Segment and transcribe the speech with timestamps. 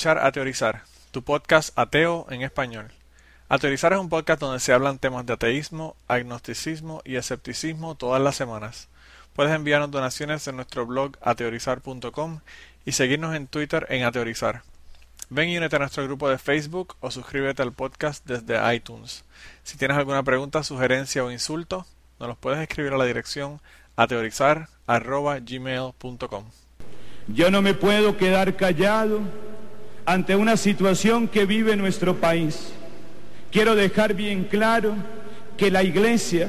[0.00, 2.90] Escuchar A Teorizar, tu podcast ateo en español.
[3.50, 8.22] A Teorizar es un podcast donde se hablan temas de ateísmo, agnosticismo y escepticismo todas
[8.22, 8.88] las semanas.
[9.34, 12.40] Puedes enviarnos donaciones en nuestro blog ateorizar.com
[12.86, 14.62] y seguirnos en Twitter en Ateorizar.
[15.28, 19.26] Ven y únete a nuestro grupo de Facebook o suscríbete al podcast desde iTunes.
[19.64, 21.84] Si tienes alguna pregunta, sugerencia o insulto,
[22.18, 23.60] nos los puedes escribir a la dirección
[23.96, 26.44] ateorizar.gmail.com.
[27.28, 29.20] Yo no me puedo quedar callado
[30.12, 32.72] ante una situación que vive nuestro país.
[33.52, 34.94] Quiero dejar bien claro
[35.56, 36.48] que la Iglesia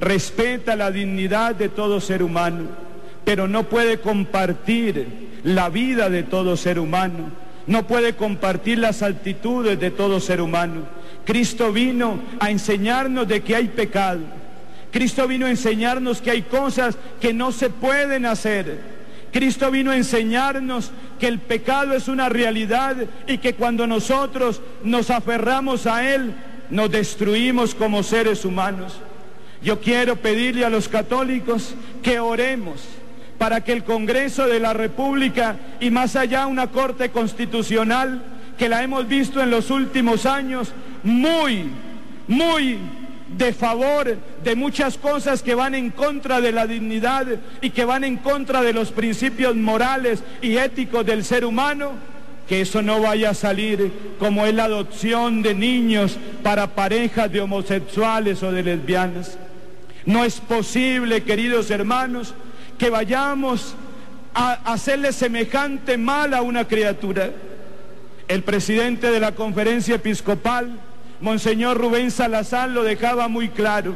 [0.00, 2.68] respeta la dignidad de todo ser humano,
[3.22, 7.30] pero no puede compartir la vida de todo ser humano,
[7.66, 10.84] no puede compartir las actitudes de todo ser humano.
[11.26, 14.20] Cristo vino a enseñarnos de que hay pecado.
[14.90, 19.01] Cristo vino a enseñarnos que hay cosas que no se pueden hacer.
[19.32, 25.10] Cristo vino a enseñarnos que el pecado es una realidad y que cuando nosotros nos
[25.10, 26.34] aferramos a Él,
[26.70, 28.98] nos destruimos como seres humanos.
[29.62, 32.82] Yo quiero pedirle a los católicos que oremos
[33.38, 38.22] para que el Congreso de la República y más allá una Corte Constitucional
[38.58, 40.72] que la hemos visto en los últimos años
[41.02, 41.70] muy,
[42.28, 42.78] muy
[43.36, 47.26] de favor de muchas cosas que van en contra de la dignidad
[47.60, 51.92] y que van en contra de los principios morales y éticos del ser humano,
[52.48, 57.40] que eso no vaya a salir como es la adopción de niños para parejas de
[57.40, 59.38] homosexuales o de lesbianas.
[60.04, 62.34] No es posible, queridos hermanos,
[62.78, 63.74] que vayamos
[64.34, 67.30] a hacerle semejante mal a una criatura.
[68.28, 70.78] El presidente de la conferencia episcopal,
[71.22, 73.94] Monseñor Rubén Salazar, lo dejaba muy claro.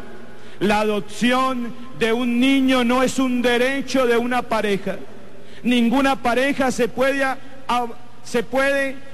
[0.60, 4.96] La adopción de un niño no es un derecho de una pareja.
[5.64, 7.36] Ninguna pareja se puede,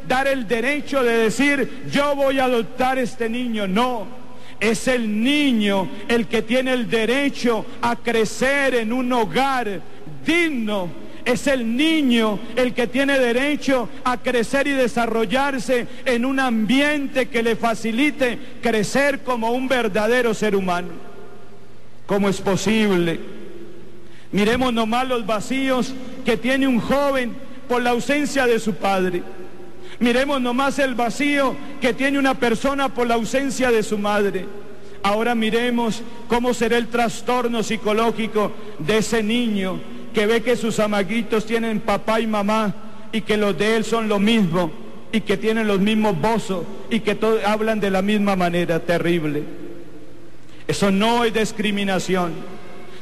[0.07, 3.67] dar el derecho de decir, yo voy a adoptar este niño.
[3.67, 4.07] No,
[4.61, 9.81] es el niño el que tiene el derecho a crecer en un hogar
[10.27, 10.91] digno.
[11.25, 17.43] Es el niño el que tiene derecho a crecer y desarrollarse en un ambiente que
[17.43, 20.89] le facilite crecer como un verdadero ser humano.
[22.07, 23.21] ¿Cómo es posible?
[24.33, 25.95] Miremos nomás los vacíos
[26.25, 27.35] que tiene un joven
[27.69, 29.23] por la ausencia de su padre.
[30.01, 34.47] Miremos nomás el vacío que tiene una persona por la ausencia de su madre.
[35.03, 39.81] Ahora miremos cómo será el trastorno psicológico de ese niño
[40.13, 42.75] que ve que sus amaguitos tienen papá y mamá
[43.13, 44.71] y que los de él son lo mismo
[45.13, 49.43] y que tienen los mismos bozos y que todos hablan de la misma manera terrible.
[50.67, 52.33] Eso no es discriminación.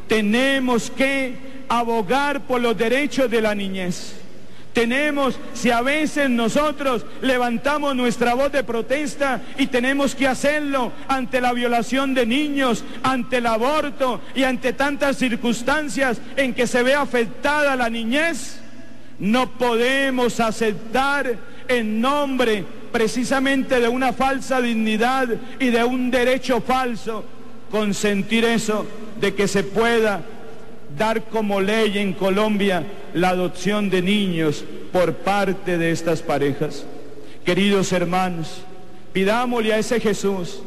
[0.08, 1.34] Tenemos que
[1.68, 4.16] abogar por los derechos de la niñez.
[4.72, 11.40] Tenemos, si a veces nosotros levantamos nuestra voz de protesta y tenemos que hacerlo ante
[11.40, 16.94] la violación de niños, ante el aborto y ante tantas circunstancias en que se ve
[16.94, 18.60] afectada la niñez,
[19.18, 21.36] no podemos aceptar
[21.66, 25.28] en nombre precisamente de una falsa dignidad
[25.58, 27.24] y de un derecho falso
[27.70, 28.86] consentir eso
[29.20, 30.22] de que se pueda
[30.96, 32.84] dar como ley en Colombia
[33.14, 36.84] la adopción de niños por parte de estas parejas.
[37.44, 38.62] Queridos hermanos,
[39.12, 40.62] pidámosle a ese Jesús,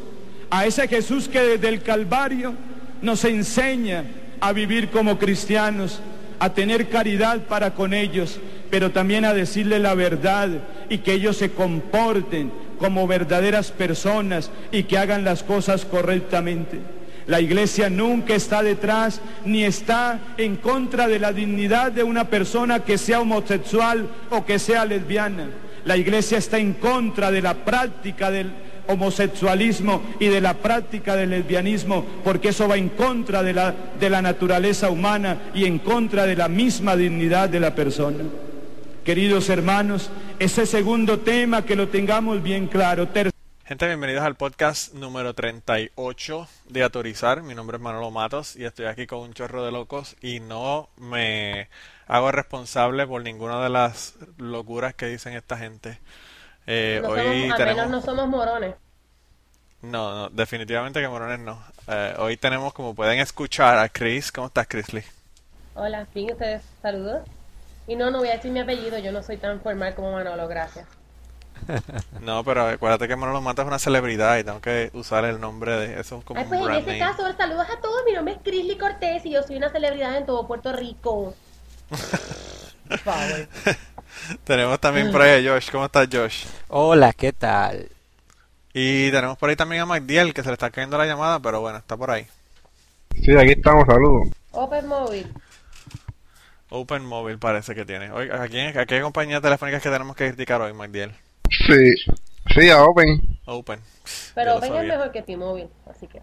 [0.49, 2.53] a ese Jesús que desde el Calvario
[3.01, 4.05] nos enseña
[4.39, 6.01] a vivir como cristianos,
[6.39, 8.39] a tener caridad para con ellos,
[8.69, 10.49] pero también a decirle la verdad
[10.89, 16.79] y que ellos se comporten como verdaderas personas y que hagan las cosas correctamente.
[17.27, 22.81] La iglesia nunca está detrás ni está en contra de la dignidad de una persona
[22.81, 25.49] que sea homosexual o que sea lesbiana.
[25.85, 28.51] La iglesia está en contra de la práctica del
[28.87, 34.09] homosexualismo y de la práctica del lesbianismo, porque eso va en contra de la, de
[34.09, 38.23] la naturaleza humana y en contra de la misma dignidad de la persona.
[39.03, 40.09] Queridos hermanos,
[40.39, 43.09] ese segundo tema que lo tengamos bien claro.
[43.65, 47.43] Gente, bienvenidos al podcast número 38 de Autorizar.
[47.43, 50.89] Mi nombre es Manolo Matos y estoy aquí con un chorro de locos y no
[50.97, 51.69] me
[52.07, 55.97] hago responsable por ninguna de las locuras que dicen esta gente.
[56.67, 57.89] Eh, hoy somos, tenemos...
[57.89, 58.75] no somos morones.
[59.81, 61.63] No, no, definitivamente que morones no.
[61.87, 64.33] Eh, hoy tenemos, como pueden escuchar, a Chris.
[64.33, 65.05] ¿Cómo estás, Chrisley?
[65.75, 67.25] Hola, fin, ustedes saludos.
[67.87, 70.49] Y no, no voy a decir mi apellido, yo no soy tan formal como Manolo,
[70.49, 70.85] gracias.
[72.21, 75.73] No, pero acuérdate que Manolo Mata es una celebridad y tengo que usar el nombre
[75.73, 78.03] de eso como Ay, pues en ese caso, saludos a todos.
[78.05, 81.33] Mi nombre es Crisley Cortés y yo soy una celebridad en todo Puerto Rico.
[84.43, 85.69] tenemos también por ahí a Josh.
[85.71, 86.45] ¿Cómo estás, Josh?
[86.69, 87.89] Hola, ¿qué tal?
[88.73, 91.61] Y tenemos por ahí también a Magdiel, que se le está cayendo la llamada, pero
[91.61, 92.25] bueno, está por ahí.
[93.21, 94.29] Sí, aquí estamos, saludos.
[94.51, 95.31] Open Móvil.
[96.69, 98.11] Open Mobile parece que tiene.
[98.11, 101.13] Oye, ¿a, quién, ¿A qué compañía telefónica es que tenemos que criticar hoy, Magdiel?
[101.67, 101.95] Sí,
[102.53, 103.39] sí, a Open.
[103.45, 103.79] Open.
[104.35, 106.21] Pero Open es mejor que T-Mobile, así que.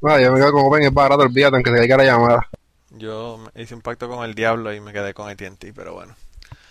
[0.00, 2.48] Nada, yo me quedo con Open, es barato, olvídate, aunque se caiga la llamada.
[2.90, 6.14] Yo hice un pacto con el diablo y me quedé con AT&T, pero bueno.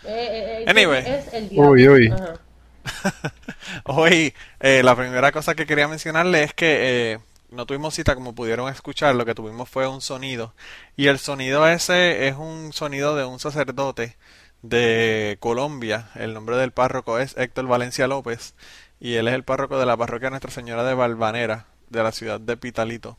[0.03, 1.03] Eh, eh, eh, Anyway.
[1.05, 1.71] Es el diablo.
[1.71, 2.07] Uy, uy.
[2.11, 2.39] Ajá.
[3.85, 7.19] Hoy, eh, la primera cosa que quería mencionarle es que eh,
[7.51, 10.53] no tuvimos cita, como pudieron escuchar, lo que tuvimos fue un sonido.
[10.95, 14.15] Y el sonido ese es un sonido de un sacerdote
[14.61, 16.09] de Colombia.
[16.15, 18.55] El nombre del párroco es Héctor Valencia López.
[18.99, 22.39] Y él es el párroco de la parroquia Nuestra Señora de Valvanera, de la ciudad
[22.39, 23.17] de Pitalito.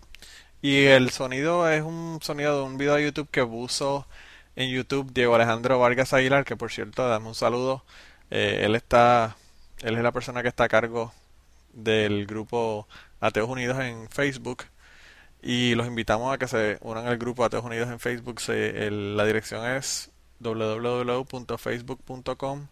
[0.63, 4.07] Y el sonido es un sonido de un video de YouTube que puso
[4.57, 7.85] en YouTube Diego Alejandro Vargas Aguilar, que por cierto, dame un saludo.
[8.31, 9.37] Eh, él está,
[9.83, 11.13] él es la persona que está a cargo
[11.73, 12.89] del grupo
[13.21, 14.65] Ateos Unidos en Facebook
[15.43, 18.41] y los invitamos a que se unan al grupo Ateos Unidos en Facebook.
[18.41, 20.10] Se- la dirección es
[20.41, 22.67] www.facebook.com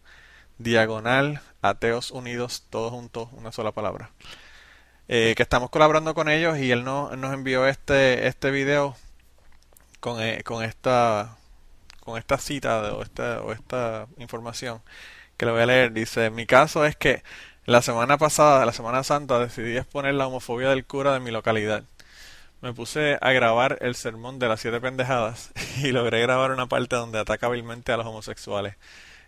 [0.59, 4.11] diagonal Ateos Unidos, todos juntos, una sola palabra.
[5.09, 8.95] Eh, que estamos colaborando con ellos y él no- nos envió este, este video
[10.01, 11.37] con, eh, con esta
[12.01, 14.81] con esta cita o esta, o esta información
[15.39, 15.93] que le voy a leer.
[15.93, 17.23] Dice, mi caso es que
[17.67, 21.85] la semana pasada, la Semana Santa, decidí exponer la homofobia del cura de mi localidad.
[22.61, 25.53] Me puse a grabar el sermón de las siete pendejadas
[25.83, 28.75] y logré grabar una parte donde ataca hábilmente a los homosexuales.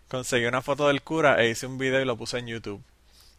[0.08, 2.82] Conseguí una foto del cura e hice un video y lo puse en YouTube.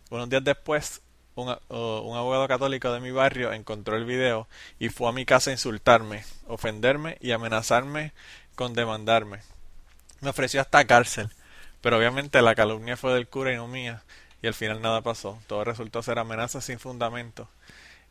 [0.09, 1.01] Unos días después,
[1.35, 4.47] un abogado católico de mi barrio encontró el video
[4.79, 8.13] y fue a mi casa a insultarme, ofenderme y amenazarme
[8.55, 9.39] con demandarme.
[10.21, 11.29] Me ofreció hasta cárcel,
[11.81, 14.03] pero obviamente la calumnia fue del cura y no mía,
[14.41, 15.37] y al final nada pasó.
[15.47, 17.49] Todo resultó ser amenazas sin fundamento.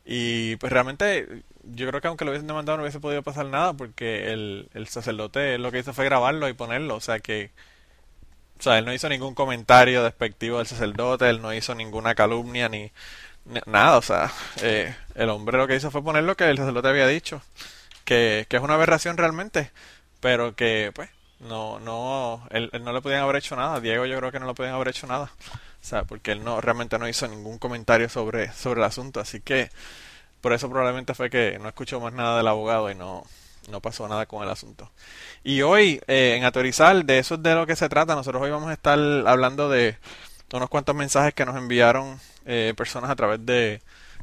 [0.05, 3.73] Y pues realmente yo creo que aunque lo hubiesen demandado no hubiese podido pasar nada
[3.73, 6.95] porque el, el sacerdote lo que hizo fue grabarlo y ponerlo.
[6.95, 7.51] O sea que,
[8.59, 12.69] o sea, él no hizo ningún comentario despectivo del sacerdote, él no hizo ninguna calumnia
[12.69, 12.91] ni,
[13.65, 13.97] nada.
[13.97, 14.31] O sea,
[14.61, 17.41] eh, el hombre lo que hizo fue poner lo que el sacerdote había dicho,
[18.05, 19.71] que, que es una aberración realmente,
[20.19, 23.79] pero que pues no, no, él, él no le podían haber hecho nada.
[23.79, 25.31] Diego yo creo que no le podían haber hecho nada.
[25.81, 29.41] O sea, porque él no realmente no hizo ningún comentario sobre, sobre el asunto, así
[29.41, 29.69] que
[30.41, 33.23] por eso probablemente fue que no escuchó más nada del abogado y no,
[33.69, 34.91] no pasó nada con el asunto.
[35.43, 38.15] Y hoy, eh, en Autorizar, de eso es de lo que se trata.
[38.15, 39.97] Nosotros hoy vamos a estar hablando de
[40.53, 43.81] unos cuantos mensajes que nos enviaron eh, personas a través de,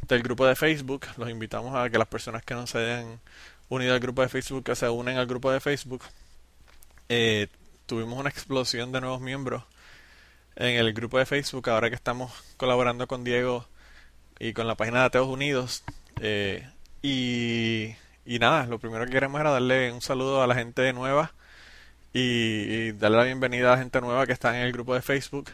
[0.09, 1.07] del grupo de Facebook.
[1.17, 3.21] Los invitamos a que las personas que no se hayan
[3.69, 6.03] unido al grupo de Facebook, que se unen al grupo de Facebook.
[7.09, 7.49] Eh,
[7.87, 9.63] tuvimos una explosión de nuevos miembros
[10.59, 13.67] en el grupo de Facebook, ahora que estamos colaborando con Diego
[14.41, 15.85] y con la página de Ateos Unidos.
[16.21, 16.69] Eh,
[17.01, 17.95] y,
[18.27, 21.33] y nada, lo primero que queremos era darle un saludo a la gente nueva
[22.13, 25.51] y, darle la bienvenida a la gente nueva que está en el grupo de Facebook.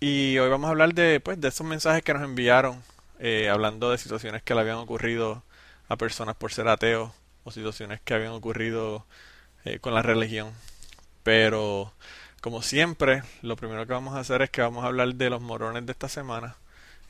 [0.00, 2.82] Y hoy vamos a hablar de, pues, de esos mensajes que nos enviaron,
[3.18, 5.42] eh, hablando de situaciones que le habían ocurrido
[5.88, 7.12] a personas por ser ateos
[7.44, 9.06] o situaciones que habían ocurrido
[9.64, 10.52] eh, con la religión.
[11.22, 11.92] Pero,
[12.42, 15.40] como siempre, lo primero que vamos a hacer es que vamos a hablar de los
[15.40, 16.56] morones de esta semana.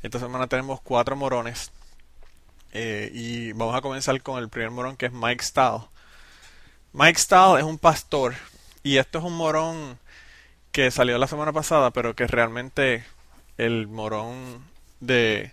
[0.02, 1.72] Esta semana tenemos cuatro morones.
[2.72, 5.88] eh, y vamos a comenzar con el primer morón que es Mike Stahl.
[6.92, 8.34] Mike Stahl es un pastor.
[8.82, 9.98] Y esto es un morón
[10.72, 13.04] que salió la semana pasada, pero que realmente
[13.58, 14.64] el morón
[15.00, 15.52] de,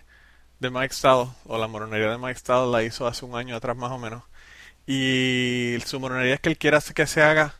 [0.60, 3.76] de Mike Stahl, o la moronería de Mike Stahl, la hizo hace un año atrás
[3.76, 4.24] más o menos.
[4.86, 7.54] Y su moronería es que él quiere que se haga,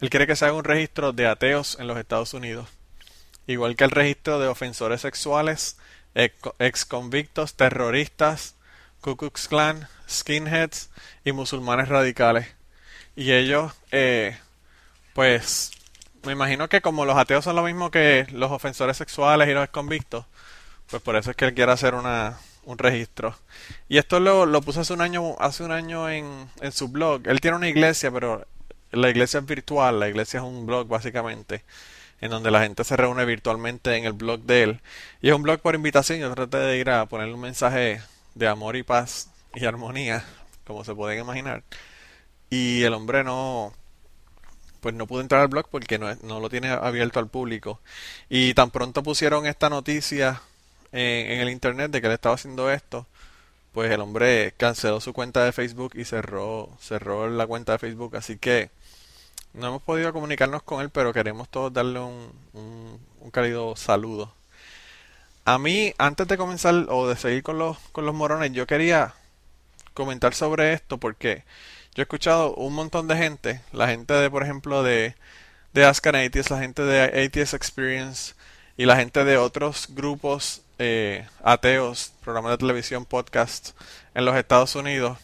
[0.00, 2.68] él quiere que se haga un registro de ateos en los Estados Unidos.
[3.46, 5.78] Igual que el registro de ofensores sexuales,
[6.14, 8.56] ex convictos, terroristas,
[9.00, 10.90] Ku Klux Klan, skinheads
[11.24, 12.48] y musulmanes radicales.
[13.14, 14.36] Y ellos, eh,
[15.14, 15.70] pues,
[16.24, 19.68] me imagino que como los ateos son lo mismo que los ofensores sexuales y los
[19.68, 20.26] convictos,
[20.90, 23.36] pues por eso es que él quiere hacer una, un registro.
[23.88, 27.22] Y esto lo, lo puso hace un año, hace un año en, en su blog.
[27.26, 28.44] Él tiene una iglesia, pero
[28.92, 31.64] la iglesia es virtual, la iglesia es un blog básicamente,
[32.20, 34.80] en donde la gente se reúne virtualmente en el blog de él.
[35.20, 38.00] Y es un blog por invitación, yo traté de ir a ponerle un mensaje
[38.34, 40.24] de amor y paz y armonía,
[40.66, 41.62] como se pueden imaginar.
[42.50, 43.72] Y el hombre no,
[44.80, 47.80] pues no pudo entrar al blog porque no, no lo tiene abierto al público.
[48.28, 50.42] Y tan pronto pusieron esta noticia
[50.92, 53.06] en, en el internet de que él estaba haciendo esto,
[53.76, 58.16] pues el hombre canceló su cuenta de Facebook y cerró, cerró la cuenta de Facebook.
[58.16, 58.70] Así que
[59.52, 64.32] no hemos podido comunicarnos con él, pero queremos todos darle un, un, cálido saludo.
[65.44, 69.12] A mí, antes de comenzar o de seguir con los, con los morones, yo quería
[69.92, 71.44] comentar sobre esto porque
[71.94, 75.16] yo he escuchado un montón de gente, la gente de, por ejemplo, de,
[75.74, 78.32] de Ask an Atheist, la gente de Atheist Experience
[78.78, 83.70] y la gente de otros grupos eh, ateos, programas de televisión, podcast
[84.14, 85.18] en los Estados Unidos,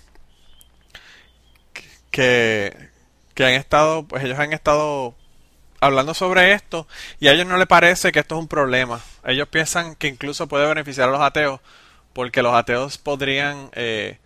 [2.11, 2.90] que,
[3.35, 5.14] que han estado, pues ellos han estado
[5.80, 6.87] hablando sobre esto
[7.18, 9.00] y a ellos no les parece que esto es un problema.
[9.25, 11.61] Ellos piensan que incluso puede beneficiar a los ateos
[12.12, 14.18] porque los ateos podrían eh,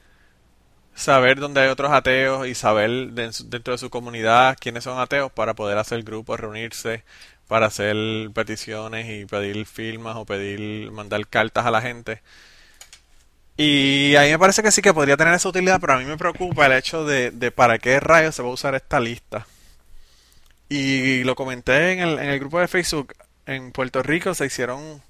[0.95, 5.55] saber dónde hay otros ateos y saber dentro de su comunidad quiénes son ateos para
[5.55, 7.05] poder hacer grupos, reunirse,
[7.49, 7.97] para hacer
[8.35, 12.23] peticiones y pedir firmas o pedir mandar cartas a la gente.
[13.57, 16.05] Y a mí me parece que sí que podría tener esa utilidad, pero a mí
[16.05, 19.47] me preocupa el hecho de, de para qué rayos se va a usar esta lista.
[20.69, 23.15] Y lo comenté en el, en el grupo de Facebook.
[23.47, 25.03] En Puerto Rico se hicieron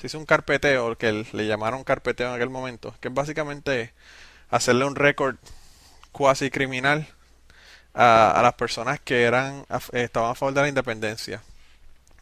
[0.00, 3.92] se hizo un carpeteo, que le llamaron carpeteo en aquel momento, que es básicamente
[4.48, 5.36] hacerle un récord
[6.10, 7.06] cuasi criminal
[7.92, 11.42] a, a, las personas que eran estaban a favor de la independencia.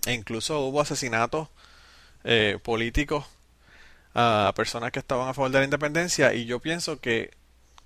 [0.06, 1.48] E incluso hubo asesinatos
[2.24, 3.26] eh, políticos
[4.14, 7.36] a personas que estaban a favor de la independencia y yo pienso que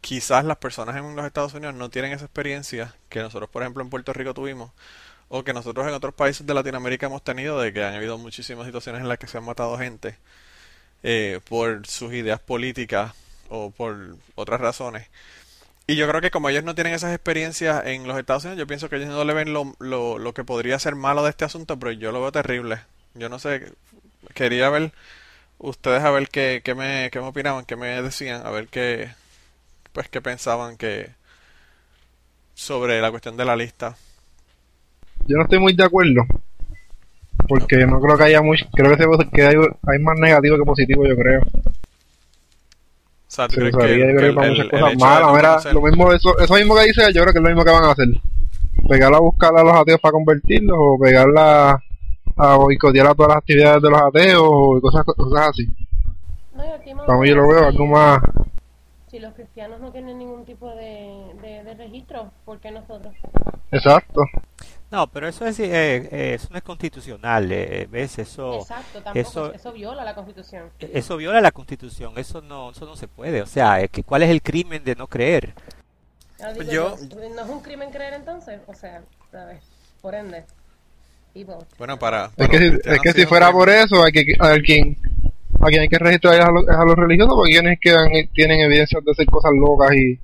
[0.00, 3.83] quizás las personas en los Estados Unidos no tienen esa experiencia que nosotros, por ejemplo,
[3.83, 4.73] en Puerto Rico tuvimos
[5.28, 8.66] o que nosotros en otros países de Latinoamérica hemos tenido de que han habido muchísimas
[8.66, 10.19] situaciones en las que se han matado gente
[11.02, 13.12] eh, por sus ideas políticas
[13.49, 15.09] o por otras razones.
[15.86, 18.66] Y yo creo que como ellos no tienen esas experiencias en los Estados Unidos, yo
[18.66, 21.44] pienso que ellos no le ven lo, lo, lo que podría ser malo de este
[21.44, 22.78] asunto, pero yo lo veo terrible.
[23.14, 23.72] Yo no sé,
[24.34, 24.92] quería ver
[25.58, 29.10] ustedes a ver qué, qué, me, qué me opinaban, qué me decían, a ver qué,
[29.92, 31.10] pues qué pensaban que
[32.54, 33.96] sobre la cuestión de la lista.
[35.26, 36.26] Yo no estoy muy de acuerdo,
[37.48, 41.06] porque no creo que haya mucho, creo que, que hay, hay más negativo que positivo,
[41.06, 41.42] yo creo.
[43.32, 45.80] O sea, ¿tú crees que, yo creo para muchas cosas malas, no mira, conocer- lo
[45.80, 47.90] mismo, eso, eso mismo que dice, yo creo que es lo mismo que van a
[47.92, 48.08] hacer.
[48.90, 51.82] Pegar a buscar a los ateos para convertirlos, o pegarla
[52.36, 55.66] a boicotear a todas las actividades de los ateos, o cosas, cosas así.
[57.06, 58.20] No, mí yo lo veo si- algo más,
[59.10, 63.14] Si los cristianos no tienen ningún tipo de, de, de registro, ¿por qué nosotros?
[63.70, 64.20] exacto.
[64.92, 65.66] No, pero eso es, eh,
[66.12, 68.18] eh, eso no es constitucional, eh, ¿ves?
[68.18, 69.18] Eso, Exacto, tampoco.
[69.20, 70.70] eso- Eso, viola la Constitución.
[70.78, 73.40] eso viola la constitución, eso no, eso no se puede.
[73.40, 75.54] O sea, es que ¿cuál es el crimen de no creer?
[76.58, 76.96] Digo Yo-
[77.34, 78.61] ¿No es un crimen creer entonces?
[78.66, 79.62] O sea, ¿sabes?
[80.02, 80.44] Por ende.
[81.34, 81.54] Evil.
[81.78, 84.61] Bueno, para, Es que, si, es que si fuera por eso, hay que, a ver
[84.62, 84.99] quién,
[85.61, 88.28] a quien hay que registrar es a, los, es a los religiosos, porque quienes que
[88.34, 90.18] tienen evidencias de hacer cosas locas y,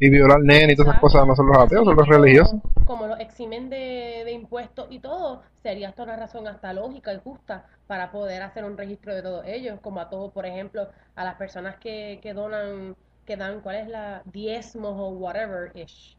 [0.00, 2.60] y violar nenes y todas esas cosas, no son los ateos, son los religiosos.
[2.84, 7.20] Como los eximen de, de impuestos y todo, sería hasta una razón hasta lógica y
[7.22, 11.24] justa para poder hacer un registro de todos ellos, como a todos, por ejemplo, a
[11.24, 14.22] las personas que, que donan, que dan, ¿cuál es la?
[14.26, 16.16] diezmos o whatever ish.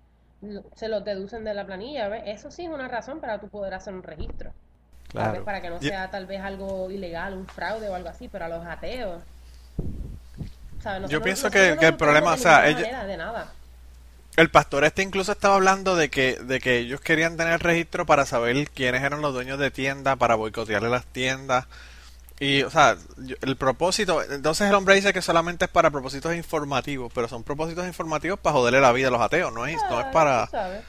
[0.75, 2.23] Se los deducen de la planilla, ¿ves?
[2.27, 4.51] Eso sí es una razón para tú poder hacer un registro.
[5.11, 5.45] Tal vez Claro.
[5.45, 8.49] Para que no sea tal vez algo ilegal, un fraude o algo así, pero a
[8.49, 9.21] los ateos.
[10.81, 11.01] ¿sabes?
[11.01, 13.47] Nosotros- pienso nosotros que- no que el problema, o sea, ellos- manera, de nada.
[14.35, 18.25] El pastor este incluso estaba hablando de que, de que ellos querían tener registro para
[18.25, 21.65] saber quiénes eran los dueños de tiendas, para boicotearle las tiendas.
[22.39, 22.97] Y, o sea,
[23.41, 27.87] el propósito, entonces el hombre dice que solamente es para propósitos informativos, pero son propósitos
[27.87, 30.47] informativos para joderle la vida a los ateos, no es, no es Ah, para...
[30.47, 30.81] sabes.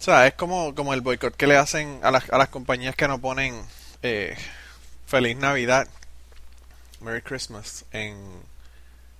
[0.00, 2.96] O sea, es como, como el boicot que le hacen a las, a las compañías
[2.96, 3.62] que no ponen
[4.02, 4.36] eh,
[5.06, 5.86] Feliz Navidad,
[7.00, 8.16] Merry Christmas en,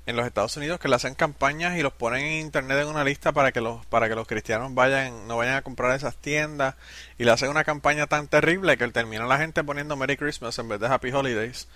[0.07, 3.05] en los Estados Unidos, que le hacen campañas y los ponen en internet en una
[3.05, 6.75] lista para que los, para que los cristianos vayan, no vayan a comprar esas tiendas
[7.19, 10.69] y le hacen una campaña tan terrible que termina la gente poniendo Merry Christmas en
[10.69, 11.69] vez de Happy Holidays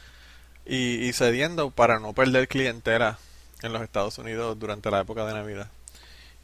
[0.67, 3.19] y, y cediendo para no perder clientela
[3.63, 5.71] en los Estados Unidos durante la época de Navidad.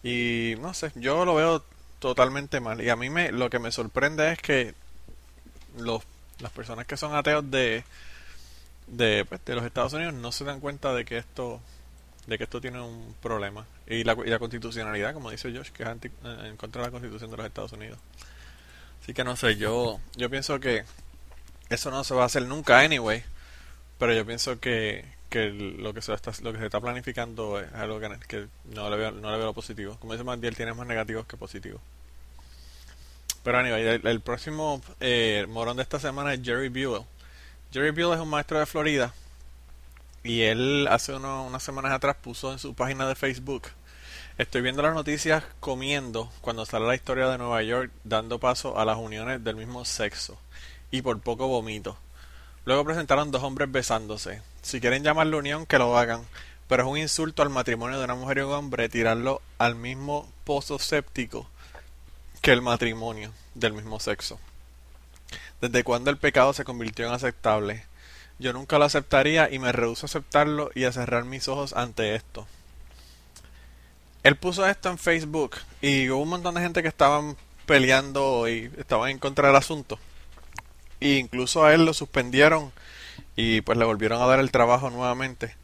[0.02, 1.64] Y no sé, yo lo veo
[1.98, 2.80] totalmente mal.
[2.80, 4.74] Y a mí me, lo que me sorprende es que
[5.76, 6.02] los,
[6.40, 7.84] las personas que son ateos de,
[8.90, 11.60] de, pues, de los Estados Unidos no se dan cuenta de que esto
[12.26, 13.66] de que esto tiene un problema.
[13.86, 16.88] Y la, y la constitucionalidad, como dice Josh, que es anti- eh, en contra de
[16.88, 17.98] la constitución de los Estados Unidos.
[19.02, 20.84] Así que no sé, yo, yo pienso que
[21.70, 23.24] eso no se va a hacer nunca anyway.
[23.98, 27.72] Pero yo pienso que, que lo que se está, lo que se está planificando es
[27.72, 29.96] algo que, no le veo, no le veo lo positivo.
[29.98, 31.80] Como dice Mandiel, tiene más negativos que positivos.
[33.42, 37.04] Pero anyway, el, el próximo eh, morón de esta semana es Jerry Buell.
[37.72, 39.12] Jerry Buell es un maestro de Florida
[40.22, 43.68] y él hace uno- unas semanas atrás puso en su página de Facebook
[44.38, 48.86] Estoy viendo las noticias comiendo cuando sale la historia de Nueva York dando paso a
[48.86, 50.38] las uniones del mismo sexo
[50.90, 51.98] y por poco vomito.
[52.64, 54.40] Luego presentaron dos hombres besándose.
[54.62, 56.22] Si quieren llamarlo unión, que lo hagan,
[56.68, 60.26] pero es un insulto al matrimonio de una mujer y un hombre tirarlo al mismo
[60.44, 61.46] pozo séptico
[62.40, 64.40] que el matrimonio del mismo sexo.
[65.60, 67.84] ¿Desde cuándo el pecado se convirtió en aceptable?
[68.38, 72.14] Yo nunca lo aceptaría y me rehuso a aceptarlo y a cerrar mis ojos ante
[72.14, 72.46] esto.
[74.22, 77.36] Él puso esto en Facebook y hubo un montón de gente que estaban
[77.66, 79.98] peleando y estaban en contra del asunto.
[81.00, 82.72] E incluso a él lo suspendieron
[83.36, 85.54] y pues le volvieron a dar el trabajo nuevamente.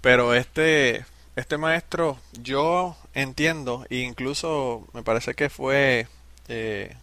[0.00, 1.04] Pero este
[1.36, 6.08] este maestro yo entiendo e incluso me parece que fue
[6.48, 6.96] eh,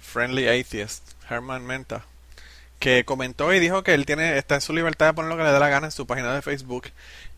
[0.00, 2.04] Friendly Atheist, Herman Menta,
[2.78, 5.42] que comentó y dijo que él tiene está en su libertad de poner lo que
[5.42, 6.88] le dé la gana en su página de Facebook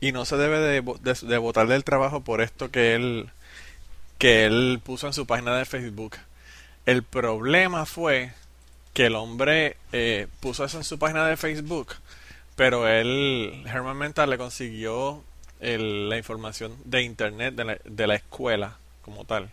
[0.01, 3.31] y no se debe de, de, votar del trabajo por esto que él
[4.19, 6.17] que él puso en su página de Facebook.
[6.85, 8.33] El problema fue
[8.93, 11.95] que el hombre eh, puso eso en su página de Facebook,
[12.57, 15.23] pero él, Herman Menta, le consiguió
[15.61, 19.51] la información de internet de de la, escuela como tal.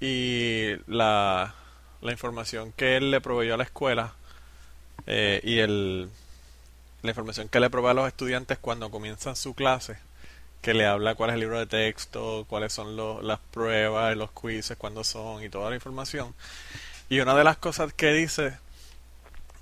[0.00, 1.54] Y la,
[2.00, 4.14] la información que él le proveyó a la escuela
[5.06, 6.08] eh, y el,
[7.02, 9.98] la información que le provee a los estudiantes cuando comienzan su clase,
[10.62, 14.76] que le habla cuál es el libro de texto, cuáles son las pruebas, los quizzes,
[14.76, 16.34] cuándo son y toda la información.
[17.08, 18.58] Y una de las cosas que dice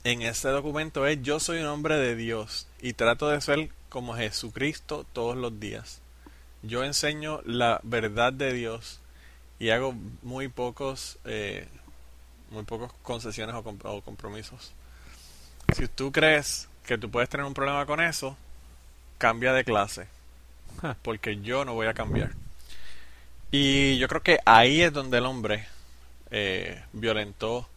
[0.05, 4.14] en este documento es yo soy un hombre de Dios y trato de ser como
[4.14, 6.01] Jesucristo todos los días.
[6.62, 9.01] Yo enseño la verdad de Dios
[9.59, 11.68] y hago muy pocos eh,
[12.51, 14.73] muy pocos concesiones o, o compromisos.
[15.75, 18.37] Si tú crees que tú puedes tener un problema con eso,
[19.19, 20.09] cambia de clase.
[21.03, 22.33] Porque yo no voy a cambiar.
[23.51, 25.67] Y yo creo que ahí es donde el hombre
[26.31, 27.69] eh, violentó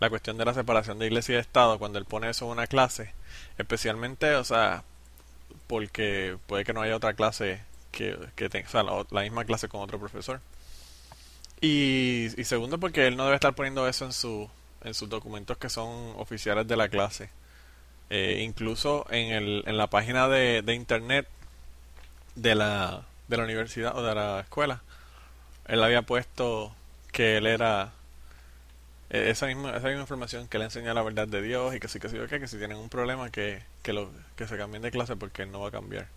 [0.00, 2.66] la cuestión de la separación de iglesia y Estado cuando él pone eso en una
[2.66, 3.12] clase.
[3.58, 4.84] Especialmente, o sea,
[5.66, 9.68] porque puede que no haya otra clase que, que tenga, o sea, la, misma clase
[9.68, 10.40] con otro profesor.
[11.64, 14.50] Y, y segundo, porque él no debe estar poniendo eso en, su,
[14.82, 17.30] en sus documentos que son oficiales de la clase.
[18.10, 21.26] Eh, incluso en, el, en la página de, internet
[22.34, 24.82] de la, de la universidad o de la escuela,
[25.66, 26.76] él había puesto
[27.12, 27.94] que él era
[29.08, 31.88] eh, esa misma, esa misma información que le enseña la verdad de Dios y que
[31.88, 34.90] sí que sí que si tienen un problema que, que, lo, que se cambien de
[34.90, 36.08] clase porque él no va a cambiar.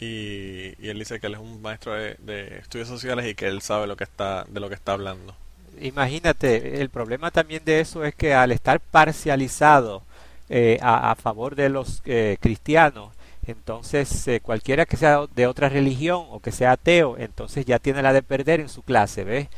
[0.00, 3.46] Y, y él dice que él es un maestro de, de, estudios sociales y que
[3.46, 5.36] él sabe lo que está, de lo que está hablando.
[5.78, 10.02] Imagínate, el problema también de eso es que al estar parcializado
[10.48, 13.12] eh, a, a, favor de los eh, cristianos,
[13.46, 18.02] entonces eh, cualquiera que sea de otra religión o que sea ateo, entonces ya tiene
[18.02, 19.48] la de perder en su clase, ¿ves?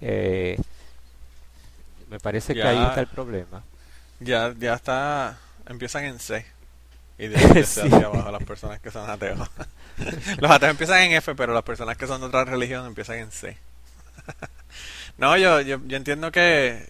[0.00, 0.58] Eh,
[2.08, 3.62] me parece ya, que ahí está el problema.
[4.18, 6.44] Ya, ya está, empiezan en C
[7.20, 7.80] y de sí.
[7.80, 9.48] hacia abajo las personas que son ateos.
[10.38, 13.30] los ateos empiezan en F, pero las personas que son de otra religión empiezan en
[13.30, 13.58] C.
[15.18, 16.88] no, yo, yo, yo entiendo que,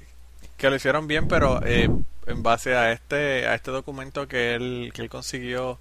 [0.57, 1.91] que lo hicieron bien, pero eh,
[2.27, 5.79] en base a este a este documento que él que él consiguió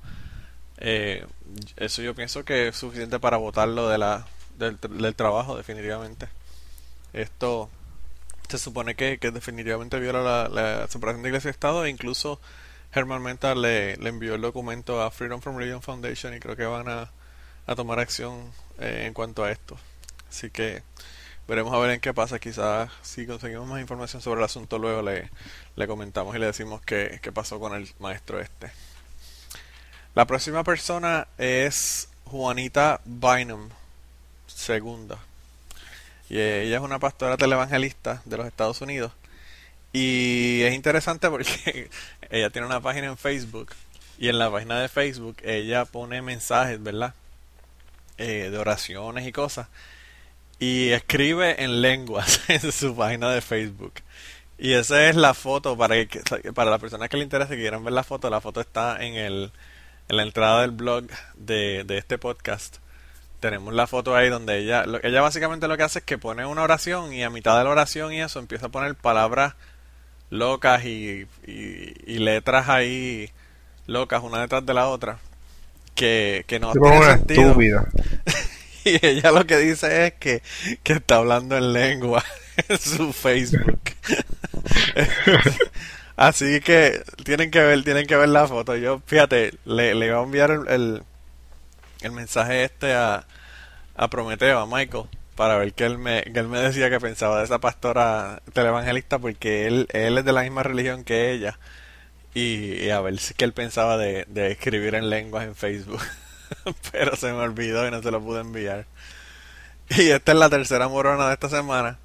[0.78, 1.26] eh,
[1.78, 4.26] eso yo pienso que es suficiente para votarlo de la
[4.58, 6.28] del, del, trabajo definitivamente
[7.14, 7.70] esto
[8.48, 12.40] se supone que, que definitivamente viola la, la, separación de iglesia y estado e incluso
[12.94, 16.88] Herman Menta le, envió el documento a Freedom from Religion Foundation y creo que van
[16.90, 17.12] a,
[17.76, 19.78] tomar acción eh, en cuanto a esto
[20.30, 20.84] así que
[21.48, 22.40] veremos a ver en qué pasa.
[22.40, 25.30] Quizás si conseguimos más información sobre el asunto luego le,
[25.76, 28.72] le comentamos y le decimos qué, qué pasó con el maestro este.
[30.16, 33.70] La próxima persona es Juanita Bynum,
[34.48, 35.18] segunda.
[36.30, 39.12] Y ella es una pastora televangelista de los Estados Unidos.
[39.92, 41.90] Y es interesante porque
[42.30, 43.74] ella tiene una página en Facebook.
[44.18, 47.14] Y en la página de Facebook ella pone mensajes, ¿verdad?
[48.18, 49.68] Eh, de oraciones y cosas
[50.60, 53.94] y escribe en lenguas en su página de Facebook.
[54.58, 56.22] Y esa es la foto para que,
[56.54, 59.16] para las personas que le interese que quieran ver la foto, la foto está en
[59.16, 59.52] el
[60.10, 62.78] en la entrada del blog de, de este podcast.
[63.40, 66.46] Tenemos la foto ahí donde ella lo, ella básicamente lo que hace es que pone
[66.46, 69.54] una oración y a mitad de la oración y eso empieza a poner palabras
[70.30, 73.30] locas y, y, y letras ahí
[73.88, 75.20] locas una detrás de la otra
[75.96, 77.58] que, que no tiene sentido.
[78.86, 80.42] y ella lo que dice es que,
[80.84, 82.24] que está hablando en lengua
[82.70, 83.82] en su Facebook.
[86.16, 88.76] Así que tienen que ver, tienen que ver la foto.
[88.76, 91.04] Yo, fíjate, le, le iba a enviar el, el,
[92.02, 93.26] el mensaje este a,
[93.96, 95.06] a Prometeo, a Michael,
[95.40, 99.20] para ver qué él me, que él me decía que pensaba de esa pastora televangelista,
[99.20, 101.58] porque él, él es de la misma religión que ella.
[102.34, 106.02] Y, a ver si qué él pensaba de, de escribir en lenguas en Facebook.
[106.92, 108.86] Pero se me olvidó y no se lo pude enviar.
[109.92, 112.00] Y esta es la tercera morona de esta semana.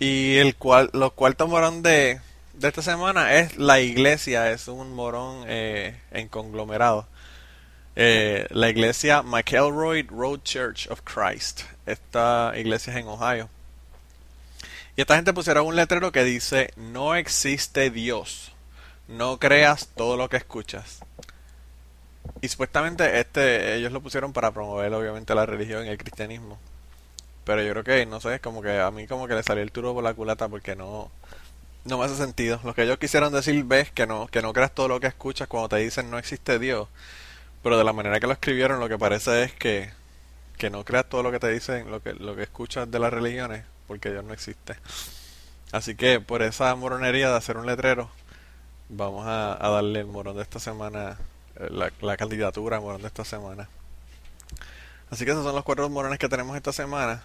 [0.00, 2.20] Y el cual, los cuartos morón de,
[2.54, 7.06] de esta semana es la iglesia, es un morón eh, en conglomerado.
[7.96, 11.62] Eh, la iglesia McElroy Road Church of Christ.
[11.86, 13.48] Esta iglesia es en Ohio.
[14.96, 18.52] Y esta gente pusieron un letrero que dice, no existe Dios.
[19.06, 21.00] No creas todo lo que escuchas.
[22.40, 26.58] Y supuestamente este ellos lo pusieron para promover obviamente la religión y el cristianismo.
[27.44, 29.72] Pero yo creo que, no sé, como que a mí como que le salió el
[29.72, 31.10] turo por la culata porque no,
[31.84, 32.60] no me hace sentido.
[32.64, 35.48] Lo que ellos quisieron decir, ves, que no, que no creas todo lo que escuchas
[35.48, 36.88] cuando te dicen no existe Dios.
[37.64, 39.90] Pero de la manera que lo escribieron, lo que parece es que,
[40.58, 43.10] que no creas todo lo que te dicen, lo que, lo que escuchas de las
[43.10, 44.76] religiones, porque Dios no existe.
[45.72, 48.10] Así que por esa moronería de hacer un letrero,
[48.90, 51.16] vamos a, darle el morón de esta semana,
[51.56, 53.66] eh, la, la candidatura morón de esta semana.
[55.08, 57.22] Así que esos son los cuatro morones que tenemos esta semana.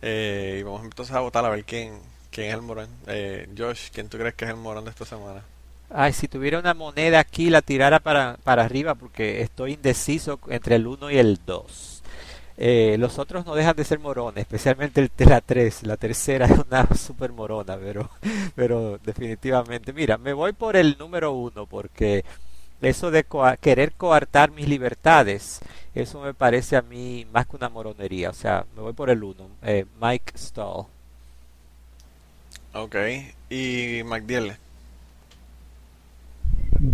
[0.00, 2.88] Eh, y vamos entonces a votar a ver quién, quién es el morón.
[3.06, 5.42] Eh, Josh, ¿quién tú crees que es el morón de esta semana?
[5.90, 10.76] Ay, si tuviera una moneda aquí la tirara para, para arriba porque estoy indeciso entre
[10.76, 12.02] el 1 y el 2.
[12.56, 15.82] Eh, los otros no dejan de ser morones, especialmente el, la 3.
[15.84, 18.10] La tercera es una super morona, pero,
[18.54, 19.92] pero definitivamente.
[19.92, 22.24] Mira, me voy por el número 1 porque
[22.82, 23.24] eso de
[23.60, 25.60] querer coartar mis libertades,
[25.94, 28.30] eso me parece a mí más que una moronería.
[28.30, 30.86] O sea, me voy por el 1, eh, Mike Stahl.
[32.72, 32.96] Ok,
[33.50, 34.56] y McDill.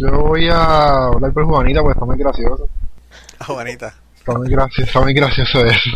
[0.01, 2.69] Yo voy a hablar por Juanita porque está muy gracioso.
[3.47, 3.95] Juanita.
[4.17, 5.91] Está muy gracioso, está muy gracioso eso.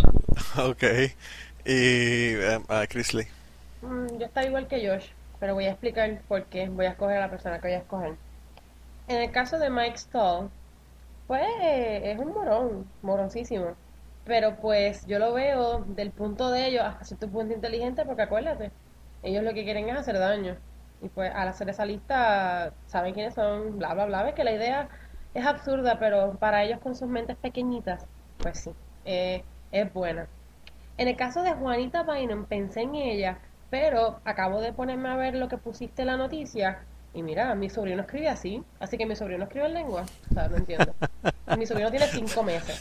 [0.69, 0.83] Ok.
[1.64, 3.27] Y uh, Chrisley.
[3.81, 5.07] Mm, yo estoy igual que Josh,
[5.40, 7.79] pero voy a explicar por qué voy a escoger a la persona que voy a
[7.79, 8.14] escoger.
[9.09, 10.51] En el caso de Mike Stall,
[11.27, 11.47] pues
[12.03, 13.75] es un morón, moroncísimo.
[14.27, 18.71] Pero pues yo lo veo del punto de ellos hasta cierto punto inteligente porque acuérdate,
[19.23, 20.57] ellos lo que quieren es hacer daño.
[21.05, 24.23] Y pues al hacer esa lista saben quiénes son, bla, bla, bla.
[24.23, 24.88] Ves que la idea
[25.35, 28.07] es absurda, pero para ellos con sus mentes pequeñitas,
[28.38, 28.71] pues sí,
[29.05, 30.27] eh, es buena.
[30.97, 33.38] En el caso de Juanita Bynum, pensé en ella,
[33.69, 36.79] pero acabo de ponerme a ver lo que pusiste en la noticia
[37.14, 40.05] y mira, mi sobrino escribe así, así que mi sobrino escribe en lengua.
[40.31, 40.95] O sea, no entiendo.
[41.59, 42.81] mi sobrino tiene cinco meses.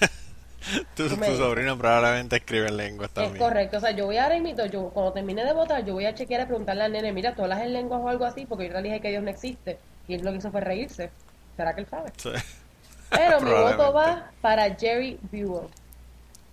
[0.95, 3.35] tu, sobrino probablemente escribe en lengua también.
[3.35, 6.05] Es correcto, o sea, yo voy a remito, yo cuando termine de votar, yo voy
[6.05, 8.67] a chequear y preguntarle al nene, mira, tú hablas en lengua o algo así, porque
[8.67, 9.77] yo le dije que Dios no existe.
[10.07, 11.11] Y él lo que hizo fue reírse.
[11.55, 12.11] ¿Será que él sabe?
[12.17, 12.29] Sí.
[13.09, 15.67] Pero mi voto va para Jerry Buell.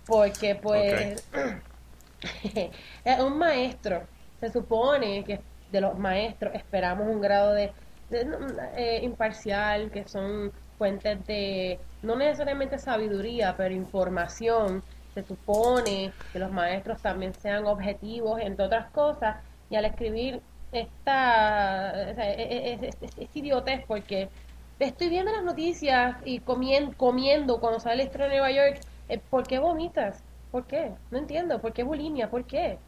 [0.05, 1.23] Porque pues
[3.03, 4.03] es un maestro.
[4.39, 5.39] Se supone que
[5.71, 7.71] de los maestros esperamos un grado de,
[8.11, 14.81] eh, imparcial, que son fuentes de, no necesariamente sabiduría, pero información.
[15.13, 19.37] Se supone que los maestros también sean objetivos, entre otras cosas,
[19.69, 20.41] y al escribir
[20.71, 24.29] esta es, es, idiotez porque
[24.79, 29.19] estoy viendo las noticias y comiendo, comiendo cuando sale el estreno de Nueva York, eh,
[29.29, 30.23] ¿por qué vomitas?
[30.51, 30.93] ¿Por qué?
[31.11, 32.27] No entiendo, ¿por qué bulimia?
[32.31, 32.79] ¿Por qué?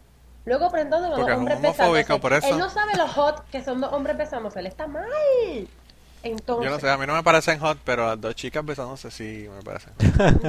[0.46, 2.20] Luego aprendiendo los hombres besándose.
[2.20, 2.48] Por eso.
[2.48, 4.62] Él no sabe los hot que son dos hombres besándose.
[4.62, 5.06] Él está mal.
[6.24, 9.12] Entonces, Yo no sé, a mí no me parecen hot, pero a dos chicas besándose
[9.12, 9.94] sí me parecen.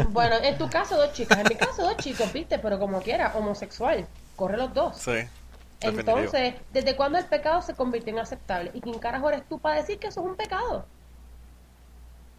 [0.12, 3.32] bueno, en tu caso dos chicas, en mi caso dos chicos, viste, pero como quiera,
[3.34, 4.06] homosexual.
[4.36, 4.96] Corre los dos.
[4.96, 5.28] Sí.
[5.80, 8.70] Entonces, ¿desde cuándo el pecado se convirtió en aceptable?
[8.72, 10.86] ¿Y quién carajo eres tú para decir que eso es un pecado?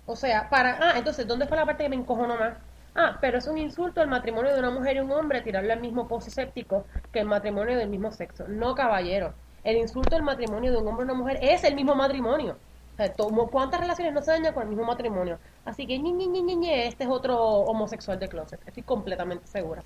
[0.05, 0.77] O sea, para...
[0.79, 2.53] Ah, entonces, ¿dónde fue la parte que me encojonó más?
[2.95, 5.81] Ah, pero es un insulto al matrimonio de una mujer y un hombre tirarle al
[5.81, 8.45] mismo pozo séptico que el matrimonio del mismo sexo.
[8.47, 9.33] No, caballero.
[9.63, 12.57] El insulto al matrimonio de un hombre y una mujer es el mismo matrimonio.
[12.95, 13.13] O sea,
[13.51, 15.37] ¿cuántas relaciones no se dañan con el mismo matrimonio?
[15.65, 18.61] Así que, ñi, este es otro homosexual de closet.
[18.65, 19.83] Estoy completamente segura.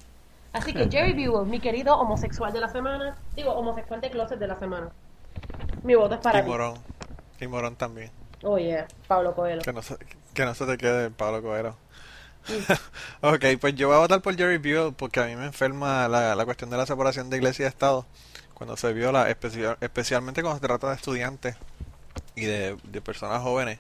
[0.54, 4.46] Así que, Jerry Buell, mi querido homosexual de la semana, digo, homosexual de closet de
[4.46, 4.92] la semana.
[5.82, 6.76] Mi voto es para y Morón.
[7.40, 8.12] Y Morón también.
[8.44, 9.64] Oye, Pablo Coelho.
[9.64, 9.98] Que no se,
[10.36, 11.76] que no se te quede Pablo Coelho.
[13.22, 16.36] ok, pues yo voy a votar por Jerry Buell porque a mí me enferma la,
[16.36, 18.06] la cuestión de la separación de iglesia y Estado
[18.54, 21.56] cuando se viola, especial, especialmente cuando se trata de estudiantes
[22.42, 23.80] y de, personas jóvenes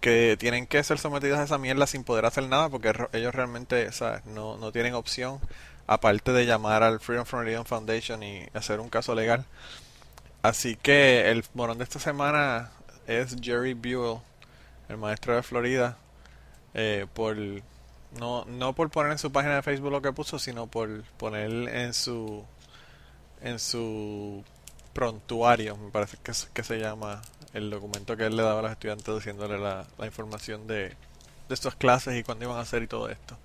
[0.00, 3.88] que tienen que ser sometidos a esa mierda sin poder hacer nada porque ellos realmente
[4.26, 5.40] No, no tienen opción
[5.86, 9.44] aparte de llamar al Freedom from Religion Foundation y hacer un caso legal.
[10.42, 12.72] Así que el morón de esta semana
[13.06, 14.18] es Jerry Buell,
[14.88, 15.96] el maestro de Florida,
[16.74, 17.36] eh, por
[18.18, 21.50] No, no por poner en su página de Facebook lo que puso, sino por poner
[21.68, 22.44] en su
[23.40, 24.44] en su
[24.92, 27.22] prontuario, me parece que se llama
[27.54, 30.88] el documento que él le daba a los estudiantes diciéndole la, la información de,
[31.48, 33.36] de estas clases y cuándo iban a hacer y todo esto.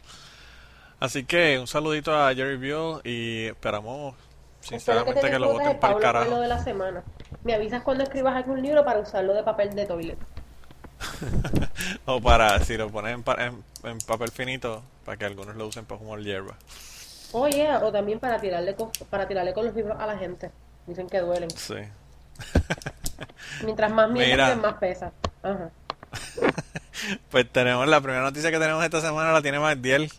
[1.00, 4.16] Así que un saludito a Jerry Bill y esperamos
[4.62, 6.40] sinceramente que, lo voten para el carajo.
[6.40, 7.04] de la semana.
[7.44, 10.18] Me avisas cuando escribas algún libro para usarlo de papel de toilet.
[12.06, 16.00] o para, si lo pones en, en, papel finito, para que algunos lo usen para
[16.00, 16.56] fumar hierba.
[17.34, 20.50] Oye, o también para tirarle, con, para tirarle con los libros a la gente.
[20.88, 21.52] Dicen que duelen.
[21.52, 21.76] Sí.
[23.64, 25.12] Mientras más mira, más pesa.
[25.44, 25.72] Ajá.
[27.32, 30.12] pues tenemos la primera noticia que tenemos esta semana, la tiene Magdiel,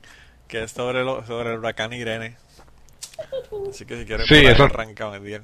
[0.46, 2.36] que es sobre, lo, sobre el huracán Irene.
[3.70, 4.64] Así que si quieres, sí, eso...
[4.64, 5.42] arranca Magdiel.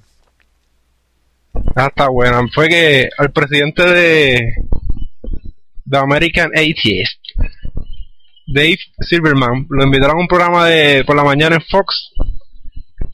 [1.77, 2.41] Ah, está buena.
[2.53, 4.55] Fue que al presidente de
[5.89, 7.21] The American Atheist,
[8.47, 12.13] Dave Silverman, lo invitaron a un programa de por la mañana en Fox.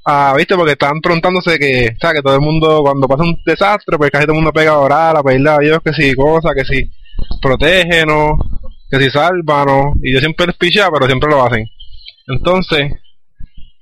[0.05, 0.57] Ah, ¿viste?
[0.57, 4.11] Porque estaban preguntándose que, o sea, que todo el mundo, cuando pasa un desastre, pues
[4.11, 6.65] casi todo el mundo pega a orar, a pedirle a Dios que si cosas, que
[6.65, 6.91] si
[7.41, 8.33] protégenos,
[8.91, 9.97] que si sálvanos.
[10.03, 11.67] Y yo siempre les pichaba, pero siempre lo hacen.
[12.29, 12.93] Entonces,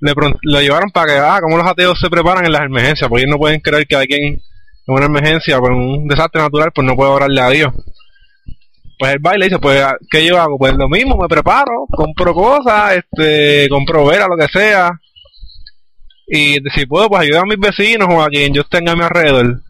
[0.01, 3.23] le lo llevaron para que, ah, como los ateos se preparan en las emergencias, porque
[3.23, 4.41] ellos no pueden creer que alguien
[4.89, 7.73] en una emergencia, por un desastre natural, pues no puede orarle a Dios.
[8.99, 10.59] Pues el baile dice, pues, ¿qué yo hago?
[10.59, 14.99] Pues lo mismo, me preparo, compro cosas, este, compro vera, lo que sea.
[16.29, 19.03] Y si puedo, pues ayudar a mis vecinos o a quien yo tenga a mi
[19.03, 19.63] alrededor.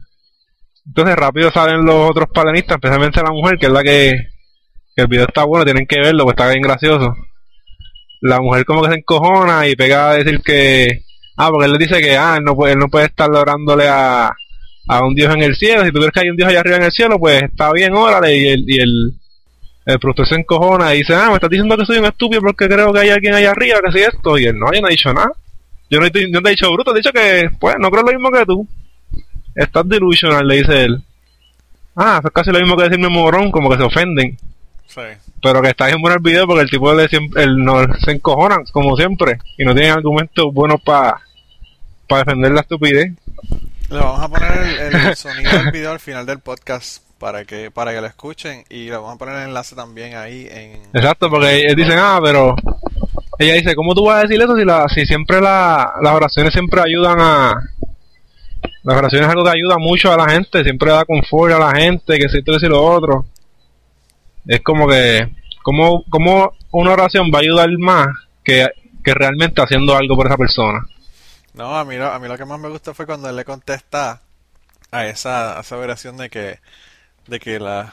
[0.86, 4.12] Entonces rápido salen los otros panelistas, especialmente la mujer, que es la que,
[4.96, 7.14] el video está bueno, tienen que verlo, pues está bien gracioso.
[8.20, 11.04] La mujer como que se encojona y pega a decir que,
[11.36, 13.86] ah, porque él le dice que, ah, él no puede, él no puede estar orándole
[13.86, 14.32] a,
[14.88, 16.76] a un Dios en el cielo, si tú crees que hay un Dios allá arriba
[16.78, 19.12] en el cielo, pues está bien, órale, y el, y el,
[19.86, 22.66] el productor se encojona y dice, ah, me estás diciendo que soy un estúpido porque
[22.66, 24.92] creo que hay alguien allá arriba que si esto, y él, no, yo no he
[24.92, 25.30] dicho nada,
[25.90, 28.12] yo no, te, no te he dicho bruto, he dicho que, pues, no creo lo
[28.12, 28.66] mismo que tú,
[29.54, 31.02] estás delusional, le dice él.
[31.96, 34.36] Ah, eso es casi lo mismo que decirme morón, como que se ofenden.
[35.42, 38.64] Pero que está bien bueno el video porque el tipo le el, no, se encojonan,
[38.72, 41.20] como siempre, y no tienen argumentos buenos para
[42.08, 43.12] para defender la estupidez.
[43.90, 47.92] Le vamos a poner el, sonido del video al final del podcast para que para
[47.92, 50.80] que lo escuchen y le vamos a poner el enlace también ahí en...
[50.94, 52.56] Exacto, porque ellos dicen, ah, pero...
[53.38, 56.52] Ella dice, ¿cómo tú vas a decir eso si, la, si siempre la, las oraciones
[56.52, 57.54] siempre ayudan a...
[58.82, 61.72] Las oraciones es algo que ayuda mucho a la gente, siempre da confort a la
[61.72, 63.26] gente, que si esto y lo otro
[64.48, 65.30] es como que,
[65.62, 68.08] como, como una oración va a ayudar más
[68.42, 68.66] que,
[69.04, 70.80] que realmente haciendo algo por esa persona.
[71.52, 74.22] No, a mí, a mí lo que más me gustó fue cuando él le contesta
[74.90, 76.60] a esa, esa oración de que,
[77.26, 77.92] de que las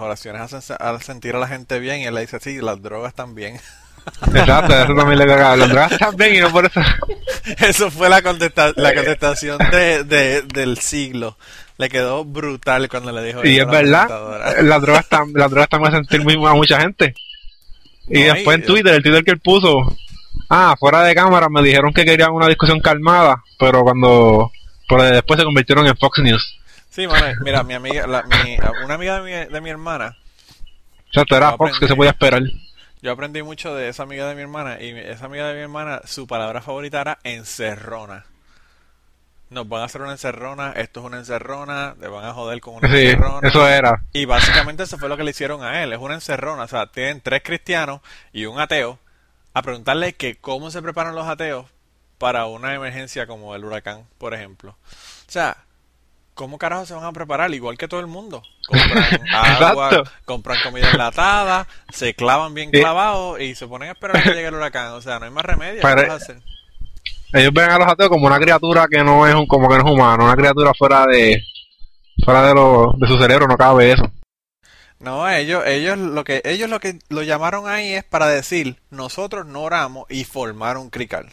[0.00, 3.14] oraciones hacen al sentir a la gente bien y él le dice, sí, las drogas
[3.14, 3.60] también.
[4.34, 5.56] Exacto, eso también le cagaba.
[5.56, 6.80] Las drogas también y no por eso.
[7.58, 11.36] Eso fue la, contesta la contestación de, de, del siglo.
[11.78, 14.08] Le quedó brutal cuando le dijo y es verdad.
[14.62, 17.14] las drogas están las drogas están a sentir muy a mucha gente.
[18.08, 19.96] Y después en Twitter el Twitter que él puso
[20.48, 24.52] ah fuera de cámara me dijeron que querían una discusión calmada pero cuando
[24.88, 26.58] pero después se convirtieron en Fox News.
[26.90, 27.06] Sí
[27.42, 28.06] mira mi amiga
[28.84, 30.16] una amiga de mi, de mi hermana.
[31.10, 32.42] O sea, era Fox que se podía esperar
[33.02, 36.02] yo aprendí mucho de esa amiga de mi hermana y esa amiga de mi hermana
[36.04, 38.26] su palabra favorita era encerrona
[39.48, 42.76] nos van a hacer una encerrona, esto es una encerrona, le van a joder con
[42.76, 43.48] una sí, encerrona.
[43.48, 44.02] Eso era.
[44.12, 46.86] Y básicamente eso fue lo que le hicieron a él, es una encerrona, o sea,
[46.86, 48.00] tienen tres cristianos
[48.32, 48.98] y un ateo
[49.54, 51.66] a preguntarle que cómo se preparan los ateos
[52.18, 54.70] para una emergencia como el huracán, por ejemplo.
[54.70, 55.58] O sea,
[56.36, 57.52] ¿cómo carajo se van a preparar?
[57.52, 58.42] Igual que todo el mundo.
[58.68, 64.22] Compran agua, compran comida enlatada, se clavan bien clavados y se ponen a esperar a
[64.22, 64.92] que llegue el huracán.
[64.92, 65.82] O sea, no hay más remedio.
[65.82, 66.40] ¿qué hacer?
[67.32, 69.84] ellos ven a los ateos como una criatura que no es un, como que no
[69.84, 71.42] es humano, una criatura fuera de
[72.24, 74.10] fuera de, lo, de su cerebro, no cabe eso.
[74.98, 79.46] No, ellos, ellos lo que ellos lo que lo llamaron ahí es para decir nosotros
[79.46, 81.32] no oramos y formar un crical.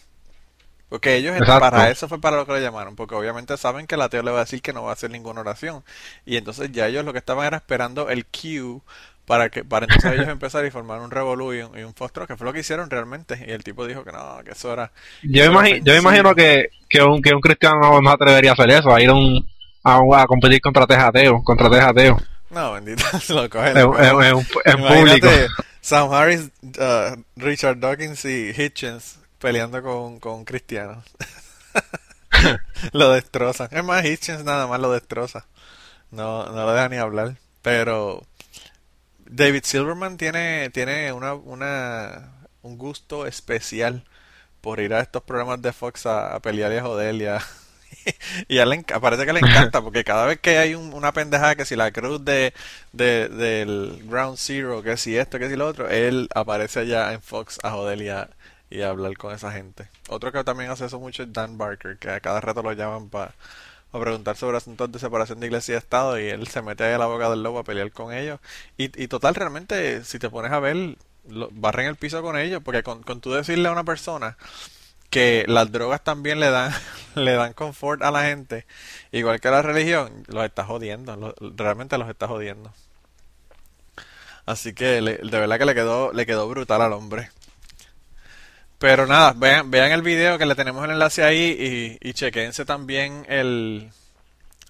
[0.94, 4.02] Porque ellos para eso fue para lo que lo llamaron, porque obviamente saben que el
[4.02, 5.84] ateo le va a decir que no va a hacer ninguna oración.
[6.24, 8.80] Y entonces ya ellos lo que estaban era esperando el cue
[9.26, 12.46] para que para entonces ellos empezar y formar un revolú y un, y que fue
[12.46, 13.44] lo que hicieron realmente.
[13.48, 14.92] Y el tipo dijo que no que eso era
[15.24, 18.94] yo, imagino, yo imagino que, que, un, que un cristiano no, atrevería a hacer eso
[18.94, 19.44] a ir a, un,
[19.84, 23.88] a, competir contra tres ateos contra tres ateos no bendito se lo cogen en,
[24.78, 25.28] público.
[25.82, 31.06] Sam Harris uh, Richard Dawkins y Hitchens peleando con, con cristianos.
[32.92, 33.70] Lo destrozan.
[33.72, 35.46] Es más Hitchens nada más lo destroza.
[36.12, 37.38] No no lo deja ni hablar.
[37.62, 38.24] Pero
[39.26, 44.04] David Silverman tiene, tiene una, una, un gusto especial
[44.62, 47.42] por ir a estos programas de Fox a, a pelear y a joder y a,
[49.02, 51.92] parece que le encanta porque cada vez que hay un- una pendejada que si la
[51.92, 52.54] cruz de,
[52.92, 57.22] de- del Ground Zero, que si esto, que si lo otro, él aparece allá en
[57.22, 58.30] Fox a joder y a,
[58.74, 59.88] y hablar con esa gente.
[60.10, 63.10] Otro que también hace eso mucho es Dan Barker, que a cada rato lo llaman
[63.10, 63.34] para
[63.92, 66.98] preguntar sobre asuntos de separación de iglesia y Estado y él se mete ahí a
[66.98, 68.40] la boca del lobo a pelear con ellos.
[68.78, 70.98] Y, y total, realmente, si te pones a ver,
[71.30, 74.38] lo, barren el piso con ellos, porque con, con tú decirle a una persona
[75.10, 76.74] que las drogas también le dan
[77.16, 78.66] le dan confort a la gente,
[79.12, 82.74] igual que la religión, los está jodiendo, realmente los está jodiendo.
[84.46, 87.30] Así que le- de verdad que le quedó le quedó brutal al hombre.
[88.84, 92.66] Pero nada, vean, vean el video que le tenemos el enlace ahí y, y chequense
[92.66, 93.90] también el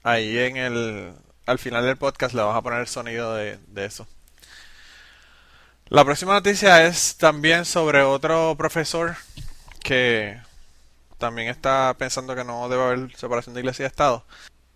[0.04, 1.13] ahí en el
[1.47, 4.06] al final del podcast le vamos a poner el sonido de, eso.
[5.88, 9.15] La próxima noticia es también sobre otro profesor
[9.82, 10.39] que
[11.17, 14.28] también está pensando que no debe haber separación de iglesia y Estado.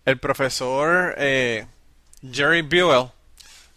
[0.04, 1.64] El profesor eh,
[2.28, 3.12] Jerry Buell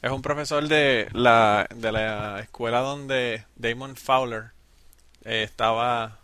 [0.02, 4.54] es un profesor de la, de la escuela donde Damon Fowler
[5.26, 6.20] eh, estaba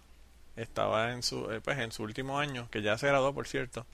[0.55, 3.85] estaba en su eh, pues en su último año, que ya se graduó, por cierto.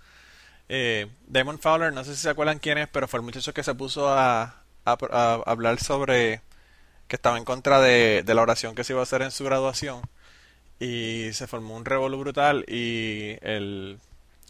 [0.70, 3.64] Eh, Damon Fowler, no sé si se acuerdan quién es, pero fue el muchacho que
[3.64, 6.42] se puso a, a- hablar sobre
[7.08, 10.02] que estaba en contra de, la oración que se iba a hacer en su graduación
[10.80, 14.00] y se formó un revolú brutal y el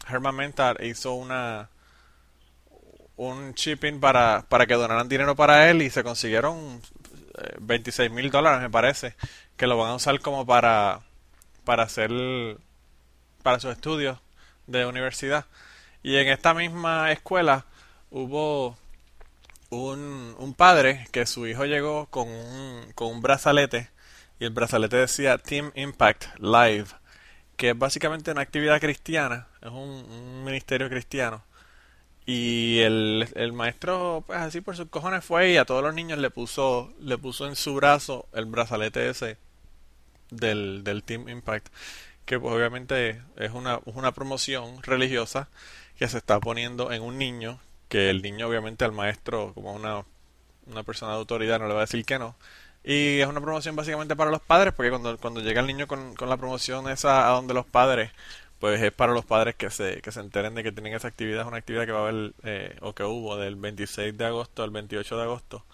[0.08, 1.70] Herman Mentar hizo una
[3.16, 6.80] un shipping para, para que donaran dinero para él y se consiguieron
[7.60, 9.14] 26 mil dólares me parece
[9.56, 11.00] que lo van a usar como para
[11.64, 12.10] para hacer
[13.42, 14.18] para sus estudios
[14.66, 15.46] de universidad
[16.02, 17.66] y en esta misma escuela
[18.10, 18.76] hubo
[19.70, 23.90] un, un padre que su hijo llegó con un, con un brazalete
[24.38, 26.86] y el brazalete decía Team Impact Live,
[27.56, 31.44] que es básicamente una actividad cristiana, es un, un ministerio cristiano.
[32.26, 36.18] Y el, el maestro, pues así por sus cojones fue y a todos los niños
[36.18, 39.36] le puso, le puso en su brazo el brazalete ese
[40.30, 41.68] del, del Team Impact,
[42.24, 45.48] que pues obviamente es una, una promoción religiosa
[45.98, 50.04] que se está poniendo en un niño, que el niño obviamente al maestro, como una,
[50.66, 52.36] una persona de autoridad, no le va a decir que no.
[52.84, 56.14] Y es una promoción básicamente para los padres, porque cuando, cuando llega el niño con,
[56.14, 58.10] con la promoción esa a donde los padres,
[58.60, 61.42] pues es para los padres que se, que se enteren de que tienen esa actividad,
[61.42, 64.62] es una actividad que va a haber, eh, o que hubo, del 26 de agosto
[64.62, 65.64] al 28 de agosto.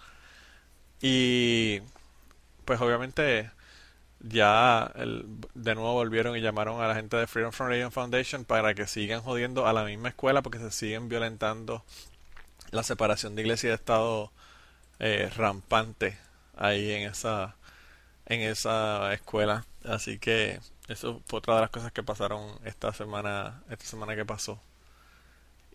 [1.01, 1.81] Y
[2.65, 3.51] pues obviamente
[4.23, 8.45] ya el- de nuevo volvieron y llamaron a la gente de Freedom from Religion Foundation
[8.45, 11.83] para que sigan jodiendo a la misma escuela porque se siguen violentando
[12.71, 14.31] la separación de iglesia y de Estado
[14.99, 16.17] eh, rampante
[16.57, 17.55] ahí en esa
[18.27, 19.65] en esa escuela.
[19.85, 24.25] Así que eso fue otra de las cosas que pasaron esta semana esta semana que
[24.25, 24.61] pasó.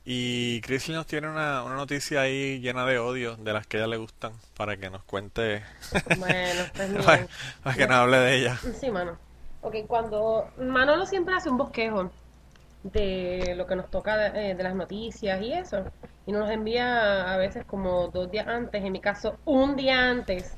[0.09, 3.81] Y Chris nos tiene una, una noticia ahí llena de odio de las que a
[3.81, 5.65] ella le gustan para que nos cuente
[6.17, 7.29] Bueno, pues para, miren.
[7.65, 8.57] para que nos hable de ella.
[8.81, 9.19] Sí, mano.
[9.63, 12.13] Ok, cuando Manolo siempre hace un bosquejo
[12.85, 15.85] de lo que nos toca de, eh, de las noticias y eso,
[16.25, 20.55] y nos envía a veces como dos días antes, en mi caso un día antes.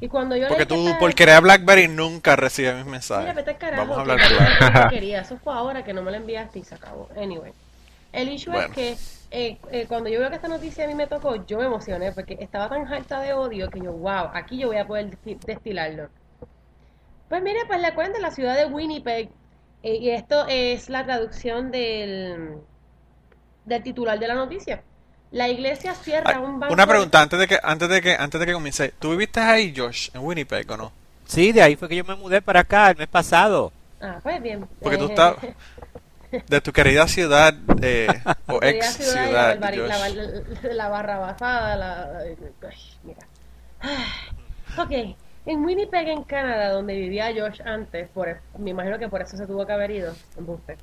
[0.00, 3.34] Y cuando yo Porque tú, por querer a BlackBerry, nunca recibes mis Mira, mensajes.
[3.34, 4.90] vete al carajo, Vamos a hablar claro.
[4.96, 7.10] Eso fue ahora que no me lo enviaste y se acabó.
[7.20, 7.52] Anyway.
[8.12, 8.68] El issue Bueno.
[8.68, 8.96] es que
[9.30, 12.12] eh, eh, cuando yo veo que esta noticia a mí me tocó, yo me emocioné
[12.12, 15.38] porque estaba tan harta de odio que yo, wow, aquí yo voy a poder desti-
[15.44, 16.08] destilarlo.
[17.28, 19.28] Pues mire, pues le cuento la ciudad de Winnipeg,
[19.82, 22.56] eh, y esto es la traducción del,
[23.64, 24.82] del titular de la noticia.
[25.30, 26.72] La iglesia cierra Ay, un banco.
[26.72, 28.94] Una pregunta antes de que antes de que antes de que comience.
[28.98, 30.92] ¿Tú viviste ahí, Josh, en Winnipeg o no?
[31.26, 33.70] Sí, de ahí fue que yo me mudé para acá el mes pasado.
[34.00, 34.66] Ah, pues bien.
[34.80, 35.36] Porque tú Eh, estás
[36.48, 38.08] de tu querida ciudad eh,
[38.46, 39.58] o ex ciudad
[40.72, 42.18] la, barra basada, la...
[42.18, 42.36] ay,
[43.04, 43.26] mira.
[44.76, 44.90] Ok,
[45.46, 49.36] en Winnipeg, en Canadá, donde vivía Josh antes, por, e, me imagino que por eso
[49.36, 50.76] se tuvo que haber ido, embuste.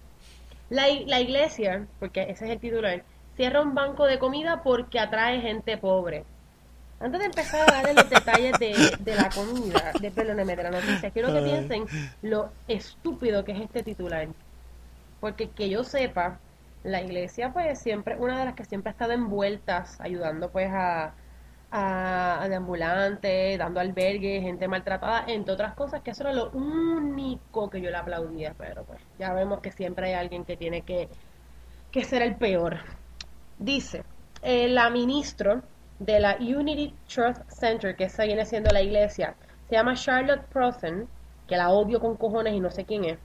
[0.72, 3.04] La, la iglesia, porque ese es el titular,
[3.36, 6.26] cierra un banco de comida porque atrae gente pobre.
[7.00, 10.72] Antes de empezar a darle los detalles de, de la comida, de, perdóneme, de la
[10.72, 11.86] noticia, quiero que piensen
[12.24, 14.28] lo estúpido que es este titular.
[15.20, 16.40] Porque que yo sepa,
[16.84, 21.14] la iglesia pues siempre, una de las que siempre ha estado envueltas, ayudando pues a,
[21.72, 27.70] a, de ambulantes, dando albergue, gente maltratada, entre otras cosas, que eso era lo único
[27.70, 31.10] que yo le aplaudía, pero pues ya vemos que siempre hay alguien que tiene que,
[31.92, 32.78] que ser el peor.
[33.58, 34.04] Dice,
[34.42, 35.64] eh, la ministro
[36.00, 39.36] de la Unity Trust Center, que esa viene siendo la iglesia,
[39.68, 41.08] se llama Charlotte Prosen,
[41.48, 43.20] que la odio con cojones y no sé quién es,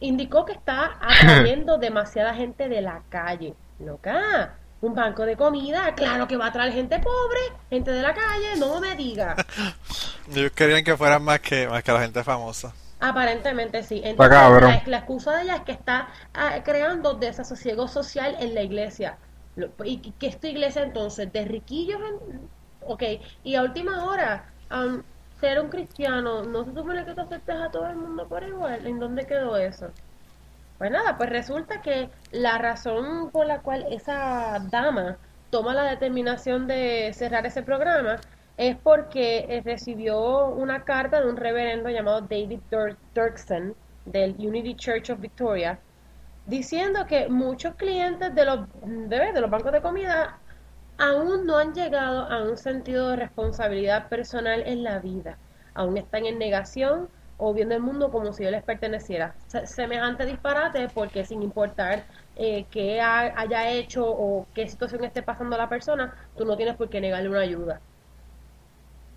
[0.00, 3.54] indicó que está atrayendo demasiada gente de la calle.
[3.78, 7.40] Loca, un banco de comida, claro que va a traer gente pobre,
[7.70, 9.36] gente de la calle, no me diga.
[10.34, 12.72] Ellos querían que fueran más que, más que la gente famosa.
[12.98, 14.00] Aparentemente sí.
[14.02, 14.16] Entonces,
[14.62, 19.18] la, la excusa de ella es que está ah, creando desasosiego social en la iglesia.
[19.54, 21.30] Lo- ¿Y qué- es tu iglesia entonces?
[21.32, 22.00] ¿De riquillos?
[22.00, 22.48] En...
[22.86, 23.02] Ok.
[23.44, 25.02] Y a última hora, am,
[25.40, 28.86] ser un cristiano, ¿no se supone que tú aceptes a todo el mundo por igual?
[28.86, 29.94] ¿En dónde quedó eso?
[30.78, 35.18] Pues nada, pues resulta que la razón por la cual esa dama
[35.50, 38.22] toma la determinación de cerrar ese programa
[38.58, 43.74] es porque eh, recibió una carta de un reverendo llamado David Dur- Dirksen
[44.04, 45.82] del Unity Church of Victoria
[46.44, 50.42] diciendo que muchos clientes de los, de, de los bancos de comida
[50.98, 55.38] aún no han llegado a un sentido de responsabilidad personal en la vida.
[55.74, 59.34] Aún están en negación o viendo el mundo como si yo les perteneciera.
[59.46, 65.22] Se- Semejante disparate porque sin importar eh, qué ha- haya hecho o qué situación esté
[65.22, 67.80] pasando la persona, tú no tienes por qué negarle una ayuda.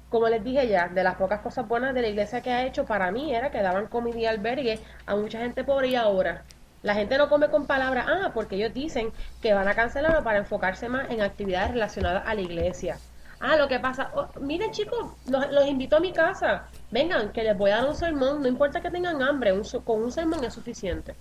[0.10, 2.86] Como les dije ya, de las pocas cosas buenas de la iglesia que ha hecho
[2.86, 6.44] para mí era que daban comida y albergue a mucha gente pobre y ahora
[6.84, 9.12] la gente no come con palabras, ah, porque ellos dicen
[9.42, 12.98] que van a cancelarlo para enfocarse más en actividades relacionadas a la iglesia.
[13.42, 17.44] Ah, lo que pasa, oh, miren chicos, los, los invito a mi casa, vengan, que
[17.44, 20.12] les voy a dar un sermón, no importa que tengan hambre, un so- con un
[20.12, 21.16] sermón es suficiente.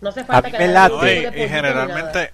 [0.00, 0.94] No hace falta que me late.
[1.44, 2.32] y, generalmente,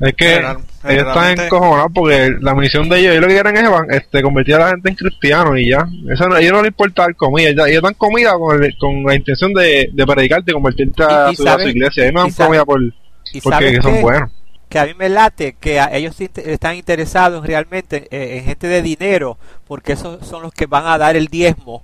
[0.00, 3.56] Es que General- ellos están encojonados porque la misión de ellos, ellos lo que quieren
[3.90, 5.86] es este, convertir a la gente en cristianos y ya.
[6.10, 8.76] Eso no, a ellos no les importa dar comida, ya- ellos dan comida con, el-
[8.78, 11.68] con la intención de, de predicarte y convertirte a, Y- y su, a su sabes-
[11.68, 12.04] iglesia.
[12.04, 14.30] Ellos no dan comida por, Y porque sabes son buenos.
[14.70, 18.80] que a mí me late que a- ellos están interesados realmente en, en gente de
[18.82, 19.36] dinero,
[19.68, 21.82] porque esos son los que van a dar el diezmo.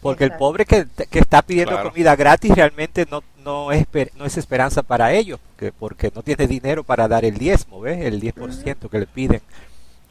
[0.00, 1.90] Porque el pobre que, que está pidiendo Claro.
[1.90, 3.86] comida gratis realmente no, no, es,
[4.16, 8.00] no es esperanza para ellos, porque, porque no tiene dinero para dar el diezmo, ¿ves?
[8.06, 9.42] El 10% que le piden.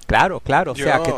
[0.06, 1.14] Claro, claro, o yo, sea que...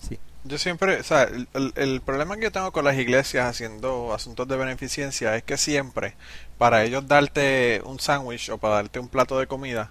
[0.00, 0.18] sí.
[0.44, 4.14] yo siempre, o sea, el, el- el problema que yo tengo con las iglesias haciendo
[4.14, 6.14] asuntos de beneficencia es que siempre,
[6.58, 9.90] para ellos darte un sándwich o para darte un plato de comida,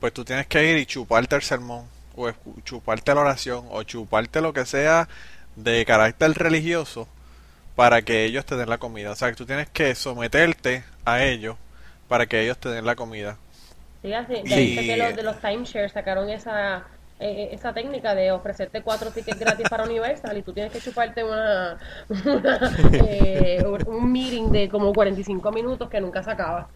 [0.00, 1.86] pues tú tienes que ir y chuparte el sermón,
[2.16, 2.30] o
[2.64, 5.08] chuparte la oración, o chuparte lo que sea
[5.56, 7.08] de carácter religioso
[7.80, 9.10] para que ellos te den la comida.
[9.10, 11.56] O sea, que tú tienes que someterte a ellos
[12.08, 13.38] para que ellos te den la comida.
[14.02, 16.84] Sí, así, de Y- que los de los timeshares sacaron esa
[17.18, 21.22] eh, esa técnica de ofrecerte cuatro tickets gratis para Universal y tú tienes que chuparte
[21.24, 21.78] una,
[22.08, 22.58] una,
[22.92, 26.68] eh, un- un meeting de como 45 minutos que nunca se acaba.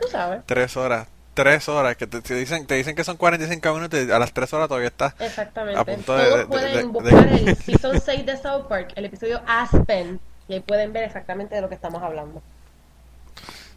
[0.00, 0.42] Tú sabes.
[0.46, 1.06] Tres horas,
[1.42, 4.32] tres horas, que te, te dicen, te dicen que son 45 minutos y a las
[4.32, 5.80] tres horas todavía estás Exactamente.
[5.80, 8.92] A punto de- Todos de- de- pueden de- buscar el Season 6 de South Park,
[8.96, 12.42] el episodio Aspen, y ahí pueden ver exactamente de lo que estamos hablando.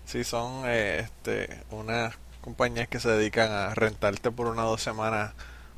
[0.05, 4.81] Sí, son eh, este, unas compañías que se dedican a rentarte por una o dos
[4.81, 5.31] semanas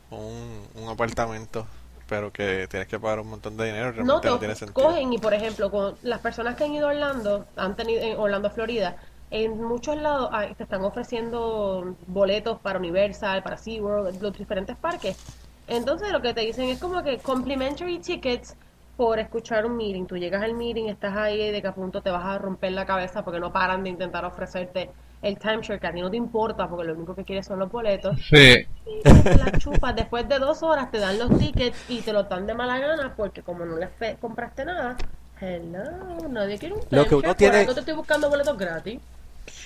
[0.10, 1.68] un, un apartamento,
[2.08, 4.88] pero que tienes que pagar un montón de dinero, No, realmente te no tiene sentido.
[4.88, 8.18] cogen y por ejemplo, con las personas que han ido a Orlando, han tenido en
[8.18, 8.98] Orlando, Florida,
[9.32, 15.18] en muchos lados te están ofreciendo boletos para Universal, para SeaWorld, los diferentes parques.
[15.68, 18.56] Entonces lo que te dicen es como que complimentary tickets
[18.98, 20.06] por escuchar un meeting.
[20.06, 22.86] Tú llegas al meeting, estás ahí de que a punto te vas a romper la
[22.86, 24.90] cabeza porque no paran de intentar ofrecerte
[25.22, 27.72] el timeshare que a ti no te importa porque lo único que quieres son los
[27.72, 28.16] boletos.
[28.30, 28.68] Sí.
[28.86, 29.96] Y te la chupas.
[29.96, 33.16] Después de dos horas te dan los tickets y te los dan de mala gana
[33.16, 34.96] porque como no les compraste nada,
[35.46, 39.00] hello, nadie quiere un Lo que uno por tiene- algo te estoy buscando boletos gratis.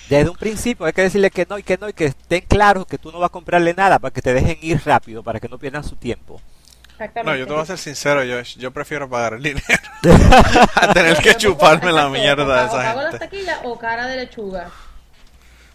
[0.08, 2.84] Desde un principio hay que decirle que no y que no y que estén claros
[2.86, 5.48] que tú no vas a comprarle nada para que te dejen ir rápido, para que
[5.48, 6.40] no pierdan su tiempo.
[6.92, 7.30] Exactamente.
[7.32, 9.64] No, yo te voy a ser sincero, yo, yo prefiero pagar el dinero
[10.74, 13.18] a tener que chuparme la mierda de esa pago gente.
[13.20, 14.68] taquillas o cara de lechuga.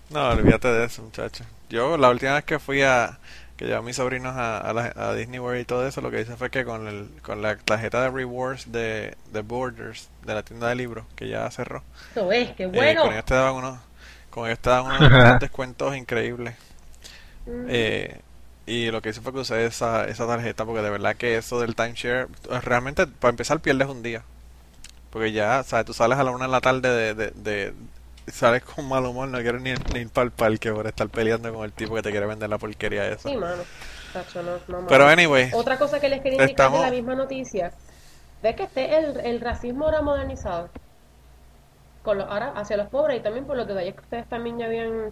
[0.10, 1.44] No, olvídate de eso, muchacho.
[1.70, 3.18] Yo la última vez que fui a
[3.58, 6.12] que llevé a mis sobrinos a, a, la- a Disney World y todo eso, lo
[6.12, 10.34] que hice fue que con, el, con la tarjeta de rewards de, de Borders, de
[10.34, 13.02] la tienda de libros, que ya cerró, Eso es, qué eh, bueno.
[13.02, 13.80] con ellos te daban unos,
[14.30, 16.56] con ellos te daban unos, descuentos increíbles.
[17.48, 17.68] Mm.
[17.68, 18.22] Eh,
[18.66, 21.60] y lo que hice fue que usé esa, esa tarjeta porque de verdad que eso
[21.60, 24.24] del timeshare, eh, realmente para empezar pierdes un día.
[25.12, 25.86] Porque ya, ¿sabes?
[25.88, 27.74] Tú sales a la una de la tarde de, de, de-
[28.28, 31.54] sales con mal humor, no quieres ni, ni ir para el parque por estar peleando
[31.54, 33.30] con el tipo que te quiere vender la porquería esa.
[33.30, 33.64] Sí, mano.
[34.12, 34.88] Tacho, no, no, mano.
[34.88, 37.74] Pero anyway, Otra cosa que les quería indicar Estamos- de la misma noticia,
[38.42, 40.70] ves que este el, el racismo ahora modernizado,
[42.02, 44.28] con los, ahora hacia los pobres y también por lo que de ayer que ustedes
[44.30, 45.12] también ya habían,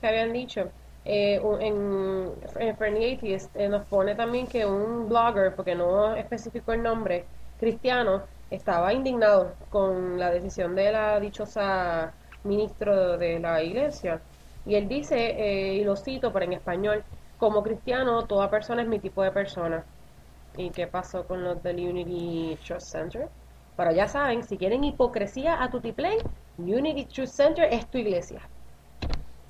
[0.00, 0.72] que habían dicho,
[1.04, 6.72] Eh, en, en Fernie Atheist eh, nos pone también que un blogger, porque no especificó
[6.74, 7.26] el nombre,
[7.58, 14.20] cristiano, estaba indignado con la decisión de la dichosa ministro de la iglesia.
[14.64, 17.04] Y él dice, eh, y lo cito, pero en español,
[17.38, 19.84] como cristiano, toda persona es mi tipo de persona.
[20.56, 23.28] ¿Y qué pasó con los del Unity Trust Center?
[23.76, 26.18] Pero ya saben, si quieren hipocresía a tu tiplay,
[26.58, 28.40] Unity Trust Center es tu iglesia.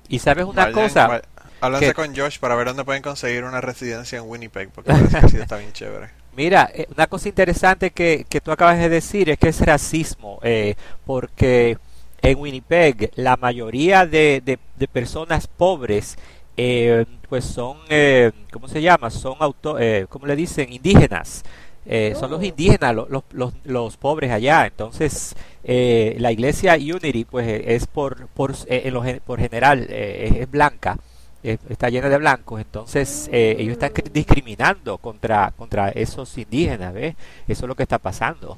[0.07, 1.21] Y sabes una cosa.
[1.59, 5.43] Háblense con Josh para ver dónde pueden conseguir una residencia en Winnipeg, porque parece que
[5.43, 6.09] está bien chévere.
[6.35, 10.39] Mira, eh, una cosa interesante que, que, tú acabas de decir es que es racismo,
[10.41, 10.75] eh,
[11.05, 11.77] porque
[12.23, 16.17] en Winnipeg la mayoría de, de, personas pobres
[16.57, 19.09] eh, pues son, eh, ¿cómo se llama?
[19.09, 20.71] Son, auto, eh, ¿cómo le dicen?
[20.71, 21.43] Indígenas.
[21.85, 22.43] Eh, Son los oh.
[22.43, 24.65] indígenas, los, los, los, pobres allá.
[24.65, 30.97] Entonces, eh, la iglesia Unity, pues es por, por, en lo, por general, es blanca
[31.43, 37.15] está llena de blancos, entonces ellos están discriminando contra, contra esos indígenas, ¿ves?
[37.49, 38.57] Eso es lo que está pasando.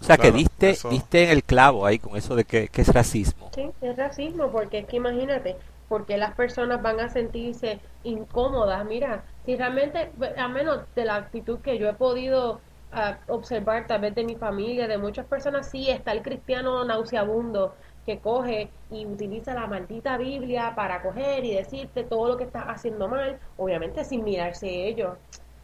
[0.00, 3.50] O sea, que diste, diste en el clavo ahí con eso de que, es racismo.
[3.54, 5.56] Sí, es racismo, porque es que imagínate,
[5.88, 8.84] porque las personas van a sentirse incómodas.
[8.84, 12.60] Mira, si realmente, a menos de la actitud que yo he podido
[12.92, 17.74] ah, observar tal vez de mi familia, de muchas personas, sí está el cristiano nauseabundo
[18.04, 22.64] que coge y utiliza la maldita Biblia para coger y decirte todo lo que estás
[22.68, 25.14] haciendo mal, obviamente sin mirarse ellos.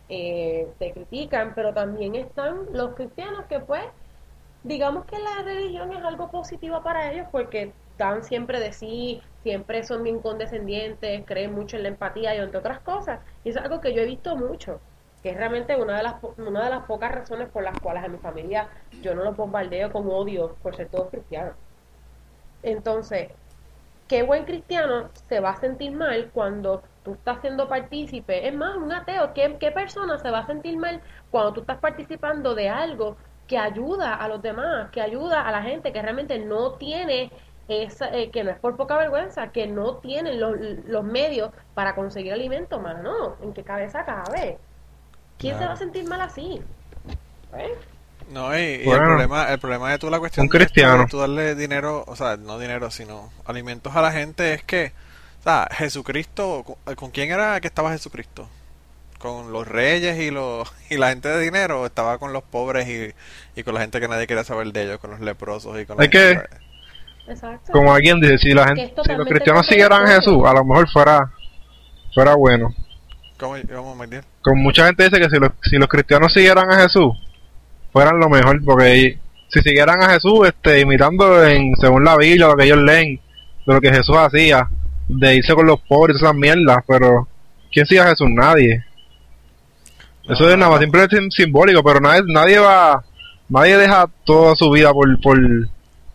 [0.08, 3.84] Eh, te critican, pero también están los cristianos que pues
[4.62, 9.82] digamos que la religión es algo positivo para ellos porque dan siempre de sí, siempre
[9.84, 13.20] son bien condescendientes, creen mucho en la empatía y entre otras cosas.
[13.44, 14.80] Y es algo que yo he visto mucho,
[15.22, 18.08] que es realmente una de las, una de las pocas razones por las cuales a
[18.08, 18.68] mi familia
[19.02, 21.56] yo no los bombardeo con odio por ser todos cristianos.
[22.62, 23.30] Entonces,
[24.08, 28.46] ¿qué buen cristiano se va a sentir mal cuando tú estás siendo partícipe?
[28.48, 31.78] Es más, un ateo, ¿qué, qué persona se va a sentir mal cuando tú estás
[31.78, 33.16] participando de algo
[33.52, 37.30] que ayuda a los demás, que ayuda a la gente que realmente no tiene
[37.68, 41.94] esa, eh, que no es por poca vergüenza, que no tienen los, los medios para
[41.94, 44.56] conseguir alimento, más no, ¿en qué cabeza cabe?
[45.36, 46.62] ¿Quién se va a sentir mal así?
[47.54, 47.74] ¿Eh?
[48.30, 52.16] No, y, el problema el problema de tú la cuestión de tú darle dinero, o
[52.16, 54.94] sea, no dinero, sino alimentos a la gente es que,
[55.40, 56.64] o sea, Jesucristo,
[56.96, 58.48] ¿con quién era que estaba Jesucristo?
[59.22, 63.14] Con los reyes y los y la gente de dinero estaba con los pobres y,
[63.58, 65.96] y con la gente que nadie quería saber de ellos con los leprosos y con
[65.96, 66.38] la que
[67.70, 70.90] como alguien dice si la gente si los cristianos siguieran a Jesús a lo mejor
[70.90, 71.30] fuera
[72.12, 72.74] fuera bueno.
[73.38, 73.56] ¿Cómo,
[74.42, 77.12] como mucha gente dice que si los, si los cristianos siguieran a Jesús
[77.92, 79.18] fueran lo mejor porque
[79.48, 83.20] si siguieran a Jesús este imitando en según la Biblia lo que ellos leen
[83.66, 84.68] de lo que Jesús hacía
[85.08, 87.28] de irse con los pobres esas mierdas pero
[87.72, 88.28] ¿quién sigue a Jesús?
[88.30, 88.84] nadie
[90.28, 93.02] eso es nada más simplemente simbólico, pero nadie, nadie va,
[93.48, 95.38] nadie deja toda su vida por, por,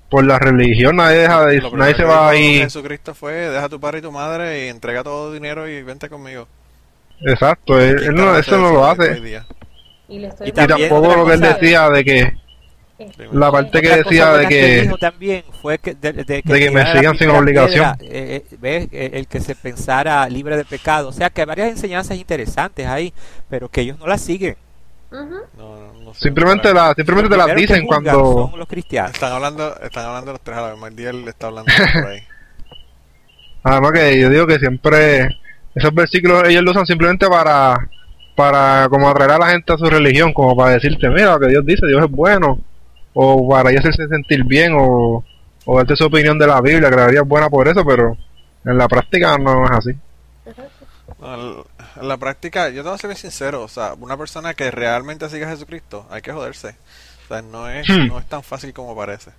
[0.10, 2.60] por la religión, nadie deja, nadie se va ahí.
[2.60, 5.84] Jesucristo fue, deja a tu padre y tu madre y entrega todo el dinero y
[5.84, 6.48] vente conmigo.
[7.22, 9.42] Exacto, él, no, eso no lo hace.
[10.08, 12.34] Y, y tampoco lo que él decía de que
[13.32, 17.96] la parte que decía de que, también fue que, de, que, me sigan sin obligación.
[18.02, 21.10] eh, eh, eh, el que se pensara libre de pecado.
[21.10, 23.14] O sea que hay varias enseñanzas interesantes ahí
[23.50, 24.56] pero que ellos no las siguen.
[26.14, 29.14] Simplemente la simplemente te las dicen cuando son los cristianos.
[29.14, 31.14] Están hablando están hablando los tres a la vez.
[31.14, 32.24] Le está hablando por ahí.
[33.64, 35.30] Además que yo digo que siempre
[35.76, 37.90] esos versículos ellos lo usan simplemente para
[38.36, 41.48] para como atraer a la gente a su religión como para decirte mira lo que
[41.48, 42.60] Dios dice Dios es bueno
[43.20, 45.26] o para hacerse sentir bien o,
[45.66, 48.16] o darte su opinión de la Biblia, que la es buena por eso, pero
[48.64, 49.92] en la práctica no es así.
[52.00, 54.70] en la práctica, yo te voy a ser bien sincero, o sea, una persona que
[54.70, 56.76] realmente sigue a Jesucristo, hay que joderse.
[57.26, 58.08] O sea, no es, hmm.
[58.08, 59.32] no es tan fácil como parece.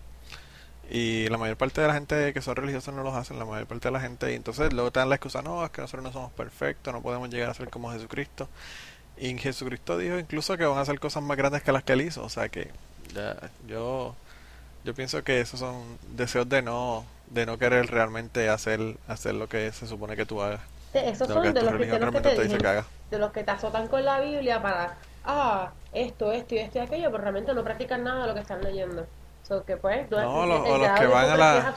[0.91, 3.68] Y la mayor parte de la gente que son religiosos no los hacen, la mayor
[3.68, 4.33] parte de la gente.
[4.33, 7.01] Y entonces luego te dan la excusa, no, es que nosotros no somos perfectos, no
[7.01, 8.49] podemos llegar a ser como Jesucristo.
[9.16, 12.01] Y Jesucristo dijo incluso que van a hacer cosas más grandes que las que él
[12.01, 12.24] hizo.
[12.24, 12.72] O sea que
[13.67, 14.15] yo,
[14.85, 19.49] yo pienso que esos son deseos de no, de no querer realmente hacer, hacer lo
[19.49, 20.61] que se supone que tú hagas.
[20.93, 22.59] esos son de los cristianos que te, dicen,
[23.11, 26.81] de los que te azotan con la Biblia para, ah, esto, esto y esto y
[26.83, 29.07] aquello, pero realmente no practican nada de lo que están leyendo.
[29.67, 31.75] que pues, no, los que van a la...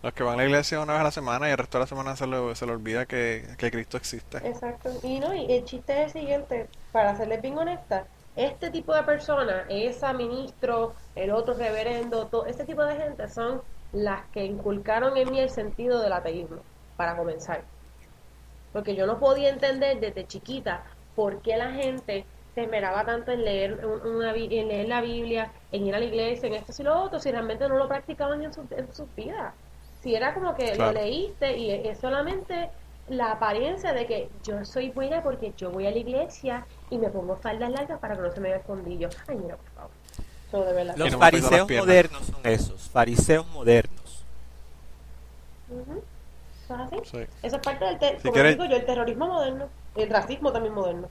[0.00, 1.82] Los que van a la iglesia una vez a la semana y el resto de
[1.82, 4.38] la semana se le, se le olvida que, que Cristo existe.
[4.38, 4.92] Exacto.
[5.02, 8.04] Y no, y el chiste es el siguiente, para serles bien honesta,
[8.38, 13.62] este tipo de personas, esa ministro, el otro reverendo, todo este tipo de gente son
[13.92, 16.58] las que inculcaron en mí el sentido del ateísmo.
[16.96, 17.62] para comenzar.
[18.72, 20.84] Porque yo no podía entender desde chiquita
[21.14, 25.86] por qué la gente se esmeraba tanto en leer, una, en leer la Biblia, en
[25.86, 28.50] ir a la iglesia, en esto y lo otro, si realmente no lo practicaban en,
[28.70, 29.54] en sus vidas.
[30.00, 32.70] Si era como que lo leíste y es solamente
[33.08, 37.08] la apariencia de que yo soy buena porque yo voy a la iglesia y me
[37.08, 39.08] pongo faldas largas para que no se me vea el fondillo.
[39.26, 39.90] Ay, mira, por favor.
[40.96, 44.24] Los fariseos modernos son esos, fariseos modernos.
[47.02, 51.08] ¿Eso es es parte del, como digo yo, el terrorismo moderno, el racismo también moderno.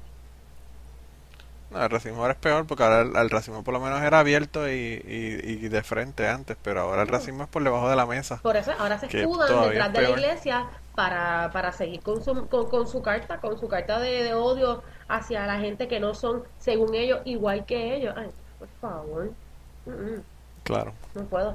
[1.70, 4.70] No, el racismo ahora es peor porque ahora el, racismo por lo menos era abierto
[4.70, 8.40] y, y, de frente antes, pero ahora el racismo es por debajo de la mesa.
[8.42, 10.68] Por eso ahora se escudan detrás de la iglesia
[10.98, 15.60] para, para seguir con su, con, su carta, con su carta de, odio hacia la
[15.60, 18.16] gente que no son, según ellos, igual que ellos.
[18.18, 19.32] Ay, por favor.
[20.64, 20.94] Claro.
[21.14, 21.54] No puedo.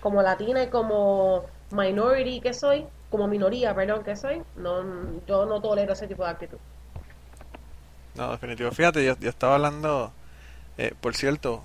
[0.00, 4.82] Como latina y como minority que soy, como minoría, perdón, que soy, no,
[5.24, 6.58] yo no tolero ese tipo de actitud.
[8.16, 8.72] No, definitivo.
[8.72, 10.12] Fíjate, yo, estaba hablando,
[10.78, 11.62] eh, por cierto,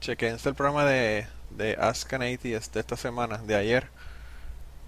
[0.00, 3.88] chequense el programa de, de Ask an Atheist de esta semana, de ayer,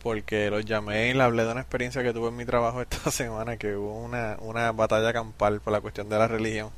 [0.02, 3.10] porque los llamé y le hablé de una experiencia que tuve en mi trabajo esta
[3.10, 6.70] semana, que hubo una, una batalla campal por la cuestión de la religión.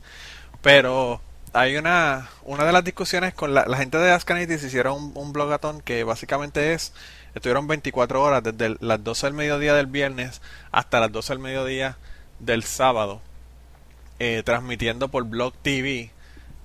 [0.62, 1.20] Pero
[1.52, 5.12] hay una, una de las discusiones con la, gente de Ask an Atheist hicieron un,
[5.14, 6.92] un blogatón que básicamente es,
[7.34, 11.96] estuvieron 24 horas desde las 12 del mediodía del viernes hasta las 12 del mediodía
[12.38, 13.20] del sábado
[14.24, 16.12] eh, transmitiendo por Blog TV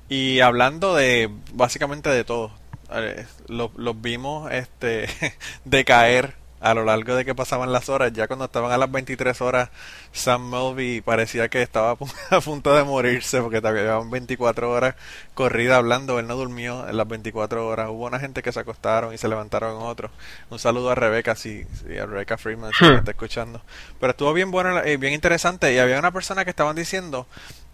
[0.10, 2.52] y hablando de básicamente de todo.
[2.92, 5.08] Eh, los, vimos este
[5.66, 8.14] decaer a lo largo de que pasaban las horas.
[8.14, 9.70] Ya cuando estaban a las 23 horas,
[10.12, 14.96] Sam Melby parecía que estaba a punto de morirse porque llevaban 24 horas
[15.34, 16.20] corrida hablando.
[16.20, 17.90] Él no durmió en las 24 horas.
[17.90, 20.12] Hubo una gente que se acostaron y se levantaron otros.
[20.50, 21.66] Un saludo a Rebeca, si,
[22.02, 23.62] a Rebeca Freeman, si me está escuchando.
[24.00, 25.74] Pero estuvo bien bueno y bien interesante.
[25.74, 27.28] Y había una persona que estaban diciendo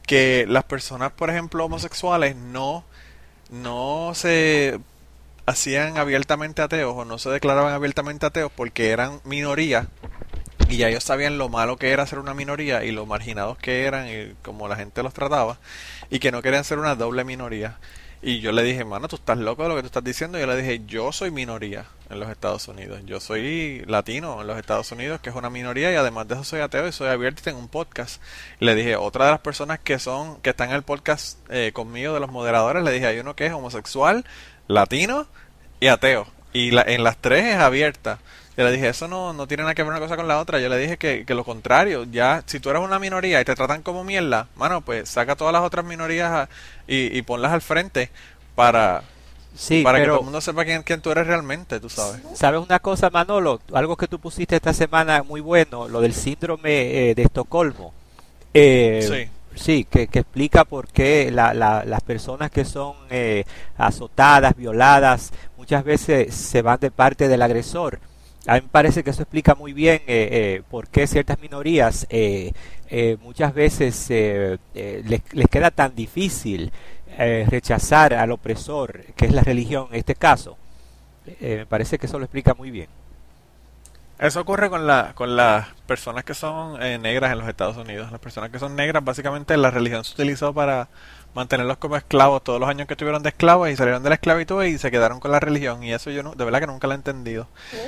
[0.06, 2.84] que las personas, por ejemplo, homosexuales no
[3.54, 4.80] no se
[5.46, 9.88] hacían abiertamente ateos o no se declaraban abiertamente ateos porque eran minoría
[10.70, 13.84] y ya ellos sabían lo malo que era ser una minoría y lo marginados que
[13.86, 15.60] eran y cómo la gente los trataba
[16.10, 17.78] y que no querían ser una doble minoría.
[18.26, 20.38] Y yo le dije, mano, tú estás loco de lo que tú estás diciendo.
[20.38, 23.02] Y yo le dije, yo soy minoría en los Estados Unidos.
[23.06, 26.46] Yo soy latino en los Estados Unidos, que es una minoría, y además de eso
[26.46, 28.22] soy ateo y soy abierto en un podcast.
[28.60, 32.14] le dije, otra de las personas que son, que están en el podcast eh, conmigo
[32.14, 34.24] de los moderadores, le dije, hay uno que es homosexual,
[34.68, 35.28] latino
[35.80, 36.28] y ateo.
[36.54, 38.20] Y la, en las tres es abierta.
[38.56, 40.60] Yo le dije, eso no, no tiene nada que ver una cosa con la otra.
[40.60, 43.56] Yo le dije que, que lo contrario, ya, si tú eres una minoría y te
[43.56, 46.48] tratan como mierda, mano, pues saca todas las otras minorías
[46.88, 48.12] y, y ponlas al frente
[48.54, 49.02] para,
[49.56, 52.22] sí, para que todo el mundo sepa quién, quién tú eres realmente, tú sabes.
[52.36, 53.60] ¿Sabes una cosa, Manolo?
[53.74, 57.92] Algo que tú pusiste esta semana muy bueno, lo del síndrome eh, de Estocolmo.
[58.54, 59.32] Eh, sí.
[59.56, 63.44] Sí, que, que, explica por qué la, la, las personas que son eh,
[63.78, 68.00] azotadas, violadas, muchas veces se van de parte del agresor.
[68.46, 72.06] A mí me parece que eso explica muy bien eh, eh, por qué ciertas minorías
[72.10, 72.52] eh,
[73.22, 76.72] muchas veces les, les, queda tan difícil
[77.18, 80.58] rechazar al opresor, que es la religión en este caso.
[81.42, 82.88] me parece que eso lo explica muy bien.
[84.20, 88.12] Eso ocurre con, la, con las personas que son negras en los Estados Unidos.
[88.12, 90.88] Las personas que son negras, básicamente la religión se utilizó para
[91.34, 94.64] mantenerlos como esclavos todos los años que estuvieron de esclavos y salieron de la esclavitud
[94.64, 96.94] y se quedaron con la religión y eso yo no, de verdad que nunca lo
[96.94, 97.48] he entendido.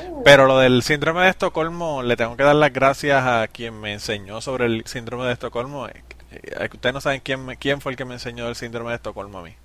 [0.09, 0.23] Uh.
[0.23, 3.93] Pero lo del síndrome de Estocolmo, le tengo que dar las gracias a quien me
[3.93, 5.87] enseñó sobre el síndrome de Estocolmo.
[5.87, 8.95] Eh, eh, ustedes no saben quién, quién fue el que me enseñó el síndrome de
[8.95, 9.55] Estocolmo a mí.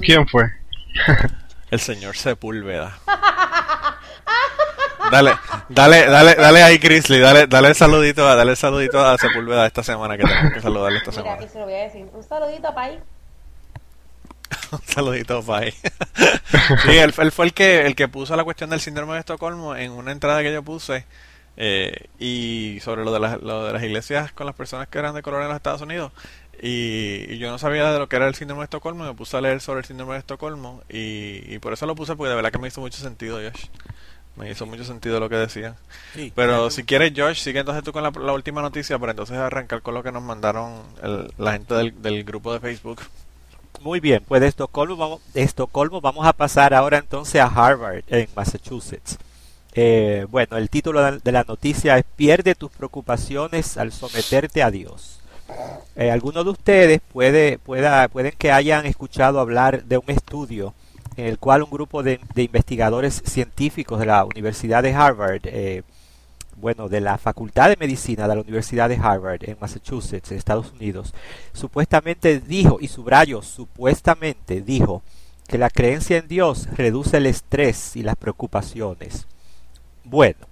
[0.00, 0.44] ¿Quién fue?
[1.70, 2.98] el señor Sepúlveda.
[5.12, 5.34] Dale,
[5.68, 9.82] dale, dale, dale ahí, Chrisley, dale, dale el saludito, dale el saludito a Sepúlveda esta
[9.82, 11.48] semana que tenemos que saludarle esta Mira, semana.
[11.48, 12.06] se lo voy a decir.
[12.14, 12.98] Un saludito, Pai.
[14.72, 15.72] Un saludito, Pai.
[16.82, 19.76] sí, él, él, fue el que, el que puso la cuestión del síndrome de Estocolmo
[19.76, 21.04] en una entrada que yo puse
[21.58, 25.14] eh, y sobre lo de, las, lo de las iglesias con las personas que eran
[25.14, 26.10] de color en los Estados Unidos.
[26.62, 29.36] Y, y, yo no sabía de lo que era el síndrome de Estocolmo, me puse
[29.36, 32.36] a leer sobre el síndrome de Estocolmo y, y por eso lo puse porque de
[32.36, 33.66] verdad que me hizo mucho sentido, Josh.
[34.36, 35.76] Me hizo mucho sentido lo que decían.
[36.34, 39.94] pero si quieres, Josh, sigue entonces tú con la, última noticia para entonces arrancar con
[39.94, 40.82] lo que nos mandaron
[41.36, 43.02] la gente del, grupo de Facebook.
[43.80, 48.04] Muy bien, pues de Estocolmo, vamos, de Estocolmo vamos a pasar ahora entonces a Harvard,
[48.08, 49.18] en Massachusetts.
[49.74, 55.18] Eh, bueno, el título de la noticia es Pierde tus preocupaciones al someterte a Dios.
[55.96, 60.74] Eh, algunos de ustedes puede, pueda, pueden que hayan escuchado hablar de un estudio
[61.16, 65.82] en el cual un grupo de, investigadores científicos de la Universidad de Harvard, eh,
[66.56, 71.14] bueno, de la Facultad de Medicina de la Universidad de Harvard en Massachusetts, Estados Unidos,
[71.52, 75.02] supuestamente dijo, y subrayo, supuestamente dijo,
[75.48, 79.26] que la creencia en Dios reduce el estrés y las preocupaciones.
[80.04, 80.46] Bueno,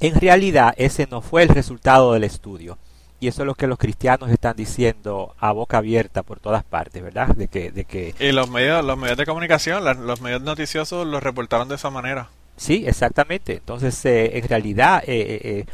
[0.00, 2.78] en realidad ese no fue el resultado del estudio.
[3.20, 7.02] Y eso es lo que los cristianos están diciendo a boca abierta por todas partes,
[7.02, 7.34] ¿verdad?
[7.34, 8.14] De que, de que...
[8.20, 12.28] Y los medios, los medios de comunicación, los medios noticiosos los reportaron de esa manera.
[12.58, 13.54] Sí, exactamente.
[13.54, 15.64] Entonces, eh, en realidad, eh,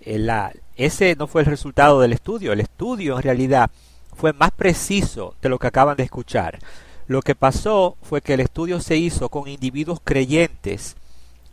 [0.00, 2.52] eh, la, ese no fue el resultado del estudio.
[2.52, 3.70] El estudio, en realidad,
[4.14, 6.58] fue más preciso de lo que acaban de escuchar.
[7.06, 10.96] Lo que pasó fue que el estudio se hizo con individuos creyentes,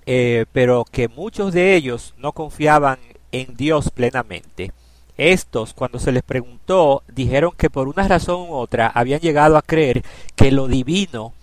[0.05, 2.99] pero que muchos de ellos no confiaban
[3.31, 4.71] en Dios plenamente.
[5.17, 9.61] Estos, cuando se les preguntó, dijeron que por una razón u otra habían llegado a
[9.61, 10.03] creer
[10.35, 11.33] que lo divino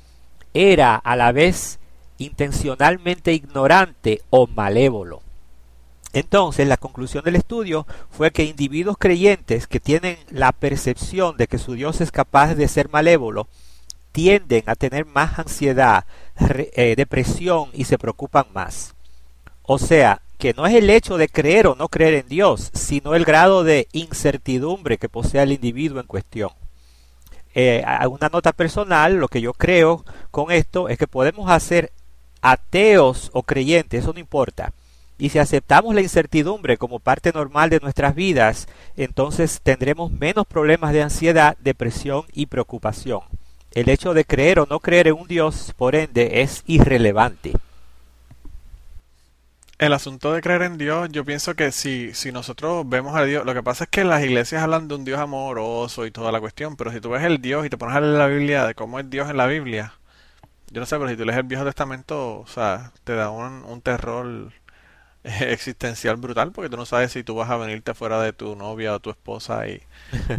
[0.55, 1.79] era a la vez
[2.19, 5.23] intencionalmente ignorante o malévolo.
[6.13, 11.59] Entonces, la conclusión del estudio fue que individuos creyentes que tienen la percepción de que
[11.59, 13.47] su Dios es capaz de ser malévolo,
[14.13, 16.07] tienden a tener más ansiedad,
[16.41, 18.95] eh, depresión y se preocupan más.
[19.63, 23.15] O sea, que no es el hecho de creer o no creer en Dios, sino
[23.15, 26.51] el grado de incertidumbre que posee el individuo en cuestión.
[27.55, 31.91] Eh, una nota personal, lo que yo creo con esto es que podemos hacer
[32.41, 34.73] ateos o creyentes, eso no importa.
[35.19, 40.93] Y si aceptamos la incertidumbre como parte normal de nuestras vidas, entonces tendremos menos problemas
[40.93, 43.23] de ansiedad, depresión y preocupación.
[43.73, 47.55] El hecho de creer o no creer en un Dios, por ende, es irrelevante.
[49.79, 53.47] El asunto de creer en Dios, yo pienso que si, si nosotros vemos a Dios,
[53.47, 56.41] lo que pasa es que las iglesias hablan de un Dios amoroso y toda la
[56.41, 58.75] cuestión, pero si tú ves el Dios y te pones a leer la Biblia de
[58.75, 59.95] cómo es Dios en la Biblia,
[60.71, 63.65] yo no sé, pero si tú lees el Viejo Testamento, o sea, te da un,
[63.65, 64.53] un terror
[65.25, 68.95] existencial brutal porque tú no sabes si tú vas a venirte fuera de tu novia
[68.95, 69.83] o tu esposa y,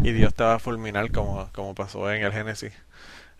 [0.03, 2.73] y Dios te va a fulminar como, como pasó en el Génesis.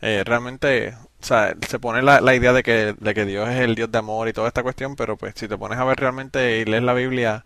[0.01, 3.59] Eh, realmente, o sea, se pone la, la idea de que, de que Dios es
[3.59, 5.99] el Dios de amor y toda esta cuestión, pero pues si te pones a ver
[5.99, 7.43] realmente y lees la Biblia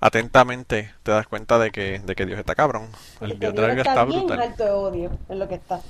[0.00, 2.88] atentamente, te das cuenta de que, de que Dios está cabrón.
[3.20, 4.40] El Dios de la Biblia está, brutal.
[4.40, 5.80] alto de odio, es lo que está.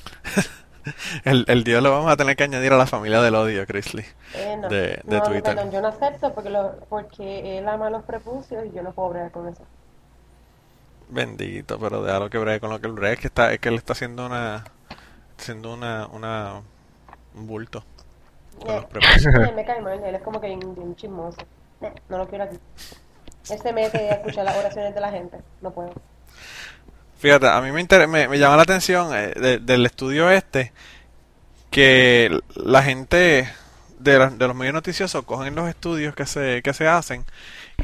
[1.25, 4.07] el, el Dios lo vamos a tener que añadir a la familia del odio, Chrisley.
[4.35, 5.55] Eh, no, de, de Twitter.
[5.55, 9.11] Perdón, yo no acepto porque, lo, porque él ama los prepucios y yo no puedo
[9.11, 9.65] bregar con eso.
[11.09, 13.15] Bendito, pero déjalo que bregue con lo que él bregue.
[13.15, 14.65] Es que, está, es que él está haciendo una
[15.37, 16.63] siendo una, una
[17.35, 17.85] un bulto.
[18.65, 21.39] me cae mal, él es como que un, chismoso.
[22.09, 22.59] no lo quiero aquí.
[23.43, 25.39] Se mete a escuchar las oraciones de la gente.
[25.61, 25.93] No puedo.
[27.19, 30.73] Fíjate, a mí me, me, me, llama la atención eh, del estudio este
[31.71, 33.49] que la gente
[33.99, 37.25] de, de, los medios noticiosos cogen los estudios que se, que se hacen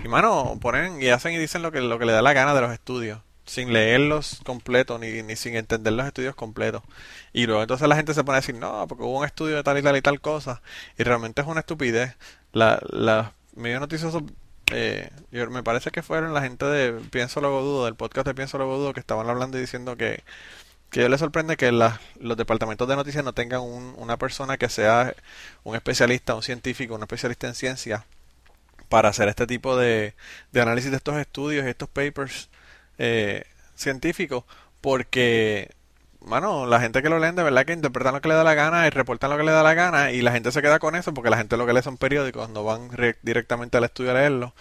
[0.04, 2.54] y, mano, ponen y hacen y dicen lo que, lo que le da la gana
[2.54, 3.20] de los estudios
[3.52, 6.82] sin leerlos completos ni, ni sin entender los estudios completos.
[7.34, 9.62] Y luego entonces la gente se pone a decir, no, porque hubo un estudio de
[9.62, 10.62] tal y tal y tal cosa.
[10.98, 12.16] Y realmente es una estupidez.
[12.52, 14.22] La, la medios noticiosos,
[14.72, 18.56] eh, me parece que fueron la gente de Pienso Luego Dudo, del podcast de Pienso
[18.58, 20.24] Luego Dudo, que estaban hablando y diciendo que,
[20.90, 25.14] que a ellos sorprende que los departamentos de noticias no tengan una persona que sea
[25.64, 28.06] un especialista, un científico, un especialista en ciencia
[28.88, 30.14] para hacer este tipo de,
[30.52, 32.48] de análisis de estos estudios y estos papers
[33.02, 33.44] eh,
[34.80, 35.70] porque
[36.20, 38.54] bueno, la gente que lo leen de verdad que interpretan lo que le da la
[38.54, 40.94] gana y reportan lo que le da la gana y la gente se queda con
[40.94, 42.90] eso porque la gente lo que lee son periódicos, no van
[43.22, 44.54] directamente al estudio a leerlo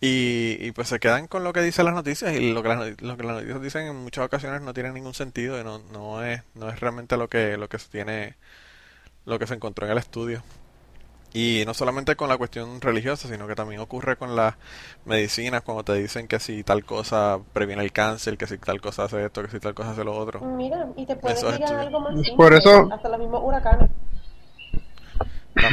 [0.00, 3.16] y, pues se quedan con lo que dicen las noticias y lo que las, lo
[3.16, 6.42] que las noticias dicen en muchas ocasiones no tiene ningún sentido y no, no es
[6.54, 8.36] no es realmente lo que lo que se tiene
[9.24, 10.42] lo que se encontró en el estudio.
[11.32, 14.54] Y no solamente con la cuestión religiosa, sino que también ocurre con las
[15.04, 19.04] medicinas, cuando te dicen que si tal cosa previene el cáncer, que si tal cosa
[19.04, 20.40] hace esto, que si tal cosa hace lo otro.
[20.40, 23.90] Mira, y te puedes ir a algo más simple, Por eso, hasta los mismos huracanes.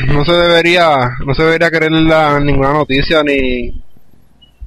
[0.08, 3.84] No se debería, no se debería creer la, ninguna noticia ni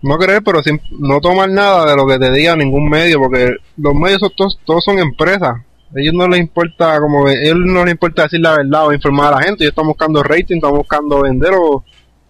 [0.02, 3.56] no creer, pero sin, no tomar nada de lo que te diga ningún medio, porque
[3.76, 8.24] los medios todos, todos son empresas ellos no les importa, como ellos no les importa
[8.24, 11.52] decir la verdad o informar a la gente, ellos están buscando rating, están buscando vender
[11.54, 11.84] o,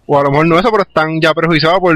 [0.05, 1.95] o a lo mejor no eso, pero están ya prejuiciados por,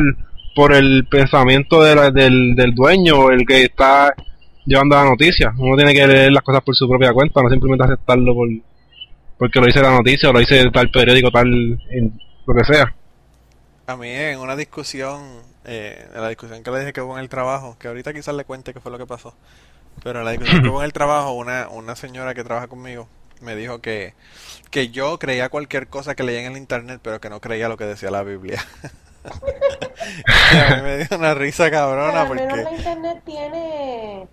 [0.55, 4.13] por el pensamiento de del, del dueño el que está
[4.65, 5.53] llevando la noticia.
[5.57, 8.47] Uno tiene que leer las cosas por su propia cuenta, no simplemente aceptarlo por
[9.41, 12.93] porque lo dice la noticia o lo dice tal periódico, tal, lo que sea.
[13.87, 15.19] A mí en una discusión,
[15.65, 18.35] eh, en la discusión que le dije que hubo en el trabajo, que ahorita quizás
[18.35, 19.33] le cuente qué fue lo que pasó,
[20.03, 23.07] pero en la discusión que hubo en el trabajo, una, una señora que trabaja conmigo
[23.41, 24.13] me dijo que,
[24.69, 27.77] que yo creía cualquier cosa que leía en el internet, pero que no creía lo
[27.77, 28.63] que decía la Biblia.
[29.23, 32.77] a mí me dio una risa cabrona Pero al menos la porque...
[32.77, 34.27] internet tiene,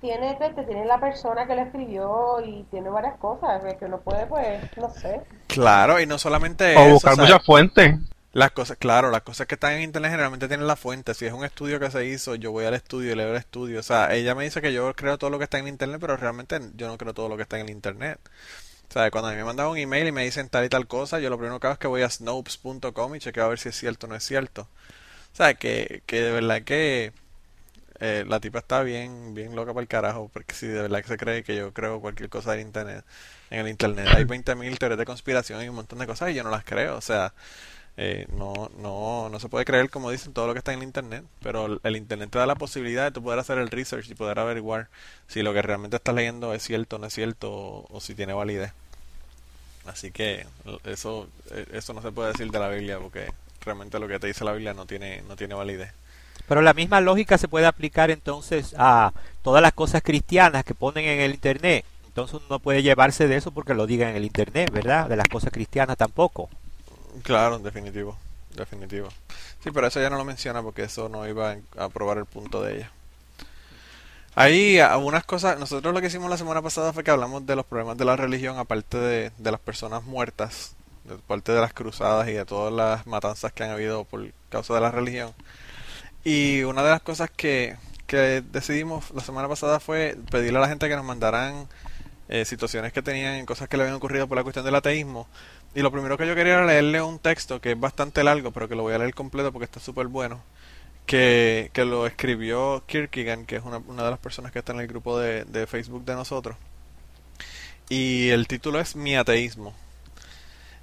[0.00, 4.26] tiene, este, tiene la persona que lo escribió y tiene varias cosas que uno puede,
[4.26, 5.22] pues, no sé.
[5.46, 7.96] Claro, y no solamente O eso, buscar muchas fuentes.
[8.36, 11.14] Las cosas, claro, las cosas que están en internet generalmente tienen la fuente.
[11.14, 13.80] Si es un estudio que se hizo, yo voy al estudio y leo el estudio.
[13.80, 16.18] O sea, ella me dice que yo creo todo lo que está en internet, pero
[16.18, 18.20] realmente yo no creo todo lo que está en el internet.
[18.90, 20.86] O sea, cuando a mí me mandan un email y me dicen tal y tal
[20.86, 23.58] cosa, yo lo primero que hago es que voy a snopes.com y chequeo a ver
[23.58, 24.68] si es cierto o no es cierto.
[25.32, 27.14] O sea, que, que de verdad que
[28.00, 31.08] eh, la tipa está bien, bien loca para el carajo, porque si de verdad que
[31.08, 33.02] se cree que yo creo cualquier cosa del internet,
[33.50, 36.44] en el internet hay 20.000 teorías de conspiración y un montón de cosas y yo
[36.44, 36.96] no las creo.
[36.96, 37.32] O sea,
[37.96, 40.84] eh, no, no, no se puede creer como dicen todo lo que está en el
[40.84, 44.14] internet, pero el, internet te da la posibilidad de tú poder hacer el research y
[44.14, 44.88] poder averiguar
[45.28, 48.14] si lo que realmente estás leyendo es cierto o no es cierto o, o si
[48.14, 48.72] tiene validez.
[49.86, 50.46] Así que
[50.84, 53.28] eso, eh, eso no se puede decir de la Biblia porque
[53.64, 55.92] realmente lo que te dice la Biblia no tiene, no tiene validez.
[56.48, 61.04] Pero la misma lógica se puede aplicar entonces a todas las cosas cristianas que ponen
[61.04, 61.84] en el Internet.
[62.06, 65.08] Entonces uno no puede llevarse de eso porque lo diga en el Internet, ¿verdad?
[65.08, 66.48] De las cosas cristianas tampoco.
[67.22, 68.16] Claro, definitivo,
[68.54, 69.08] definitivo.
[69.62, 72.62] Sí, pero eso ya no lo menciona porque eso no iba a probar el punto
[72.62, 72.92] de ella.
[74.34, 77.64] Hay algunas cosas, nosotros lo que hicimos la semana pasada fue que hablamos de los
[77.64, 82.28] problemas de la religión, aparte de, de las personas muertas, de parte de las cruzadas
[82.28, 85.32] y de todas las matanzas que han habido por causa de la religión.
[86.22, 90.68] Y una de las cosas que, que decidimos la semana pasada fue pedirle a la
[90.68, 91.66] gente que nos mandaran
[92.28, 95.28] eh, situaciones que tenían, cosas que le habían ocurrido por la cuestión del ateísmo.
[95.74, 98.68] Y lo primero que yo quería era leerle un texto que es bastante largo, pero
[98.68, 100.42] que lo voy a leer completo porque está súper bueno.
[101.04, 104.80] Que, que lo escribió Kierkegaard, que es una, una de las personas que está en
[104.80, 106.56] el grupo de, de Facebook de nosotros.
[107.88, 109.74] Y el título es Mi ateísmo.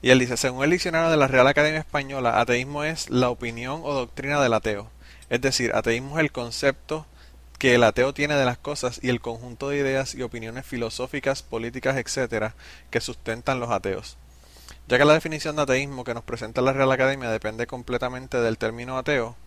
[0.02, 3.82] Y él dice, según el diccionario de la Real Academia Española, ateísmo es la opinión
[3.84, 4.90] o doctrina del ateo.
[5.30, 7.06] Es decir, ateísmo es el concepto
[7.58, 11.44] que el ateo tiene de las cosas y el conjunto de ideas y opiniones filosóficas,
[11.44, 12.56] políticas, etcétera,
[12.92, 14.18] que sustentan los ateos.
[14.88, 18.58] Ya que la definición de ateísmo que nos presenta la Real Academia depende completamente del
[18.58, 19.38] término ateo,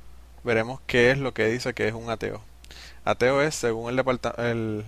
[0.44, 2.42] veremos qué es lo que dice que es un ateo.
[3.04, 4.84] Ateo es, según el,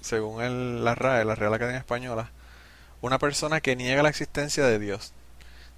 [0.00, 2.30] según el, la RAE, la Real Academia Española,
[3.00, 5.12] una persona que niega la existencia de Dios.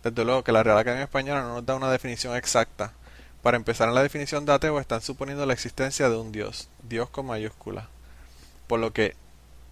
[0.02, 2.92] Desde luego que la Real Academia Española no nos da una definición exacta.
[3.42, 7.10] Para empezar en la definición de ateo están suponiendo la existencia de un Dios, Dios
[7.10, 7.88] con mayúscula.
[8.66, 9.16] Por lo que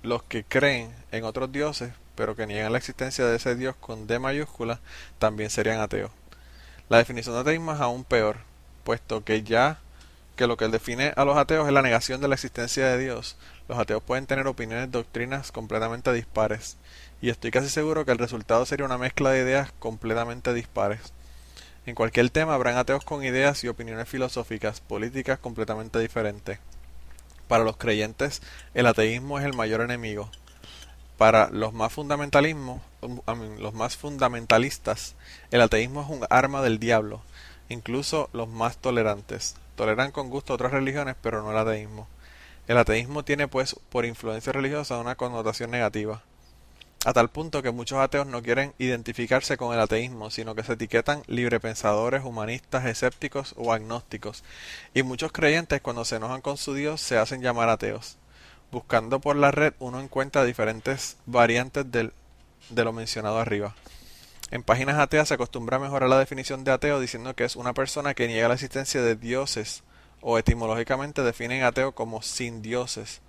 [0.02, 4.06] los que creen en otros dioses, pero que niegan la existencia de ese Dios con
[4.06, 4.80] D mayúscula,
[5.18, 6.10] también serían ateos.
[6.88, 8.38] La definición de ateísmo es aún peor,
[8.84, 9.80] puesto que ya
[10.36, 13.36] que lo que define a los ateos es la negación de la existencia de Dios,
[13.68, 16.76] los ateos pueden tener opiniones, doctrinas completamente dispares,
[17.20, 21.12] y estoy casi seguro que el resultado sería una mezcla de ideas completamente dispares.
[21.86, 26.58] En cualquier tema habrán ateos con ideas y opiniones filosóficas, políticas completamente diferentes.
[27.48, 28.40] Para los creyentes,
[28.74, 30.30] el ateísmo es el mayor enemigo.
[31.18, 32.80] Para los más fundamentalismos,
[33.26, 35.14] mean, los más fundamentalistas,
[35.50, 37.22] el ateísmo es un arma del diablo.
[37.68, 42.08] Incluso los más tolerantes toleran con gusto otras religiones, pero no el ateísmo.
[42.68, 46.22] El ateísmo tiene pues por influencia religiosa una connotación negativa,
[47.04, 50.74] a tal punto que muchos ateos no quieren identificarse con el ateísmo, sino que se
[50.74, 54.44] etiquetan librepensadores, humanistas, escépticos o agnósticos,
[54.94, 58.18] y muchos creyentes cuando se enojan con su Dios se hacen llamar ateos.
[58.72, 62.14] Buscando por la red uno encuentra diferentes variantes del,
[62.70, 63.74] de lo mencionado arriba.
[64.50, 67.74] En páginas ateas se acostumbra a mejorar la definición de ateo diciendo que es una
[67.74, 69.82] persona que niega la existencia de dioses
[70.22, 73.20] o etimológicamente definen ateo como sin dioses.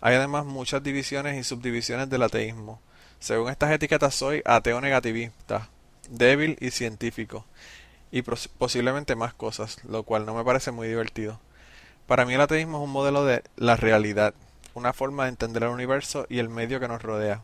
[0.00, 2.80] Hay además muchas divisiones y subdivisiones del ateísmo.
[3.18, 5.68] Según estas etiquetas soy ateo negativista,
[6.08, 7.44] débil y científico,
[8.10, 11.40] y posiblemente más cosas, lo cual no me parece muy divertido.
[12.06, 14.32] Para mí el ateísmo es un modelo de la realidad,
[14.74, 17.42] una forma de entender el universo y el medio que nos rodea.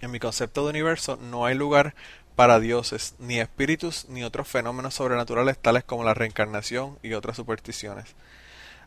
[0.00, 1.94] En mi concepto de universo no hay lugar
[2.36, 8.14] para dioses, ni espíritus, ni otros fenómenos sobrenaturales tales como la reencarnación y otras supersticiones.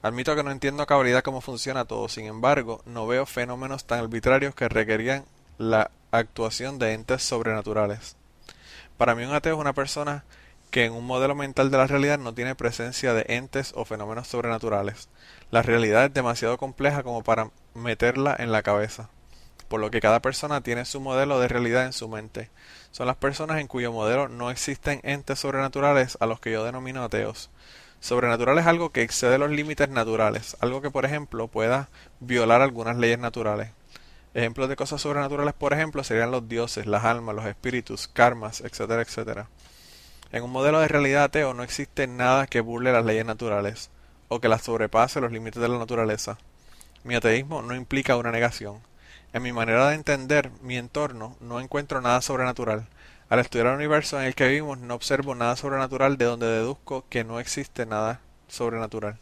[0.02, 4.00] Admito que no entiendo a cabalidad cómo funciona todo, sin embargo, no veo fenómenos tan
[4.00, 5.26] arbitrarios que requerían
[5.58, 8.16] la actuación de entes sobrenaturales.
[8.98, 10.24] Para mí un ateo es una persona
[10.72, 14.30] que en un modelo mental de la realidad no tiene presencia de entes o fenómenos
[14.30, 15.10] sobrenaturales.
[15.52, 19.10] La realidad es demasiado compleja como para meterla en la cabeza,
[19.68, 22.50] por lo que cada persona tiene su modelo de realidad en su mente.
[22.92, 27.04] Son las personas en cuyo modelo no existen entes sobrenaturales a los que yo denomino
[27.04, 27.50] ateos.
[28.00, 31.90] Sobrenatural es algo que excede los límites naturales, algo que por ejemplo pueda
[32.22, 33.72] violar algunas leyes naturales.
[34.34, 39.02] Ejemplos de cosas sobrenaturales, por ejemplo, serían los dioses, las almas, los espíritus, karmas, etcétera,
[39.02, 39.50] etcétera.
[40.34, 43.90] En un modelo de realidad ateo no existe nada que burle las leyes naturales
[44.30, 46.38] o que las sobrepase los límites de la naturaleza.
[47.04, 48.80] Mi ateísmo no implica una negación.
[49.34, 52.88] En mi manera de entender mi entorno no encuentro nada sobrenatural.
[53.28, 57.04] Al estudiar el universo en el que vivimos no observo nada sobrenatural de donde deduzco
[57.10, 59.18] que no existe nada sobrenatural.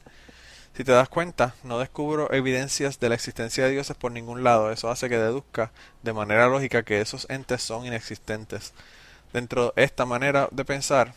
[0.75, 4.71] Si te das cuenta, no descubro evidencias de la existencia de dioses por ningún lado.
[4.71, 5.71] Eso hace que deduzca
[6.03, 8.73] de manera lógica que esos entes son inexistentes.
[9.33, 11.13] Dentro de esta manera de pensar,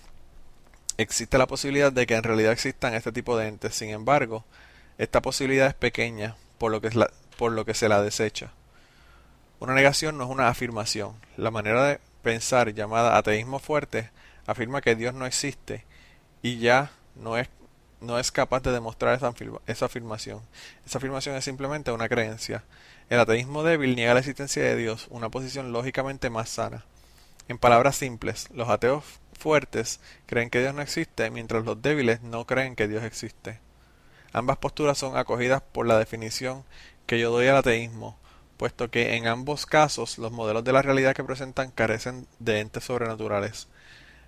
[0.98, 3.74] existe la posibilidad de que en realidad existan este tipo de entes.
[3.74, 4.44] Sin embargo,
[4.98, 6.80] esta posibilidad es pequeña, por lo
[7.64, 8.52] que, se la desecha.
[9.60, 11.14] Una negación no es una afirmación.
[11.36, 14.10] La manera de pensar llamada ateísmo fuerte
[14.46, 15.84] afirma que Dios no existe
[16.42, 17.48] y ya no es
[18.00, 19.32] no es capaz de demostrar esa,
[19.68, 20.40] esa afirmación.
[20.84, 22.64] Esa afirmación es simplemente una creencia.
[23.08, 26.84] El ateísmo débil niega la existencia de Dios, una posición lógicamente más sana.
[27.52, 29.04] En palabras simples, los ateos
[29.38, 33.60] fuertes creen que Dios no existe, mientras los débiles no creen que Dios existe.
[34.32, 36.64] Ambas posturas son acogidas por la definición
[37.04, 38.16] que yo doy al ateísmo,
[38.56, 42.84] puesto que en ambos casos los modelos de la realidad que presentan carecen de entes
[42.84, 43.68] sobrenaturales.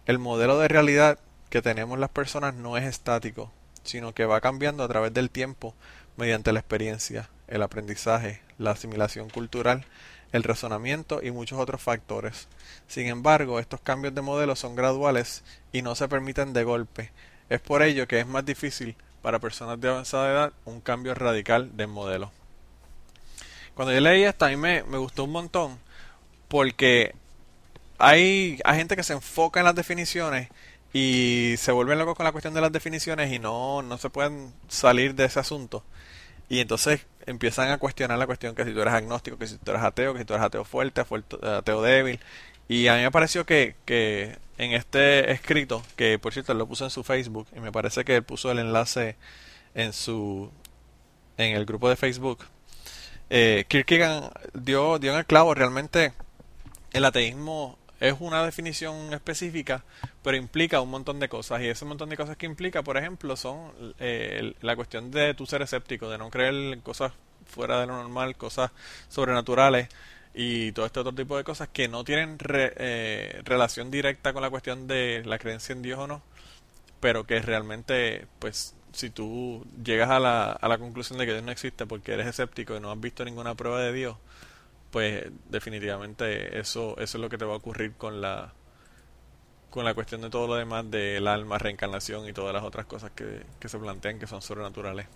[0.04, 1.18] El modelo de realidad
[1.48, 3.50] que tenemos las personas no es estático,
[3.84, 5.74] sino que va cambiando a través del tiempo
[6.18, 9.86] mediante la experiencia, el aprendizaje, la asimilación cultural,
[10.34, 12.48] el razonamiento y muchos otros factores.
[12.88, 17.12] Sin embargo, estos cambios de modelo son graduales y no se permiten de golpe.
[17.48, 21.76] Es por ello que es más difícil para personas de avanzada edad un cambio radical
[21.76, 22.32] de modelo.
[23.76, 25.78] Cuando yo leí esto, a me, gustó un montón
[26.48, 27.14] porque
[27.98, 30.48] hay, hay gente que se enfoca en las definiciones
[30.92, 34.52] y se vuelven locos con la cuestión de las definiciones y no, no se pueden
[34.66, 35.84] salir de ese asunto.
[36.48, 39.70] Y entonces empiezan a cuestionar la cuestión que si tú eres agnóstico, que si tú
[39.70, 41.02] eres ateo, que si tú eres ateo fuerte,
[41.42, 42.20] ateo débil.
[42.68, 46.84] Y a mí me pareció que, que en este escrito, que por cierto lo puso
[46.84, 49.16] en su Facebook, y me parece que él puso el enlace
[49.74, 50.50] en su
[51.36, 52.44] en el grupo de Facebook,
[53.30, 56.12] eh, Kierkegaard dio, dio en el clavo, realmente
[56.92, 59.84] el ateísmo es una definición específica,
[60.22, 61.62] pero implica un montón de cosas.
[61.62, 65.46] Y ese montón de cosas que implica, por ejemplo, son eh, la cuestión de tu
[65.46, 67.12] ser escéptico, de no creer en cosas
[67.46, 68.70] fuera de lo normal, cosas
[69.08, 69.88] sobrenaturales
[70.34, 74.50] y todo este otro tipo de cosas que no tienen eh, relación directa con la
[74.50, 76.22] cuestión de la creencia en Dios o no,
[77.00, 81.44] pero que realmente, pues, si tú llegas a la, a la conclusión de que Dios
[81.44, 84.16] no existe porque eres escéptico y no has visto ninguna prueba de Dios,
[84.94, 88.52] pues definitivamente eso, eso es lo que te va a ocurrir con la
[89.68, 93.10] con la cuestión de todo lo demás del alma, reencarnación y todas las otras cosas
[93.10, 95.08] que, se plantean que son sobrenaturales.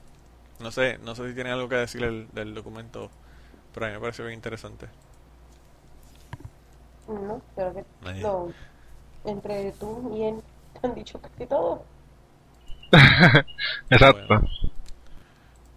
[0.58, 3.08] No sé, no sé si tiene algo que decir el, del documento,
[3.72, 4.88] pero a mí me parece bien interesante.
[7.06, 10.42] No, creo que entre tú y él
[10.82, 11.84] han dicho casi todo.
[13.90, 14.40] Exacto.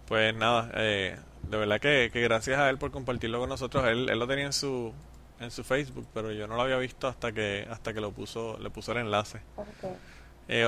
[0.08, 1.20] pues nada, eh,
[1.52, 3.84] de verdad que, gracias a él por compartirlo con nosotros.
[3.84, 4.90] Él, él lo tenía en su
[5.38, 8.56] en su Facebook, pero yo no lo había visto hasta que hasta que lo puso
[8.58, 9.40] le puso el enlace.
[10.48, 10.66] Eh,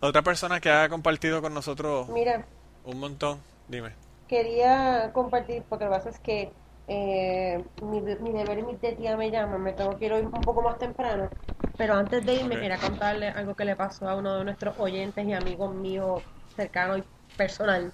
[0.00, 2.46] otra persona que ha compartido con nosotros Mira,
[2.84, 3.90] un montón, dime.
[4.26, 6.50] Quería compartir, porque lo que pasa es que
[6.88, 10.62] eh, mi, mi deber y mi tía me llaman, me tengo que ir un poco
[10.62, 11.28] más temprano,
[11.76, 15.26] pero antes de irme quería contarle algo que le pasó a uno de nuestros oyentes
[15.26, 16.22] y amigos míos
[16.56, 17.04] cercano y
[17.36, 17.92] personal.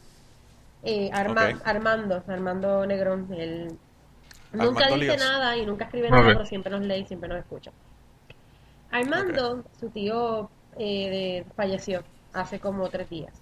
[0.84, 3.78] Eh, Armando, Armando Negrón, él
[4.52, 7.70] nunca dice nada y nunca escribe nada, pero siempre nos lee y siempre nos escucha.
[8.90, 12.02] Armando, su tío eh, falleció
[12.32, 13.32] hace como tres días.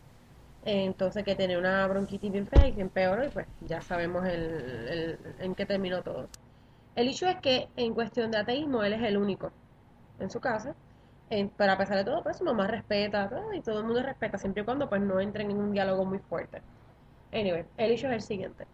[0.64, 5.18] Entonces que tenía una bronquitis bien fea y que empeoró y pues ya sabemos el,
[5.38, 6.28] en qué terminó todo.
[6.94, 9.50] El hecho es que en cuestión de ateísmo él es el único
[10.18, 10.74] en su casa.
[11.56, 14.62] pero a pesar de todo, pues su mamá respeta y todo el mundo respeta siempre
[14.62, 16.60] y cuando pues no entre en un diálogo muy fuerte.
[17.32, 18.66] Anyway, el hecho es el siguiente.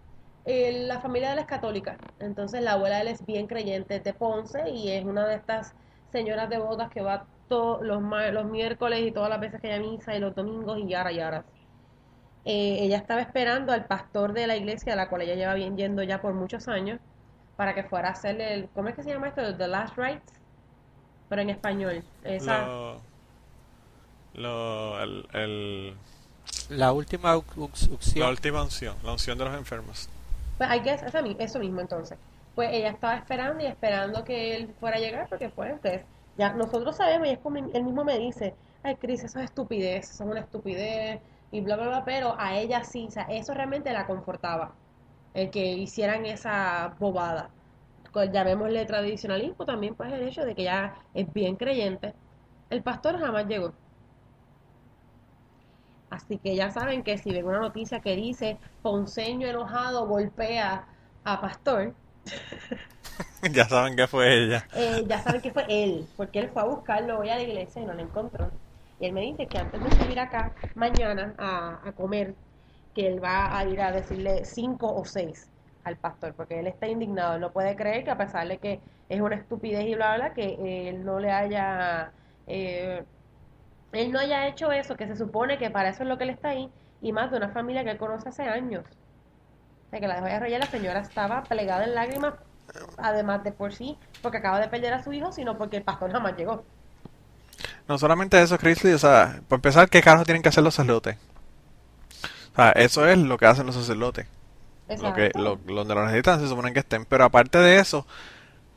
[0.46, 4.14] la familia de él es católica, entonces la abuela de él es bien creyente de
[4.14, 5.74] Ponce y es una de estas
[6.12, 8.02] señoras devotas que va todos los,
[8.32, 11.44] los miércoles y todas las veces que hay misa y los domingos y yara.
[12.44, 15.76] Eh, ella estaba esperando al pastor de la iglesia, a la cual ella lleva bien
[15.76, 17.00] yendo ya por muchos años,
[17.56, 19.56] para que fuera a hacerle el, ¿cómo es que se llama esto?
[19.56, 20.40] The Last Rites,
[21.28, 22.04] pero en español.
[22.22, 22.98] Esa...
[24.34, 25.96] Lo, el
[26.70, 27.98] la última unción.
[28.16, 30.08] La última unción, la unción de los enfermos.
[30.58, 32.18] Pues I guess, eso, eso mismo entonces.
[32.54, 36.02] Pues ella estaba esperando y esperando que él fuera a llegar porque pues entonces
[36.38, 40.10] ya nosotros sabemos y es como él mismo me dice, ay Cris, eso es estupidez,
[40.10, 41.20] eso es una estupidez
[41.52, 44.74] y bla bla bla, pero a ella sí, o sea, eso realmente la confortaba,
[45.34, 47.50] el que hicieran esa bobada.
[48.12, 52.14] Pues, llamémosle tradicionalismo también pues el hecho de que ella es bien creyente
[52.70, 53.74] El pastor jamás llegó.
[56.16, 60.86] Así que ya saben que si ven una noticia que dice Ponceño enojado golpea
[61.24, 61.92] a pastor,
[63.52, 64.66] ya saben que fue ella.
[64.74, 67.82] eh, ya saben que fue él, porque él fue a buscarlo hoy a la iglesia
[67.82, 68.50] y no lo encontró.
[68.98, 72.34] Y él me dice que antes de subir acá mañana a, a comer,
[72.94, 75.50] que él va a ir a decirle cinco o seis
[75.84, 78.80] al pastor, porque él está indignado, él no puede creer que a pesar de que
[79.10, 82.10] es una estupidez y bla, bla, bla, que él no le haya,
[82.46, 83.04] eh,
[83.92, 86.30] él no haya hecho eso, que se supone que para eso es lo que él
[86.30, 86.70] está ahí,
[87.00, 88.84] y más de una familia que él conoce hace años.
[89.86, 92.34] O sea, que la dejó de la señora estaba plegada en lágrimas,
[92.98, 96.10] además de por sí, porque acaba de perder a su hijo, sino porque el pastor
[96.10, 96.64] jamás llegó.
[97.88, 101.16] No solamente eso, Chrisley, o sea, para empezar, ¿qué carajo tienen que hacer los sacerdotes?
[102.52, 104.26] O sea, eso es lo que hacen los sacerdotes.
[105.00, 107.04] Lo que, lo, donde lo necesitan se suponen que estén.
[107.04, 108.06] Pero aparte de eso,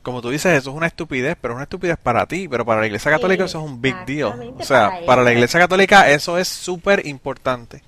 [0.04, 2.80] como tú dices, eso es una estupidez, pero es una estupidez para ti, pero para
[2.82, 4.30] la iglesia católica eso es un big deal.
[4.60, 7.84] O sea, para para la iglesia católica eso es súper importante.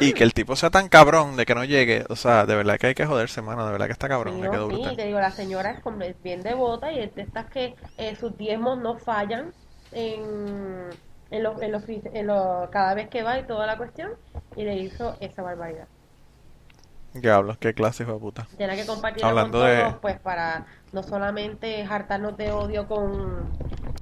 [0.00, 2.78] Y que el tipo sea tan cabrón de que no llegue, o sea, de verdad
[2.78, 5.30] que hay que joderse, mano, de verdad que está cabrón, no, quedó te digo, la
[5.30, 9.52] señora es bien devota y es de estas que eh, sus diezmos no fallan
[9.92, 10.90] en,
[11.30, 14.10] en, los- en los fi- en los- cada vez que va y toda la cuestión
[14.56, 15.86] y le hizo esa barbaridad.
[17.14, 18.46] Diablos, qué clase hijo de puta.
[18.56, 23.50] Tiene que compartirlo Hablando con de- pues para no solamente hartarnos de odio con,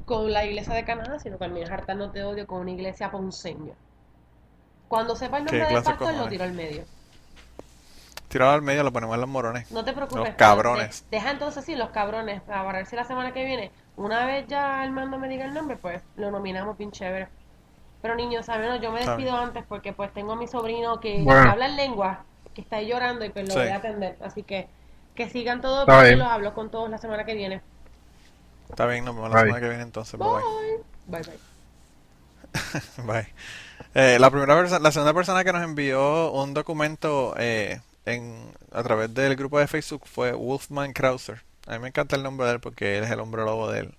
[0.05, 3.75] con la iglesia de Canadá, sino también hartarnos de odio con una iglesia ponceña.
[4.89, 6.85] Cuando sepa el ¿Qué nombre del pastor, lo tiro al medio.
[8.29, 9.71] Tirado al medio lo ponemos en los morones.
[9.73, 10.25] No te preocupes.
[10.29, 11.03] Los cabrones.
[11.11, 12.43] de- deja entonces sí, los cabrones.
[12.49, 15.53] A ver si la semana que viene, una vez ya el mando me diga el
[15.55, 17.29] nombre, pues lo nominamos bien chévere.
[18.03, 21.23] Pero niños, al menos yo me despido antes porque pues tengo a mi sobrino que,
[21.25, 21.43] Bueno.
[21.43, 22.25] que habla en lengua,
[22.55, 23.61] que está ahí llorando y pues lo Sí.
[23.61, 24.17] voy a atender.
[24.23, 24.69] Así que
[25.15, 26.19] que sigan todos, bien.
[26.19, 27.61] los hablo con todos la semana que viene.
[28.71, 29.45] Está bien, nos vemos la Bye.
[29.47, 30.19] semana que viene entonces.
[30.19, 31.21] Bye bye.
[31.21, 31.23] Bye.
[32.97, 33.27] Bye bye.
[33.95, 38.85] Eh, la primera persona, la segunda persona que nos envió un documento eh, en, a
[38.85, 41.43] través del grupo de Facebook fue Wolfman Krauser.
[41.67, 43.93] A mí me encanta el nombre de él porque él es el hombre lobo del,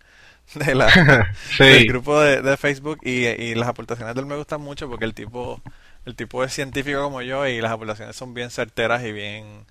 [0.56, 0.86] de la,
[1.60, 1.88] del Sí.
[1.88, 5.14] grupo de, de Facebook y, y las aportaciones de él me gustan mucho porque el
[5.14, 5.60] tipo,
[6.06, 9.66] el tipo es científico como yo y las aportaciones son bien certeras y bien,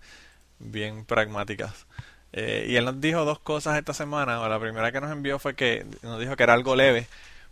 [0.59, 1.87] bien pragmáticas.
[2.33, 4.49] Eh, y él nos dijo dos cosas esta semana.
[4.49, 7.07] La primera que nos envió fue que nos dijo que era algo leve,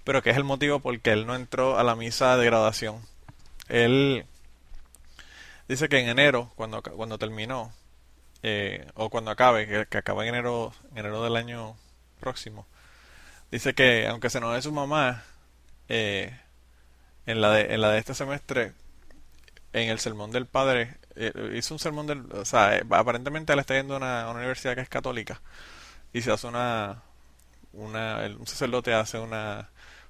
[0.04, 3.00] pero que es el motivo por que él no entró a la misa de graduación.
[3.68, 4.24] Él
[5.68, 7.72] dice que en enero, cuando, cuando terminó,
[8.42, 11.76] eh, o cuando acabe, que, acaba en enero, en enero del año
[12.20, 12.66] próximo,
[13.50, 15.24] dice que aunque se nos de su mamá,
[15.88, 16.38] eh,
[17.28, 18.72] en la de, en la de este semestre,
[19.74, 23.58] en el sermón del padre, eh, hizo un sermón del, o sea, eh, aparentemente él
[23.58, 25.42] está yendo a una, universidad que es católica
[26.14, 27.02] y se hace una,
[27.74, 29.68] una, un sacerdote hace una,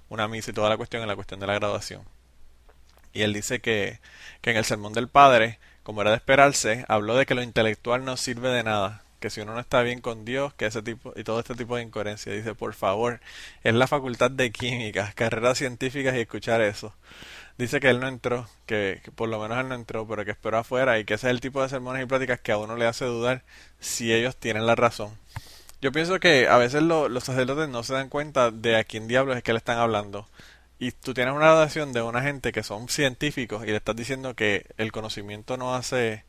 [0.08, 2.02] una misa y toda la cuestión en la cuestión de la graduación.
[3.12, 4.00] Y él dice que,
[4.40, 8.04] que en el sermón del padre, como era de esperarse, habló de que lo intelectual
[8.04, 11.12] no sirve de nada, que si uno no está bien con Dios, que ese tipo
[11.16, 12.32] y todo este tipo de incoherencia.
[12.32, 13.20] Dice, por favor,
[13.64, 16.94] es la facultad de química, carreras científicas y escuchar eso.
[17.58, 20.58] Dice que él no entró, que, por lo menos él no entró, pero que esperó
[20.58, 22.86] afuera y que ese es el tipo de sermones y pláticas que a uno le
[22.86, 23.42] hace dudar
[23.80, 25.10] si ellos tienen la razón.
[25.80, 29.08] Yo pienso que a veces lo- los sacerdotes no se dan cuenta de a quién
[29.08, 30.28] diablos es que le están hablando.
[30.78, 34.34] Y tú tienes una graduación de una gente que son científicos y le estás diciendo
[34.34, 36.24] que el conocimiento no hace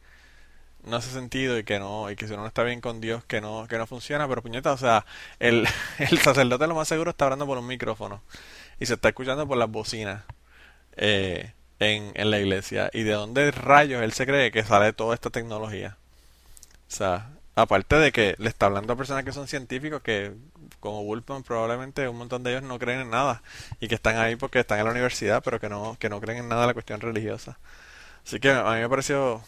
[0.86, 3.24] no hace sentido y que no y que si uno no está bien con Dios
[3.26, 5.06] que no que no funciona, pero puñeta, o sea,
[5.40, 5.68] el,
[6.00, 8.22] el sacerdote lo más seguro está hablando por un micrófono
[8.80, 10.24] y se está escuchando por las bocinas
[10.96, 12.90] eh, en, en la iglesia.
[12.94, 15.98] ¿Y de dónde rayos él se cree que sale toda esta tecnología?
[16.90, 20.34] O sea, aparte de que le está hablando a personas que son científicos que,
[20.80, 23.44] como Wolfman, probablemente un montón de ellos no creen en nada
[23.80, 26.40] y que están ahí porque están en la universidad, pero que no, que no creen
[26.40, 27.60] en nada la cuestión religiosa.
[28.26, 29.42] Así que a mí me pareció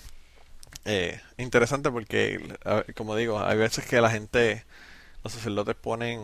[0.85, 2.39] eh, interesante porque,
[2.95, 4.63] como digo, hay veces que la gente,
[5.23, 6.19] los sacerdotes ponen,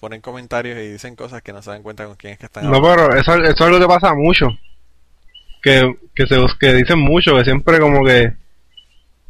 [0.00, 2.64] ponen comentarios y dicen cosas que no se dan cuenta con quién es que están
[2.70, 3.06] No, hablando.
[3.10, 4.48] pero eso, eso es algo que pasa mucho.
[5.62, 8.32] Que, que, se, que dicen mucho, que siempre como que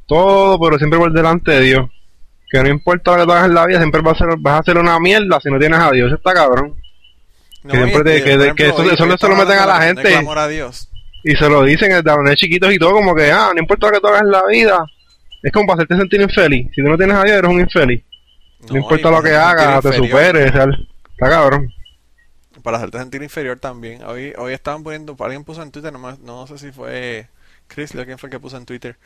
[0.06, 1.90] todo, pero siempre por delante de Dios.
[2.50, 4.54] Que no importa lo que tú hagas en la vida, siempre vas a, hacer, vas
[4.54, 6.09] a hacer una mierda si no tienes a Dios.
[6.09, 6.76] Eso está cabrón.
[7.62, 9.36] No, que siempre te- que- por que ejemplo, eso- hoy- eso hoy no se lo
[9.36, 10.02] meten a la gente.
[10.02, 10.88] clamor a Dios.
[11.24, 13.93] Y se lo dicen desde donde chiquitos y todo, como que, ah, no importa lo
[13.93, 14.85] que tú hagas en la vida.
[15.43, 16.69] Es como para hacerte sentir infeliz.
[16.74, 18.03] Si tú no tienes a Dios, eres un infeliz.
[18.69, 20.47] No, importa lo que hagas, te superes.
[20.47, 21.69] Está cabrón.
[22.62, 24.05] Para hacerte sentir inferior también.
[24.05, 27.28] Hoy, hoy estaban poniendo, alguien puso en Twitter, nomás, no sé si fue
[27.66, 28.97] Chris, quién fue el que puso en Twitter,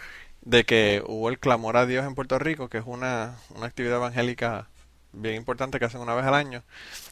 [0.42, 3.96] de que hubo el clamor a Dios en Puerto Rico, que es una, una actividad
[3.96, 4.68] evangélica
[5.16, 6.62] bien importante que hacen una vez al año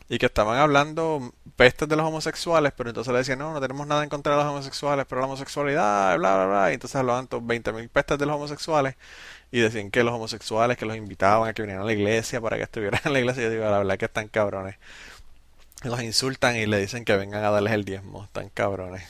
[0.08, 3.86] y que estaban hablando pestes de los homosexuales, pero entonces le decían, no, no tenemos
[3.86, 7.28] nada en contra de los homosexuales, pero la homosexualidad, bla, bla, bla, y entonces hablaban
[7.28, 8.96] 20.000 pestes de los homosexuales
[9.50, 12.56] y decían que los homosexuales, que los invitaban a que vinieran a la iglesia para
[12.56, 14.76] que estuvieran en la iglesia, y yo digo, la verdad que están cabrones.
[15.82, 19.04] Los insultan y le dicen que vengan a darles el diezmo, están cabrones.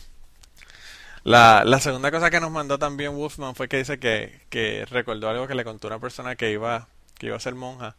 [1.25, 5.29] La, la segunda cosa que nos mandó también Wolfman fue que dice que, que recordó
[5.31, 6.89] algo que le contó una persona que iba,
[7.19, 7.97] que iba a ser monja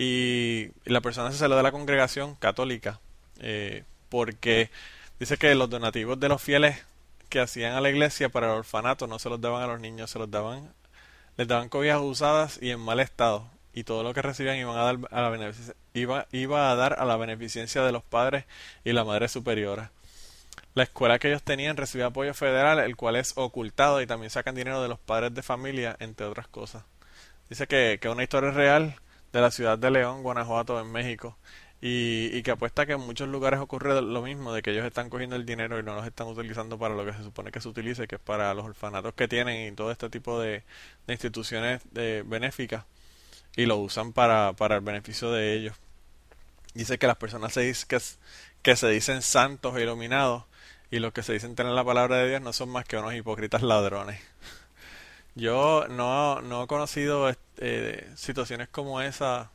[0.00, 3.00] y, la persona se salió de la congregación católica
[3.40, 4.70] eh, porque
[5.18, 6.82] dice que los donativos de los fieles
[7.28, 10.10] que hacían a la iglesia para el orfanato no se los daban a los niños,
[10.10, 10.72] se los daban,
[11.36, 14.84] les daban cobijas usadas y en mal estado y todo lo que recibían iban a
[14.84, 15.52] dar a la
[15.92, 18.46] iba, iba a dar a la beneficencia de los padres
[18.84, 19.92] y la madre superiora.
[20.74, 24.54] La escuela que ellos tenían recibía apoyo federal, el cual es ocultado y también sacan
[24.54, 26.84] dinero de los padres de familia, entre otras cosas.
[27.50, 28.96] Dice que, que una historia real
[29.32, 31.36] de la ciudad de León, Guanajuato, en México,
[31.80, 35.08] y, y, que apuesta que en muchos lugares ocurre lo mismo, de que ellos están
[35.08, 37.68] cogiendo el dinero y no los están utilizando para lo que se supone que se
[37.68, 40.62] utilice, que es para los orfanatos que tienen y todo este tipo de,
[41.08, 42.84] instituciones de, benéficas,
[43.56, 45.76] y lo usan para, para el beneficio de ellos.
[46.74, 47.98] Dice que las personas se que,
[48.62, 50.44] que se dicen santos e iluminados
[50.90, 53.14] y los que se dicen tener la palabra de Dios no son más que unos
[53.14, 54.20] hipócritas ladrones.
[55.34, 57.28] Yo no, no he conocido
[57.60, 59.50] eh, situaciones como esa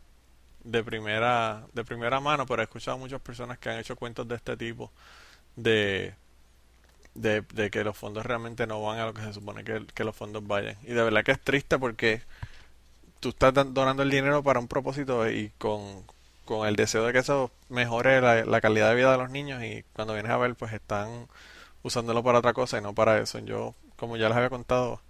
[0.64, 4.36] de primera, de primera mano, pero he escuchado muchas personas que han hecho cuentos de
[4.36, 4.92] este tipo,
[5.56, 6.16] de,
[7.16, 10.16] de, que los fondos realmente no van a lo que se supone que, que los
[10.16, 10.78] fondos vayan.
[10.84, 12.22] Y de verdad que es triste porque
[13.20, 16.04] tú estás donando el dinero para un propósito y con,
[16.46, 19.84] con el deseo de que eso mejore la, calidad de vida de los niños y
[19.94, 21.28] cuando vienes a ver pues están
[21.84, 23.40] usándolo para otra cosa y no para eso.
[23.40, 25.02] Yo, como ya les había contado,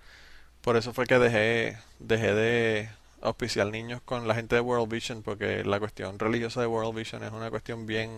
[0.65, 2.89] por eso fue que dejé, dejé de
[3.21, 7.23] auspiciar niños con la gente de World Vision porque la cuestión religiosa de World Vision
[7.23, 8.09] es una cuestión bien,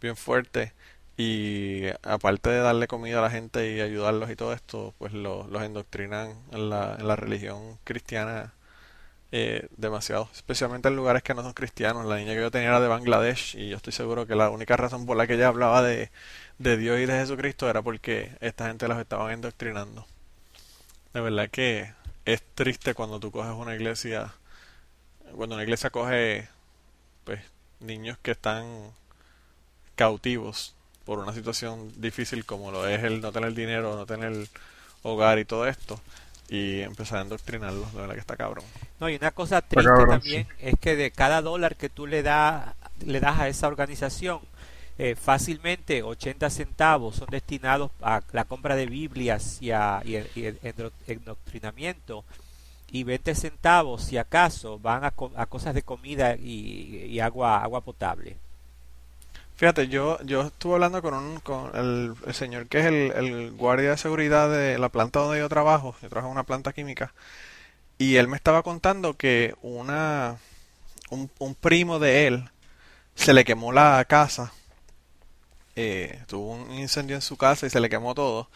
[0.00, 0.72] bien fuerte
[1.16, 5.62] y aparte de darle comida a la gente y ayudarlos y todo esto, pues los
[5.64, 8.54] endoctrinan en la, en la religión cristiana
[9.32, 12.06] eh, demasiado, especialmente en lugares que no son cristianos.
[12.06, 14.76] La niña que yo tenía era de Bangladesh y yo estoy seguro que la única
[14.76, 16.10] razón por la que ella hablaba de,
[16.58, 20.06] de Dios y de Jesucristo era porque esta gente los estaban endoctrinando.
[21.18, 21.90] De verdad que
[22.26, 24.32] es triste cuando tú coges una iglesia,
[25.34, 26.46] cuando una iglesia coge
[27.24, 27.40] pues
[27.80, 28.92] niños que están
[29.96, 34.46] cautivos por una situación difícil como lo es el no tener dinero, no tener
[35.02, 36.00] hogar y todo esto
[36.48, 38.64] y empezar a endoctrinarlos, de verdad que está cabrón.
[39.00, 42.76] No, y una cosa triste también es que de cada dólar que tú le, da,
[43.04, 44.38] le das a esa organización,
[44.98, 50.58] eh, fácilmente 80 centavos son destinados a la compra de Biblias y, a, y, el
[51.06, 52.24] endoctrinamiento
[52.90, 57.82] y 20 centavos, si acaso, van a, a cosas de comida y, y, agua, agua
[57.82, 58.36] potable.
[59.56, 61.40] Fíjate, yo, yo estuve hablando con, un,
[61.74, 65.96] el, señor que es el, el, guardia de seguridad de la planta donde yo trabajo.
[66.00, 67.12] Yo trabajo en una planta química.
[67.98, 70.38] Y él me estaba contando que una
[71.10, 72.50] un, un primo de él
[73.16, 74.52] se le quemó la casa.
[75.80, 78.50] Eh, tuvo un incendio en su casa y se le quemó todo.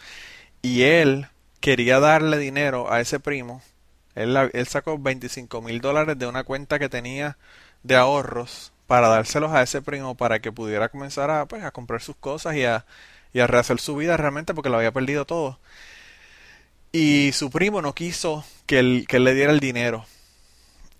[0.61, 1.27] Y él
[1.61, 3.61] quería darle dinero a ese primo.
[4.15, 7.37] Él, él sacó 25 mil dólares de una cuenta que tenía
[7.83, 12.01] de ahorros para dárselos a ese primo para que pudiera comenzar a, pues, a comprar
[12.01, 12.85] sus cosas y a,
[13.33, 15.59] y a rehacer su vida realmente porque lo había perdido todo.
[16.91, 20.05] Y su primo no quiso que él, que le diera el dinero.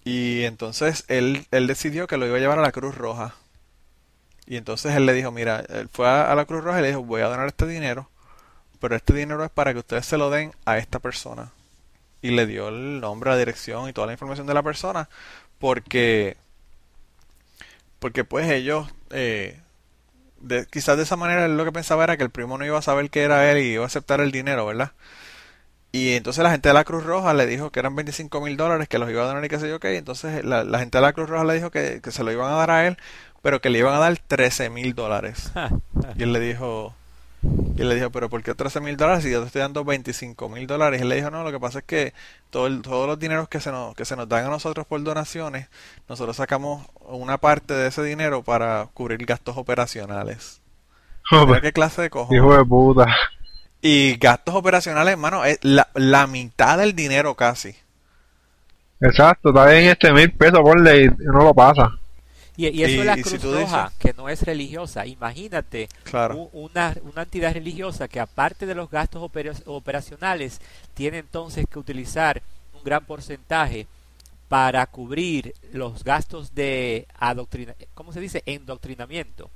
[0.06, 3.36] Y entonces él, él decidió que lo iba a llevar a la Cruz Roja.
[4.46, 7.04] Y entonces él le dijo, mira, él fue a, la Cruz Roja y le dijo,
[7.04, 8.10] voy a donar este dinero,
[8.80, 11.52] pero este dinero es para que ustedes se lo den a esta persona.
[12.22, 15.10] Y le dio el nombre, la dirección y toda la información de la persona,
[15.60, 16.38] porque
[18.04, 19.58] porque pues ellos, eh,
[20.42, 22.82] de, quizás de esa manera lo que pensaba era que el primo no iba a
[22.82, 24.92] saber que era él y iba a aceptar el dinero, ¿verdad?
[25.94, 28.90] Y entonces la gente de la Cruz Roja le dijo que eran 25 mil dólares,
[28.90, 29.96] que los iba a dar y qué sé yo qué.
[29.96, 32.52] Entonces la, la, gente de la Cruz Roja le dijo que, que, se lo iban
[32.52, 32.98] a dar a él,
[33.44, 35.52] pero que le iban a dar 13 mil dólares.
[36.18, 36.96] y él le dijo,
[37.76, 39.84] y él le dijo, pero ¿por qué 13 mil dólares si yo te estoy dando
[39.84, 41.00] 25 mil dólares?
[41.00, 42.14] Y él le dijo, no, lo que pasa es que
[42.50, 45.68] todo todos los dineros que se, nos, que se nos dan a nosotros por donaciones,
[46.08, 50.62] nosotros sacamos una parte de ese dinero para cubrir gastos operacionales.
[51.62, 52.34] ¿Qué clase de cojo?
[52.34, 53.06] Hijo de puta.
[53.82, 57.76] Y gastos operacionales, hermano, es la, la mitad del dinero casi.
[59.02, 61.90] Exacto, está bien este mil pesos por ley y no lo pasa.
[62.56, 65.06] Y, eso es la Cruz Roja, que no es religiosa.
[65.06, 65.90] Imagínate
[66.52, 69.28] una, una entidad religiosa que aparte de los gastos
[69.66, 70.62] operacionales
[70.94, 72.42] tiene entonces que utilizar
[72.74, 73.88] un gran porcentaje
[74.48, 78.44] para cubrir los gastos de adoctrina, ¿cómo se dice?
[78.46, 79.50] Endoctrinamiento.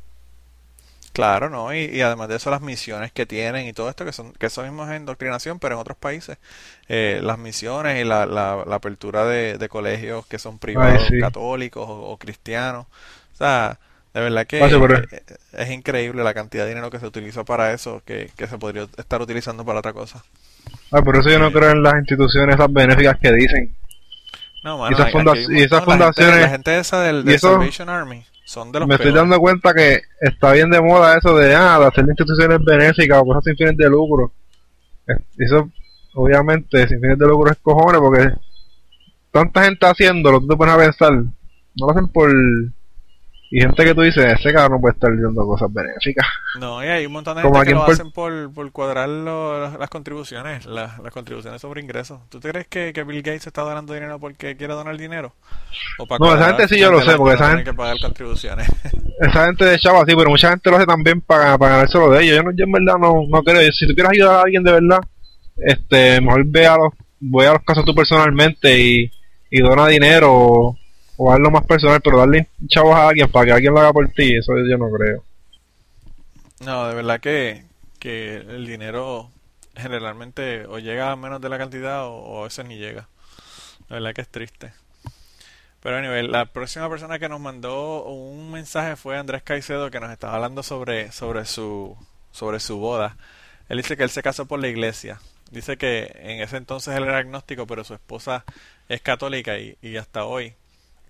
[1.17, 1.73] Claro, ¿no?
[1.73, 4.45] Y, y, además de eso las misiones que tienen y todo esto, que son que
[4.45, 6.37] eso mismo es indoctrinación, pero en otros países,
[6.89, 11.07] eh, las misiones y la, la, la apertura de, de, colegios que son privados, Ay,
[11.09, 11.19] sí.
[11.19, 12.85] católicos o, o, cristianos.
[13.33, 13.79] O sea,
[14.13, 15.01] de verdad que pero-
[15.53, 18.87] es increíble la cantidad de dinero que se utilizó para eso, que, que se podría
[18.97, 20.23] estar utilizando para otra cosa.
[20.91, 23.75] Ah, por eso yo no creo en las instituciones esas benéficas que dicen.
[24.63, 27.01] No, Y mano, esas funda- hay y esas montón, la gente- fundaciones- La gente, esa
[27.01, 30.53] del, y de eso- Salvation Army son de los Me estoy dando cuenta que está
[30.53, 33.89] bien de moda eso de, ah, de hacer instituciones benéficas o cosas sin fines de
[33.89, 34.31] lucro.
[35.05, 35.69] Es- Eso,
[36.13, 38.31] obviamente, sin fines de lucro es cojones porque
[39.31, 41.31] tanta gente haciéndolo, tú te pones a pensar, no
[41.85, 42.31] lo hacen por...
[43.49, 46.27] Y gente que tú dices, ese cabrón no puede estar haciendo cosas benéficas.
[46.59, 49.77] No, y hay un montón de Como gente que lo hacen por, por cuadrar lo-
[49.77, 52.19] las contribuciones, las, las contribuciones sobre ingresos.
[52.29, 55.33] ¿Tú te crees que, que Bill Gates está donando dinero porque quiere donar dinero?
[55.97, 58.67] ¿O para No, esa gente sí yo lo sé, porque esa gente- que pagar contribuciones.
[59.19, 62.23] Esa gente de chavo así, pero mucha gente lo hace también para, para ganárselo de
[62.23, 62.35] ellos.
[62.37, 63.71] Yo, no, yo en verdad no, no creo.
[63.71, 64.99] Si tú quieres ayudar a alguien de verdad,
[65.55, 69.11] este, mejor ve a los, voy a los casos tú personalmente y,
[69.49, 70.75] y dona dinero
[71.17, 74.35] o, más personal, pero darle chavos a alguien para que alguien lo haga por ti,
[74.35, 75.23] eso yo no creo.
[76.61, 77.63] No, de verdad que,
[77.99, 79.29] que el dinero
[79.75, 83.07] generalmente o llega a menos de la cantidad o, o a ni llega.
[83.89, 84.73] La verdad que es triste.
[85.81, 90.11] Pero anyway, la próxima persona que nos mandó un mensaje fue Andrés Caicedo que nos
[90.11, 91.95] estaba hablando sobre, sobre su
[92.31, 93.17] sobre su boda.
[93.69, 95.19] Él dice que él se casó por la iglesia.
[95.51, 98.45] Dice que en ese entonces él era agnóstico, pero su esposa
[98.89, 100.53] es católica y, y hasta hoy.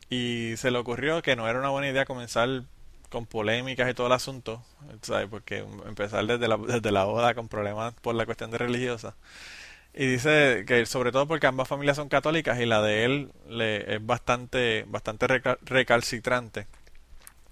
[0.09, 2.63] Y se le ocurrió que no era una buena idea comenzar
[3.09, 4.63] con polémicas y todo el asunto,
[5.01, 5.27] ¿sabes?
[5.29, 9.15] Porque empezar desde la, desde la boda con problemas por la cuestión de religiosa.
[9.93, 13.95] Y dice que sobre todo porque ambas familias son católicas y la de él le,
[13.95, 16.67] es bastante, bastante recal- recalcitrante.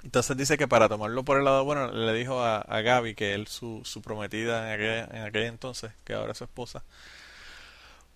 [0.03, 3.34] Entonces dice que para tomarlo por el lado bueno, le dijo a, a Gaby, que
[3.34, 6.84] él su, su prometida en aquel, en aquel entonces, que ahora es su esposa.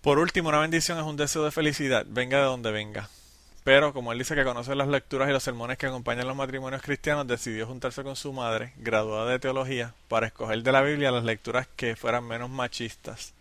[0.00, 3.08] Por último, una bendición es un deseo de felicidad, venga de donde venga.
[3.62, 6.82] Pero como él dice que conoce las lecturas y los sermones que acompañan los matrimonios
[6.82, 11.24] cristianos, decidió juntarse con su madre, graduada de teología, para escoger de la Biblia las
[11.24, 13.34] lecturas que fueran menos machistas.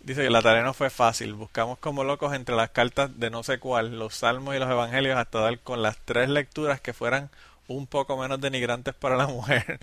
[0.00, 1.34] Dice que la tarea no fue fácil.
[1.34, 5.18] Buscamos como locos entre las cartas de no sé cuál, los salmos y los evangelios,
[5.18, 7.30] hasta dar con las tres lecturas que fueran
[7.68, 9.78] un poco menos denigrantes para la mujer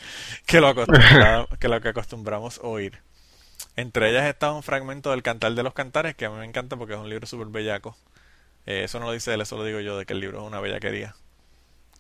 [0.46, 0.74] que lo,
[1.60, 3.00] que, lo que acostumbramos oír.
[3.76, 6.76] Entre ellas estaba un fragmento del Cantar de los Cantares, que a mí me encanta
[6.76, 7.96] porque es un libro súper bellaco.
[8.66, 10.48] Eh, eso no lo dice él, eso lo digo yo, de que el libro es
[10.48, 11.16] una bellaquería.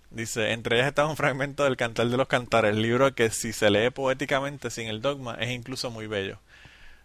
[0.09, 3.69] Dice, entre ellas estaba un fragmento del Cantar de los Cantares, libro que si se
[3.69, 6.39] lee poéticamente sin el dogma es incluso muy bello.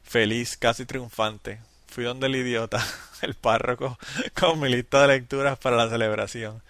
[0.02, 1.60] Feliz, casi triunfante.
[1.88, 2.84] Fui donde el idiota,
[3.22, 3.98] el párroco,
[4.38, 6.62] con mi lista de lecturas para la celebración.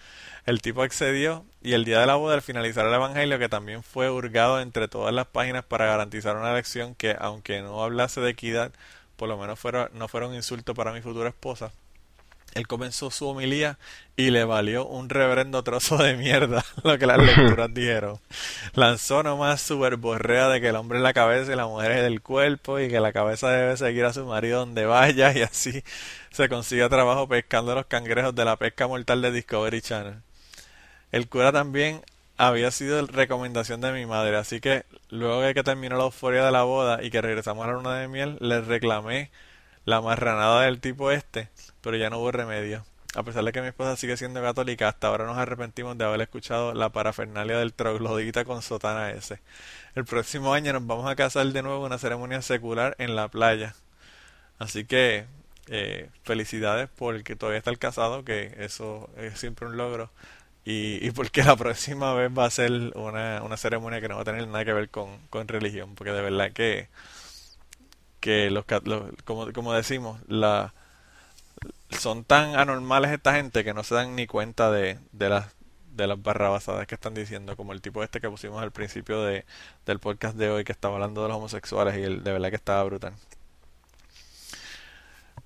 [0.45, 3.83] El tipo accedió y el día de la boda, al finalizar el Evangelio, que también
[3.83, 8.31] fue hurgado entre todas las páginas para garantizar una lección que, aunque no hablase de
[8.31, 8.71] equidad,
[9.15, 11.71] por lo menos fuera, no fuera un insulto para mi futura esposa,
[12.53, 13.77] él comenzó su homilía
[14.15, 18.19] y le valió un reverendo trozo de mierda lo que las lecturas dijeron.
[18.73, 22.03] Lanzó nomás su verborrea de que el hombre es la cabeza y la mujer es
[22.03, 25.83] el cuerpo y que la cabeza debe seguir a su marido donde vaya y así
[26.31, 30.21] se consigue trabajo pescando los cangrejos de la pesca mortal de Discovery Channel.
[31.11, 32.01] El cura también
[32.37, 36.51] había sido recomendación de mi madre, así que luego de que terminó la euforia de
[36.51, 39.29] la boda y que regresamos a la luna de miel, le reclamé
[39.85, 41.49] la marranada del tipo este,
[41.81, 42.85] pero ya no hubo remedio.
[43.15, 46.21] A pesar de que mi esposa sigue siendo católica, hasta ahora nos arrepentimos de haber
[46.21, 49.39] escuchado la parafernalia del troglodita con sotana ese.
[49.95, 53.29] El próximo año nos vamos a casar de nuevo en una ceremonia secular en la
[53.29, 53.75] playa.
[54.59, 55.25] Así que
[55.67, 60.11] eh, felicidades porque todavía está el casado, que eso es siempre un logro.
[60.65, 64.21] Y, y porque la próxima vez va a ser una, una ceremonia que no va
[64.23, 66.89] a tener nada que ver con, con religión, porque de verdad que,
[68.19, 70.73] que los, los- como, como decimos, la,
[71.97, 75.55] son tan anormales esta gente que no se dan ni cuenta de, de las
[75.91, 79.45] de las barrabasadas que están diciendo, como el tipo este que pusimos al principio de,
[79.85, 82.55] del podcast de hoy que estaba hablando de los homosexuales y el, de verdad que
[82.55, 83.13] estaba brutal.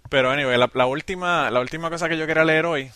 [0.09, 2.91] Pero anyway, la, la última, la última cosa que yo quería leer hoy,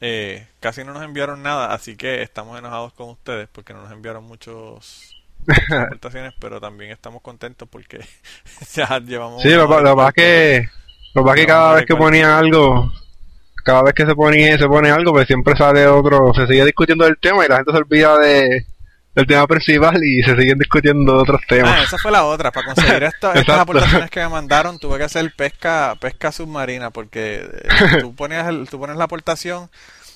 [0.00, 3.92] eh, casi no nos enviaron nada, así que estamos enojados con ustedes porque no nos
[3.92, 5.16] enviaron muchos
[5.46, 8.00] muchas aportaciones, pero también estamos contentos porque
[8.74, 10.12] ya llevamos Sí, lo, que cuarto.
[10.14, 10.68] que,
[11.14, 12.04] lo que pasa es que cada vez que cuarto.
[12.04, 12.92] ponía algo,
[13.64, 17.06] cada vez que se ponía se pone algo, pues siempre sale otro, se sigue discutiendo
[17.06, 18.66] el tema y la gente se olvida de,
[19.14, 21.72] del tema principal y se siguen discutiendo otros temas.
[21.72, 22.50] Ah, esa fue la otra.
[22.50, 27.48] Para conseguir esto, estas aportaciones que me mandaron, tuve que hacer pesca pesca submarina porque
[27.52, 29.70] eh, tú, ponías el, tú pones la aportación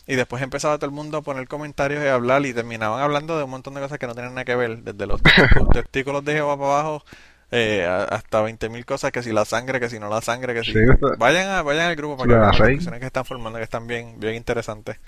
[0.07, 3.37] y después empezaba todo el mundo a poner comentarios y a hablar y terminaban hablando
[3.37, 5.21] de un montón de cosas que no tenían nada que ver, desde los
[5.73, 7.05] testículos de Jehová para abajo
[7.51, 10.75] eh, hasta 20.000 cosas, que si la sangre, que si no la sangre, que si...
[11.19, 13.87] vayan, a, vayan al grupo para que vean las discusiones que están formando, que están
[13.87, 14.99] bien, bien interesantes.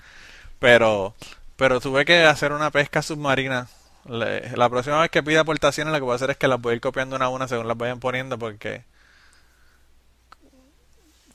[0.59, 1.15] Pero,
[1.55, 3.67] pero tuve que hacer una pesca submarina.
[4.05, 6.73] la próxima vez que pida aportaciones, lo que voy a hacer es que las voy
[6.73, 8.83] a ir copiando una a una según las vayan poniendo, porque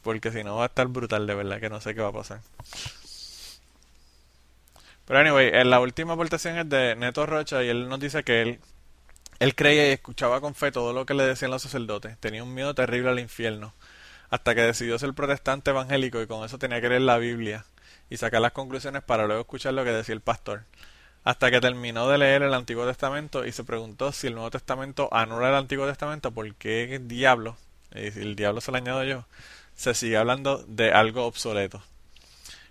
[0.06, 2.12] porque si no va a estar brutal de verdad, que no sé qué va a
[2.12, 2.40] pasar.
[5.04, 8.42] Pero anyway, en la última aportación es de Neto Rocha y él nos dice que
[8.42, 8.60] él,
[9.38, 12.18] él creía y escuchaba con fe todo lo que le decían los sacerdotes.
[12.18, 13.74] Tenía un miedo terrible al infierno.
[14.30, 17.64] Hasta que decidió ser protestante evangélico y con eso tenía que leer la Biblia
[18.10, 20.64] y sacar las conclusiones para luego escuchar lo que decía el pastor.
[21.24, 25.08] Hasta que terminó de leer el Antiguo Testamento y se preguntó si el Nuevo Testamento
[25.12, 27.56] anula el Antiguo Testamento, ¿por qué diablo?
[27.94, 29.26] Y el diablo se lo añado yo,
[29.74, 31.82] se sigue hablando de algo obsoleto.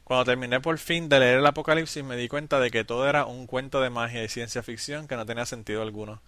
[0.06, 3.26] Cuando terminé por fin de leer el Apocalipsis me di cuenta de que todo era
[3.26, 6.22] un cuento de magia y ciencia ficción que no tenía sentido alguno.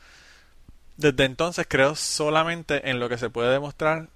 [0.98, 4.10] Desde entonces creo solamente en lo que se puede demostrar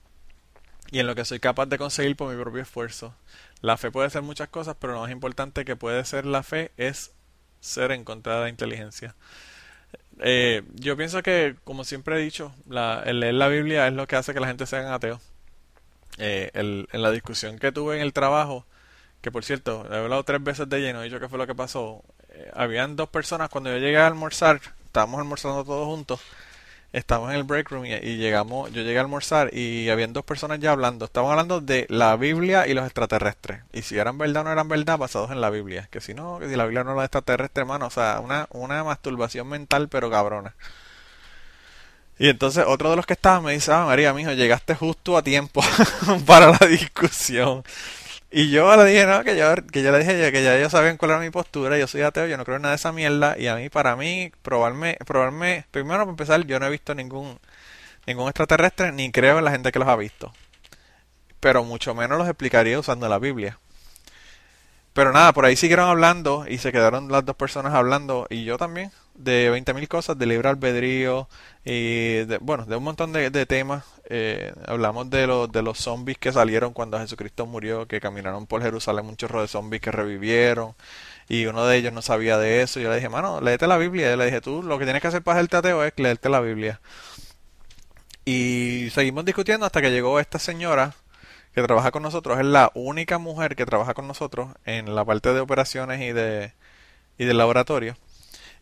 [0.91, 3.15] y en lo que soy capaz de conseguir por mi propio esfuerzo.
[3.61, 6.71] La fe puede ser muchas cosas, pero lo más importante que puede ser la fe
[6.77, 7.11] es
[7.59, 9.15] ser en contra de la inteligencia.
[10.19, 14.07] Eh, yo pienso que, como siempre he dicho, la, el leer la Biblia es lo
[14.07, 15.21] que hace que la gente sea ateo.
[16.17, 18.65] Eh, el, en la discusión que tuve en el trabajo,
[19.21, 21.55] que por cierto, he hablado tres veces de lleno, he dicho qué fue lo que
[21.55, 22.03] pasó.
[22.29, 26.19] Eh, habían dos personas cuando yo llegué a almorzar, estábamos almorzando todos juntos,
[26.93, 30.59] estábamos en el break room y, llegamos, yo llegué a almorzar y habían dos personas
[30.59, 33.61] ya hablando, estaban hablando de la Biblia y los extraterrestres.
[33.73, 35.87] Y si eran verdad o no eran verdad, basados en la Biblia.
[35.91, 38.83] Que si no, que si la Biblia no era extraterrestre, hermano, o sea, una, una
[38.83, 40.53] masturbación mental pero cabrona.
[42.19, 45.23] Y entonces otro de los que estaban me dice, ah, María, mijo, llegaste justo a
[45.23, 45.61] tiempo
[46.27, 47.63] para la discusión.
[48.31, 50.95] Y yo le dije, no, que yo, que yo le dije que ya ellos sabían
[50.97, 53.37] cuál era mi postura, yo soy ateo, yo no creo en nada de esa mierda,
[53.37, 57.39] y a mí, para mí, probarme, probarme, primero para empezar, yo no he visto ningún,
[58.07, 60.31] ningún extraterrestre, ni creo en la gente que los ha visto.
[61.41, 63.59] Pero mucho menos los explicaría usando la Biblia.
[64.93, 68.57] Pero nada, por ahí siguieron hablando y se quedaron las dos personas hablando y yo
[68.57, 71.29] también de 20.000 cosas, de libre albedrío
[71.63, 73.83] y de, bueno, de un montón de, temas.
[74.13, 78.61] Eh, hablamos de, los de los zombies que salieron cuando Jesucristo murió, que caminaron por
[78.61, 80.75] Jerusalén un chorro de zombies que revivieron
[81.29, 82.79] y uno de ellos no sabía de eso.
[82.79, 84.13] Y yo le dije, mano, léete la Biblia.
[84.13, 86.41] Y le dije, tú lo que tienes que hacer para hacerte ateo es leerte la
[86.41, 86.81] Biblia.
[88.25, 90.93] Y seguimos discutiendo hasta que llegó esta señora
[91.53, 95.33] que trabaja con nosotros, es la única mujer que trabaja con nosotros en la parte
[95.33, 96.53] de operaciones y de
[97.17, 97.95] y del laboratorio.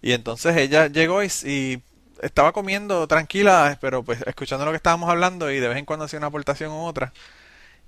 [0.02, 1.82] Y entonces ella llegó y,
[2.22, 6.06] estaba comiendo tranquila, pero pues escuchando lo que estábamos hablando y de vez en cuando
[6.06, 7.14] hacía una aportación u otra.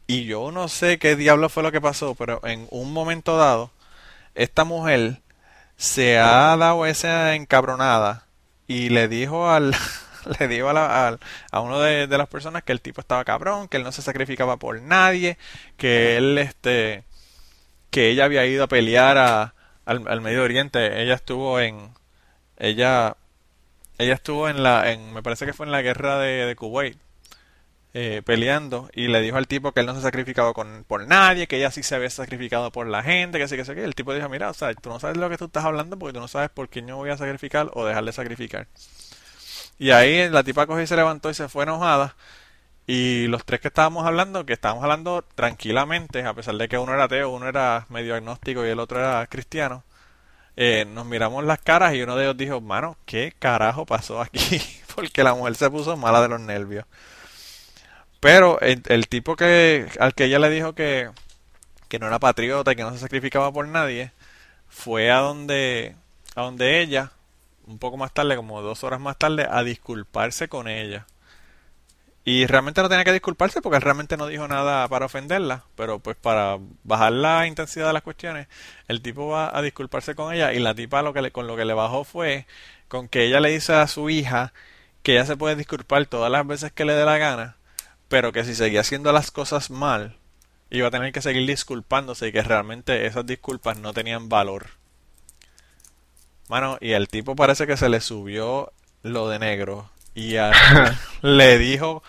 [0.07, 3.71] Y yo no sé qué diablo fue lo que pasó, pero en un momento dado,
[4.35, 5.21] esta mujer
[5.77, 8.25] se ha dado esa encabronada
[8.67, 9.75] y le dijo al,
[10.39, 11.19] le dijo a, la,
[11.51, 14.57] a, uno de, las personas que el tipo estaba cabrón, que él no se sacrificaba
[14.57, 15.37] por nadie,
[15.77, 17.03] que él, este,
[17.89, 19.53] que ella había ido a pelear a,
[19.85, 21.01] al, Medio Oriente.
[21.01, 21.91] Ella estuvo en,
[22.57, 23.17] ella,
[24.01, 26.97] ella estuvo en la, en, me parece que fue en la guerra de, de Kuwait.
[27.93, 31.47] Eh, peleando y le dijo al tipo que él no se sacrificaba con, por nadie,
[31.47, 33.95] que ella sí se había sacrificado por la gente, que sí, que sí, que el
[33.95, 36.21] tipo dijo, mira, o sea, tú no sabes lo que tú estás hablando porque tú
[36.21, 38.67] no sabes por qué yo voy a sacrificar o dejar de sacrificar.
[39.77, 42.15] Y ahí la tipa cogió y se levantó y se fue enojada.
[42.87, 46.93] Y los tres que estábamos hablando, que estábamos hablando tranquilamente, a pesar de que uno
[46.93, 49.83] era ateo, uno era medio agnóstico y el otro era cristiano,
[50.55, 54.61] eh, nos miramos las caras y uno de ellos dijo, mano, ¿qué carajo pasó aquí?
[54.95, 56.85] Porque la mujer se puso mala de los nervios.
[58.19, 61.09] Pero el, tipo que al que ella le dijo que,
[61.87, 64.11] que no era patriota y que no se sacrificaba por nadie,
[64.69, 65.95] fue a donde,
[66.35, 67.11] a donde ella
[67.71, 71.07] un poco más tarde, como dos horas más tarde, a disculparse con ella.
[72.23, 76.15] Y realmente no tenía que disculparse porque realmente no dijo nada para ofenderla, pero pues
[76.15, 78.47] para bajar la intensidad de las cuestiones,
[78.87, 81.55] el tipo va a disculparse con ella y la tipa lo que le, con lo
[81.55, 82.45] que le bajó fue
[82.87, 84.53] con que ella le dice a su hija
[85.03, 87.57] que ella se puede disculpar todas las veces que le dé la gana,
[88.07, 90.17] pero que si seguía haciendo las cosas mal,
[90.71, 94.67] iba a tener que seguir disculpándose y que realmente esas disculpas no tenían valor.
[96.49, 98.73] Mano, y el tipo parece que se le subió
[99.03, 99.89] lo de negro.
[100.13, 100.35] Y
[101.21, 102.03] le dijo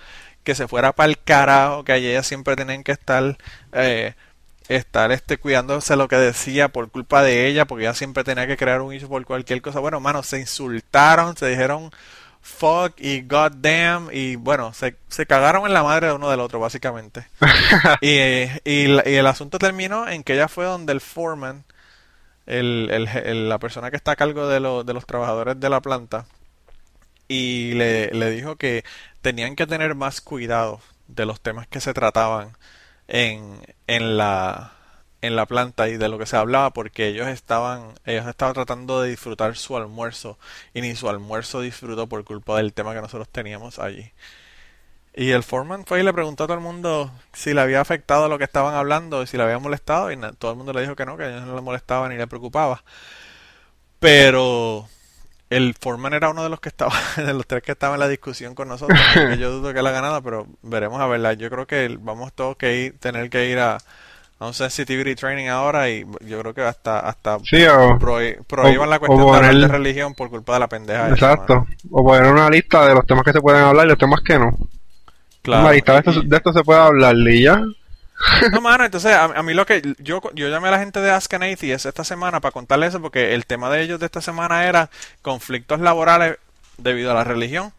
[0.45, 3.39] que se fuera para el carajo, que allí ellas siempre tienen que estar
[3.73, 4.15] eh,
[4.69, 8.57] estar este cuidándose lo que decía por culpa de ella, porque ella siempre tenía que
[8.57, 9.81] crear un issue por cualquier cosa.
[9.81, 11.91] Bueno, mano, se insultaron, se dijeron
[12.43, 16.59] fuck y goddamn y bueno, se, se cagaron en la madre de uno del otro,
[16.59, 17.29] básicamente.
[18.01, 21.65] y, y, y, el asunto terminó en que ella fue donde el foreman,
[22.47, 25.81] el, el, la persona que está a cargo de, lo, de los trabajadores de la
[25.81, 26.27] planta,
[27.32, 28.84] y le, dijo que
[29.22, 32.59] tenían que tener más cuidado de los temas que se trataban
[33.09, 34.72] en, en la
[35.22, 39.00] en la planta y de lo que se hablaba porque ellos estaban ellos estaban tratando
[39.00, 40.38] de disfrutar su almuerzo
[40.74, 44.12] y ni su almuerzo disfrutó por culpa del tema que nosotros teníamos allí.
[45.14, 48.28] Y el foreman fue y le preguntó a todo el mundo si le había afectado
[48.28, 50.96] lo que estaban hablando y si le había molestado y todo el mundo le dijo
[50.96, 52.82] que no, que no le molestaba ni le preocupaba.
[54.00, 54.88] Pero
[55.57, 58.09] el foreman era uno de los que estaba, de los tres que estaba en la
[58.09, 58.99] discusión con nosotros.
[59.39, 61.35] yo dudo que la ganada, pero veremos a verla.
[61.35, 63.79] Yo creo que vamos todos que ir, tener que ir a,
[64.39, 69.69] a un sensitivity training ahora y yo creo que hasta hasta prohíban la cuestión de,
[69.69, 71.11] religión por culpa de la pendeja.
[71.11, 71.66] Exacto.
[71.91, 74.39] o poner una lista de los temas que se pueden hablar y los temas que
[74.39, 74.57] no.
[75.43, 75.62] Claro.
[75.65, 77.62] Una lista de esto, de esto se puede hablar y ya.
[78.53, 81.32] No, mano, entonces a, mí lo que yo, yo llamé a la gente de Ask
[81.35, 84.66] an Atheist esta semana para contarles eso porque el tema de ellos de esta semana
[84.66, 84.90] era
[85.23, 86.39] conflictos laborales
[86.78, 87.73] debido a la religión.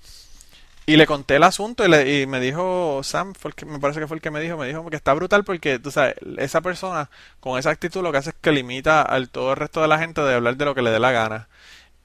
[0.86, 4.08] Y le conté el asunto y, le, y me dijo, Sam, fue me parece que
[4.08, 7.10] fue el que me dijo, me dijo que está brutal porque, tú sabes, esa persona
[7.40, 9.98] con esa actitud lo que hace es que limita al todo el resto de la
[9.98, 11.48] gente de hablar de lo que le dé la gana.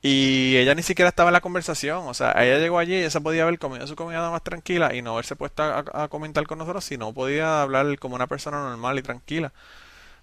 [0.01, 3.11] Y ella ni siquiera estaba en la conversación, o sea, ella llegó allí y ella
[3.11, 6.47] se podía haber comido su comida más tranquila y no haberse puesto a, a comentar
[6.47, 9.53] con nosotros, sino podía hablar como una persona normal y tranquila,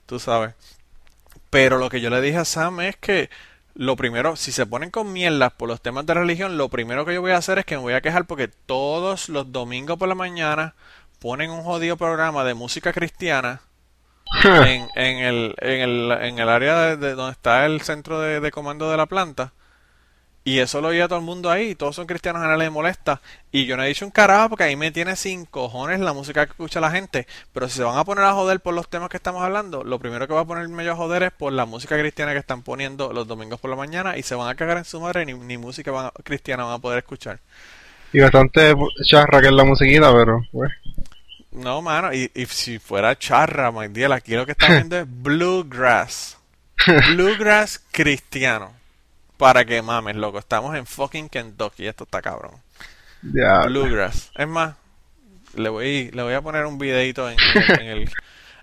[0.06, 0.56] tú sabes.
[1.50, 3.30] Pero lo que yo le dije a Sam es que
[3.76, 7.14] lo primero, si se ponen con mierdas por los temas de religión, lo primero que
[7.14, 10.08] yo voy a hacer es que me voy a quejar porque todos los domingos por
[10.08, 10.76] la mañana
[11.20, 13.62] ponen un jodido programa de música cristiana
[14.44, 18.90] en, en, el, en, el, en el área de, donde está el centro de comando
[18.90, 19.52] de la planta
[20.48, 23.20] y eso lo oía todo el mundo ahí, todos son cristianos, a nadie le molesta.
[23.52, 26.46] Y yo no he dicho un carajo porque ahí me tiene sin cojones la música
[26.46, 27.26] que escucha la gente.
[27.52, 29.98] Pero si se van a poner a joder por los temas que estamos hablando, lo
[29.98, 32.62] primero que va a ponerme yo a joder es por la música cristiana que están
[32.62, 35.34] poniendo los domingos por la mañana y se van a cagar en su madre ni,
[35.34, 37.40] ni música cristiana van a poder escuchar.
[38.14, 40.72] Y bastante charra que es la musiquita, pero pues.
[41.54, 45.08] No, mano, y, y si fuera charra, my dear, aquí lo que están viendo es
[45.08, 46.38] bluegrass.
[47.16, 48.75] Bluegrass cristiano.
[49.38, 50.40] Para que mames, loco.
[50.40, 51.88] Estamos en fucking Kentucky.
[51.88, 52.54] Esto está cabrón.
[53.22, 54.32] Bluegrass.
[54.36, 54.76] Es más,
[55.56, 57.38] le voy, le voy a poner un videito en,
[57.80, 58.10] el,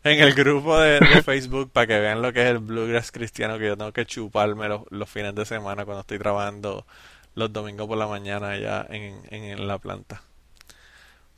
[0.05, 3.66] en el grupo de, Facebook para que vean lo que es el bluegrass cristiano que
[3.66, 6.86] yo tengo que chuparme los, los fines de semana cuando estoy trabajando
[7.35, 10.23] los domingos por la mañana allá en, en, la planta.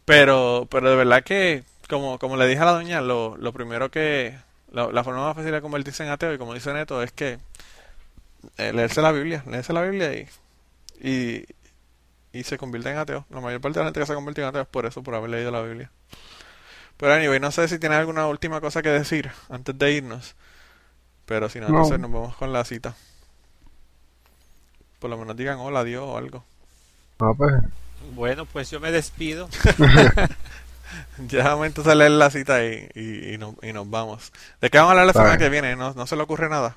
[0.04, 3.90] Pero, pero de verdad que, como, como le dije a la doña, lo, lo primero
[3.90, 4.36] que,
[4.72, 7.38] la, la forma más fácil de convertirse en ateo, y como dice Neto, es que
[8.56, 10.28] eh, leerse la Biblia, leerse la Biblia y,
[11.00, 11.44] y,
[12.32, 13.26] y, se convierte en ateo.
[13.30, 15.14] La mayor parte de la gente que se convierte en ateo es por eso, por
[15.14, 15.90] haber leído la Biblia.
[16.96, 20.36] Pero anyway, no sé si tiene alguna última cosa que decir antes de irnos.
[21.26, 21.76] Pero si no, no.
[21.76, 22.94] entonces nos vamos con la cita.
[24.98, 26.44] Por lo menos digan hola, Dios o algo.
[27.16, 27.54] pues.
[28.14, 29.48] Bueno, pues yo me despido.
[31.28, 34.32] ya vamos a leer la cita y, y, y, nos vamos.
[34.60, 35.74] ¿De qué vamos a hablar la semana que viene?
[35.76, 36.76] ¿No, ¿No se le ocurre nada?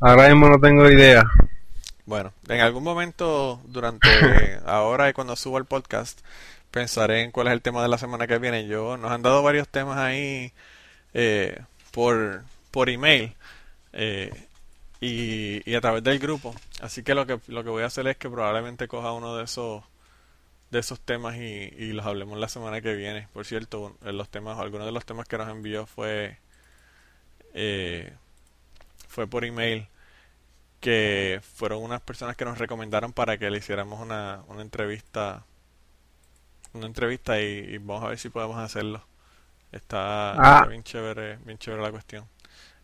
[0.00, 1.24] Ahora mismo no tengo idea.
[2.06, 4.08] Bueno, en algún momento durante
[4.64, 6.20] ahora y cuando subo el podcast
[6.70, 8.68] pensaré en cuál es el tema de la semana que viene.
[8.68, 10.52] Yo nos han dado varios temas ahí
[11.14, 11.60] eh,
[11.90, 13.34] por por email
[13.92, 14.30] eh,
[15.00, 16.54] y, y, a través del grupo.
[16.80, 19.44] Así que lo que lo que voy a hacer es que probablemente coja uno de
[19.44, 19.82] esos
[20.70, 21.40] de esos temas y,
[21.76, 23.26] y los hablemos la semana que viene.
[23.32, 26.38] Por cierto, los temas, algunos de los temas que nos envió fue
[27.54, 28.12] eh,
[29.18, 29.88] fue por email
[30.78, 35.44] que fueron unas personas que nos recomendaron para que le hiciéramos una, una entrevista
[36.72, 39.04] una entrevista y, vamos a ver si podemos hacerlo.
[39.72, 40.66] Está, ah.
[40.68, 42.28] bien chévere bien chévere la cuestión.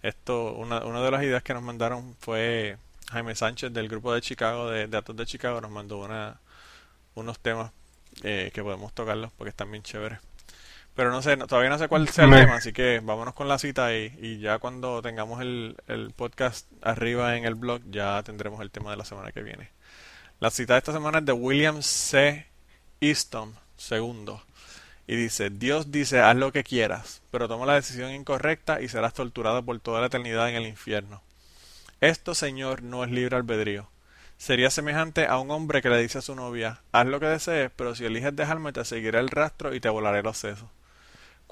[0.02, 2.78] Esto una, una de las ideas que nos mandaron fue
[3.12, 6.40] Jaime Sánchez del grupo de Chicago de, de Atos de Chicago nos mandó una
[7.14, 7.70] unos temas
[8.24, 10.18] eh, que podemos tocarlos porque están bien chéveres
[10.94, 13.58] pero no sé, todavía no sé cuál sea el tema, así que vámonos con la
[13.58, 18.60] cita y, y ya cuando tengamos el, el, podcast arriba en el blog, ya tendremos
[18.60, 19.70] el tema de la semana que viene.
[20.40, 22.46] La cita de esta semana es de William C.
[23.00, 23.54] Easton
[23.90, 24.36] II.
[25.06, 29.12] Y dice, Dios dice, haz lo que quieras, pero toma la decisión incorrecta y serás
[29.12, 31.22] torturado por toda la eternidad en el infierno.
[32.00, 33.90] Esto, Señor, no es libre albedrío.
[34.38, 37.70] Sería semejante a un hombre que le dice a su novia, haz lo que desees,
[37.76, 40.68] pero si eliges dejarme te seguiré el rastro y te volaré los sesos.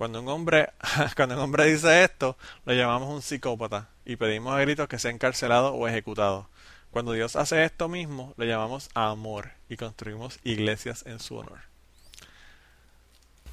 [0.03, 0.70] Cuando un hombre,
[1.16, 5.12] cuando un hombre dice esto, lo llamamos un psicópata y pedimos a gritos que sea
[5.12, 6.49] encarcelado o ejecutado.
[6.91, 11.61] Cuando Dios hace esto mismo, lo llamamos amor y construimos iglesias en su honor.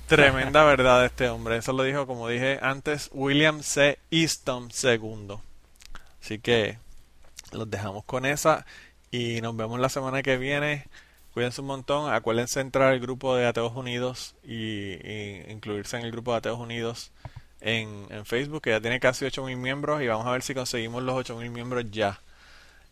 [0.07, 1.57] Tremenda verdad de este hombre.
[1.57, 3.99] Eso lo dijo, como dije antes, William C.
[4.09, 5.35] Easton II.
[6.19, 6.79] Así que
[7.51, 8.65] los dejamos con esa
[9.11, 10.87] y nos vemos la semana que viene.
[11.33, 12.11] Cuídense un montón.
[12.11, 16.59] Acuérdense entrar al grupo de Ateos Unidos y, y incluirse en el grupo de Ateos
[16.59, 17.11] Unidos
[17.61, 21.03] en, en Facebook, que ya tiene casi 8.000 miembros y vamos a ver si conseguimos
[21.03, 22.21] los 8.000 miembros ya.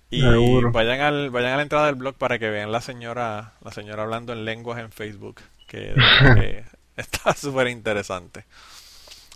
[0.10, 0.72] Y Seguro.
[0.72, 4.04] vayan al vayan a la entrada del blog para que vean la señora la señora
[4.04, 5.94] hablando en lenguas en Facebook, que,
[6.36, 6.64] que
[6.96, 8.46] está súper interesante.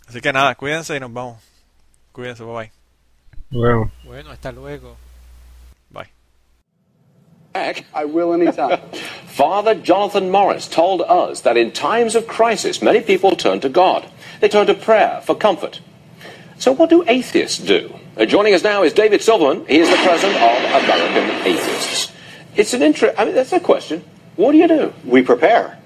[0.07, 1.41] Así que nada, cuídense y nos vamos.
[2.11, 2.71] Cuídense, bye bye.
[3.49, 3.91] Bueno.
[4.03, 4.95] Bueno, hasta luego.
[7.53, 7.59] Bye.
[7.59, 7.85] back.
[7.93, 8.79] I will anytime.
[9.25, 14.07] Father Jonathan Morris told us that in times of crisis, many people turn to God.
[14.39, 15.81] They turn to prayer for comfort.
[16.57, 17.93] So, what do atheists do?
[18.17, 19.65] Uh, joining us now is David Silverman.
[19.67, 22.11] He is the president of American Atheists.
[22.55, 23.15] It's an interest.
[23.19, 24.03] I mean, that's a question.
[24.35, 24.93] What do you do?
[25.05, 25.77] we prepare.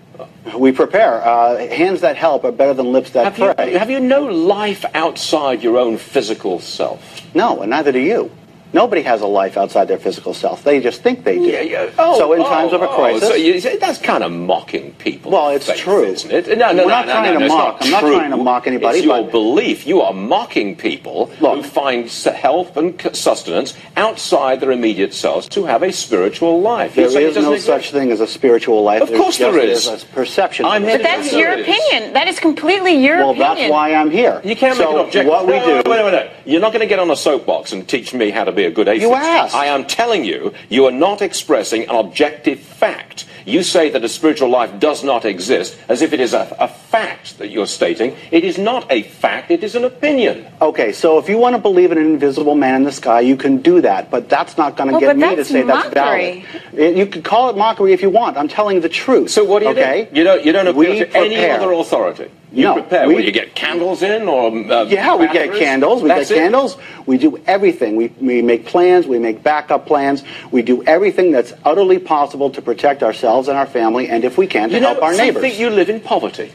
[0.58, 1.22] We prepare.
[1.26, 3.74] Uh, hands that help are better than lips that Have pray.
[3.74, 7.22] you, have you no life outside your own physical self?
[7.36, 8.32] no, and neither do you.
[8.76, 10.66] Nobody has a life outside their physical self.
[10.66, 11.46] They just think they do.
[11.46, 11.90] Yeah, yeah.
[11.98, 14.34] Oh, so in oh, times of a oh, oh, crisis, so you, that's kind of
[14.34, 15.32] mocking people.
[15.32, 16.04] Well, it's faith, true.
[16.04, 16.58] isn't it?
[16.58, 17.80] No, no, We're no, not no, trying no, to it's mock.
[17.80, 18.16] not I'm not true.
[18.16, 19.88] trying to mock anybody, It's your but- belief.
[19.88, 25.64] You are mocking people who find s- help and sustenance outside their immediate selves to
[25.64, 26.96] have a spiritual life.
[26.96, 27.68] there You're it is doesn't no exist?
[27.68, 29.04] such thing as a spiritual life.
[29.04, 29.68] Of course There's there.
[29.68, 30.66] There's a perception.
[30.66, 30.98] I'm of here it.
[30.98, 31.68] to But that's your it is.
[31.70, 32.12] opinion.
[32.12, 33.56] That is completely your well, opinion.
[33.56, 34.42] that's why I'm here.
[34.44, 35.28] You can't make so an objection.
[35.30, 35.76] What we do.
[35.76, 36.32] Wait, wait, wait, wait.
[36.44, 38.72] You're not going to get on a soapbox and teach me how to be a
[38.72, 39.10] good atheist.
[39.10, 39.56] You asked.
[39.56, 43.26] I am telling you, you are not expressing an objective fact.
[43.46, 46.68] You say that a spiritual life does not exist as if it is a, a
[46.68, 48.16] fact that you're stating.
[48.32, 50.48] It is not a fact, it is an opinion.
[50.62, 53.36] Okay, so if you want to believe in an invisible man in the sky, you
[53.38, 55.94] can do that, but that's not going to Oh, get me to that's say that's
[55.94, 56.44] valid.
[56.74, 58.36] It- you can call it mockery if you want.
[58.36, 59.30] I'm telling the truth.
[59.30, 60.08] So what do you okay?
[60.12, 60.18] do?
[60.18, 62.32] You don't, you don't appeal We to any other authority.
[62.52, 63.08] You No, prepare.
[63.08, 66.02] we- What, you get candles in or uh, Yeah, we get candles.
[66.02, 66.40] We That's get it?
[66.40, 66.78] candles.
[67.06, 67.98] We do everything.
[67.98, 69.06] We, we make plans.
[69.08, 70.24] We make backup plans.
[70.52, 74.48] We do everything that's utterly possible to protect ourselves and our family, and if we
[74.48, 75.42] can, to You know, help our neighbors.
[75.42, 76.52] think you live in poverty.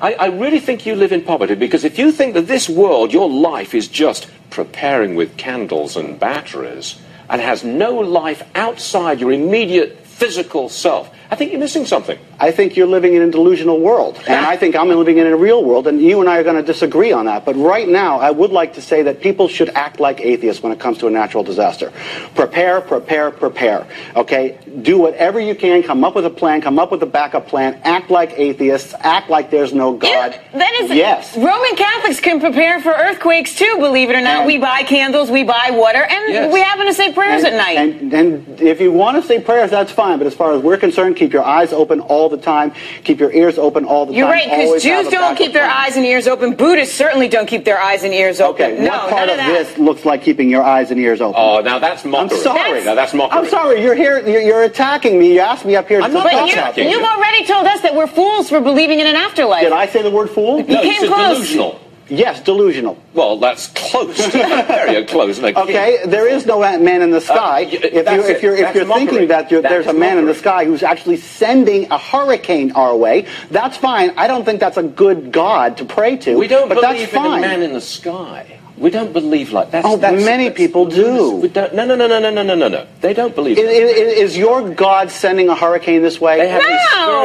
[0.00, 3.12] I, I really think you live in poverty because if you think that this world,
[3.12, 6.98] your life is just preparing with candles and batteries
[7.28, 12.18] and has no life outside your immediate physical self, I think you're missing something.
[12.40, 15.36] I think you're living in a delusional world, and I think I'm living in a
[15.36, 17.44] real world, and you and I are going to disagree on that.
[17.44, 20.72] But right now, I would like to say that people should act like atheists when
[20.72, 21.92] it comes to a natural disaster.
[22.34, 23.86] Prepare, prepare, prepare.
[24.16, 24.58] Okay?
[24.82, 25.84] Do whatever you can.
[25.84, 26.62] Come up with a plan.
[26.62, 27.80] Come up with a backup plan.
[27.84, 28.92] Act like atheists.
[28.98, 30.08] Act like there's no God.
[30.32, 31.36] Yeah, that is yes.
[31.36, 33.76] Roman Catholics can prepare for earthquakes too.
[33.78, 36.52] Believe it or not, And- we buy candles, we buy water, and Yes.
[36.52, 37.76] we happen to say prayers and, at night.
[37.78, 40.18] And, and if you want to say prayers, that's fine.
[40.18, 42.72] But as far as we're concerned, keep your eyes open all the time.
[43.04, 44.18] Keep your ears open all the time.
[44.18, 46.56] You're right, because Jews don't keep their eyes and ears open.
[46.56, 48.64] Buddhists certainly don't keep their eyes and ears open.
[48.72, 51.20] Okay, no, what part none of of this looks like keeping your eyes and ears
[51.20, 51.34] open?
[51.38, 52.38] Oh, now that's mockery.
[52.38, 52.62] I'm mockery.
[52.70, 52.84] sorry.
[52.84, 53.38] Now that's mockery.
[53.38, 53.82] I'm sorry.
[53.82, 54.26] You're here.
[54.26, 55.34] You're, you're attacking me.
[55.34, 55.98] You asked me up here.
[56.00, 56.96] to I'm not talk attacking you, you.
[56.98, 59.62] you've already told us that we're fools for believing in an afterlife.
[59.62, 60.64] Did I say the word fool?
[60.64, 61.34] No, You you came close.
[61.36, 61.80] delusional.
[62.10, 63.00] Yes, delusional.
[63.14, 64.26] Well, that's close.
[64.32, 65.38] Very close.
[65.38, 67.62] A Okay, there is no man in the uh, sky.
[67.62, 70.34] y- if, you, if you're, if you're thinking that you're, there's a man in the
[70.34, 74.10] sky who's actually sending a hurricane our way, that's fine.
[74.16, 76.36] I don't think that's a good God to pray to.
[76.36, 77.40] We don't but believe that's in a fine.
[77.40, 78.59] man in the sky.
[78.80, 79.84] We don't believe like that.
[79.84, 81.36] Oh, that's, many that's- people do.
[81.36, 82.86] We don't, no, no, no, no, no, no, no, no, no.
[83.02, 83.58] They don't believe.
[83.58, 83.70] I- that.
[83.70, 86.38] I- Is your God sending a hurricane this way?
[86.38, 86.78] They have No!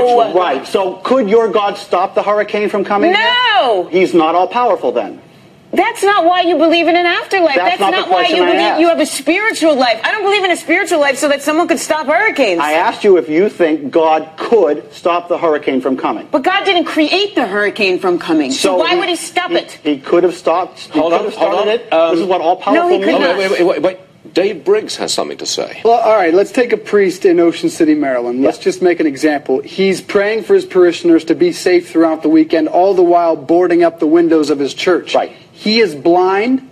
[0.04, 0.68] spiritual Right.
[0.68, 3.14] So could your God stop the hurricane from coming?
[3.16, 3.34] here?
[3.54, 3.88] No!
[3.90, 5.22] He's not all powerful then.
[5.74, 7.56] That's not why you believe in an afterlife.
[7.56, 8.80] That's That's, not not, why you I believe asked.
[8.82, 10.00] you have a spiritual life.
[10.04, 12.62] I don't believe in a spiritual life so that someone could stop hurricanes.
[12.62, 16.28] I asked you if you think God could stop the hurricane from coming.
[16.32, 18.52] but God didn't create the hurricane from coming.
[18.52, 19.72] So, why would he stop it?
[19.84, 20.80] He could have stopped.
[20.80, 21.68] He Hold could on, have hold on.
[21.68, 21.92] it.
[21.92, 23.20] Um, this is what all powerful No, he could means.
[23.20, 23.38] Not.
[23.38, 24.00] wait, wait, wait, wait, wait.
[24.34, 25.82] Dave Briggs has something to say.
[25.86, 28.42] Well, all right, let's take a priest in Ocean City, Maryland.
[28.44, 28.64] Let's Yeah.
[28.64, 29.62] just make an example.
[29.62, 33.84] He's praying for his parishioners to be safe throughout the weekend, all the while boarding
[33.84, 35.16] up the windows of his church.
[35.16, 35.32] Right.
[35.56, 36.70] He is blind.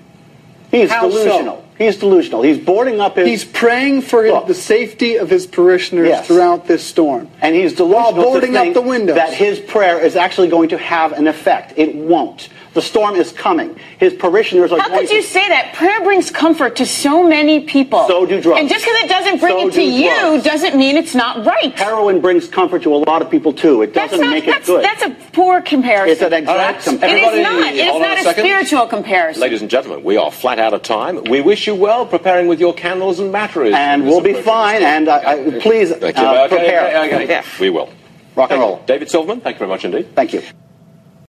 [0.72, 1.24] He's How so?
[1.24, 1.64] delusional.
[1.78, 2.44] He's delusional.
[2.44, 3.28] He's boarding up his.
[3.28, 6.28] He's praying for his, the safety of his parishioners Yes.
[6.28, 7.28] throughout this storm.
[7.42, 9.16] and he's delusional While boarding up the windows.
[9.16, 11.74] that his prayer is actually going to have an effect.
[11.78, 12.50] It won't.
[12.74, 13.78] The storm is coming.
[14.00, 15.16] His parishioners are How going could to.
[15.16, 15.74] you say that?
[15.76, 18.08] Prayer brings comfort to so many people.
[18.08, 18.60] So do drugs.
[18.62, 20.44] And just because it doesn't bring So it to do you drugs.
[20.44, 21.72] doesn't mean it's not right.
[21.78, 23.84] Heroin brings comfort to a lot of people too.
[23.84, 24.32] It doesn't not.
[24.32, 24.84] make That's, it good.
[24.84, 26.12] that's a poor comparison.
[26.14, 26.82] it's an exact All right.
[26.84, 27.28] comparison.
[27.30, 27.74] It is not.
[27.74, 29.42] It is not a a, spiritual comparison.
[29.42, 31.24] Ladies and gentlemen, we are flat out of time.
[31.26, 33.74] We wish you well preparing with your candles and batteries.
[33.76, 34.82] and we'll be fine.
[34.82, 36.12] And uh, I, please uh, Okay,
[36.50, 37.06] prepare.
[37.06, 37.44] okay, okay.
[37.60, 37.90] We will.
[38.36, 38.82] Rock and roll.
[38.88, 40.16] David Silverman, thank you very much indeed.
[40.16, 40.42] Thank you.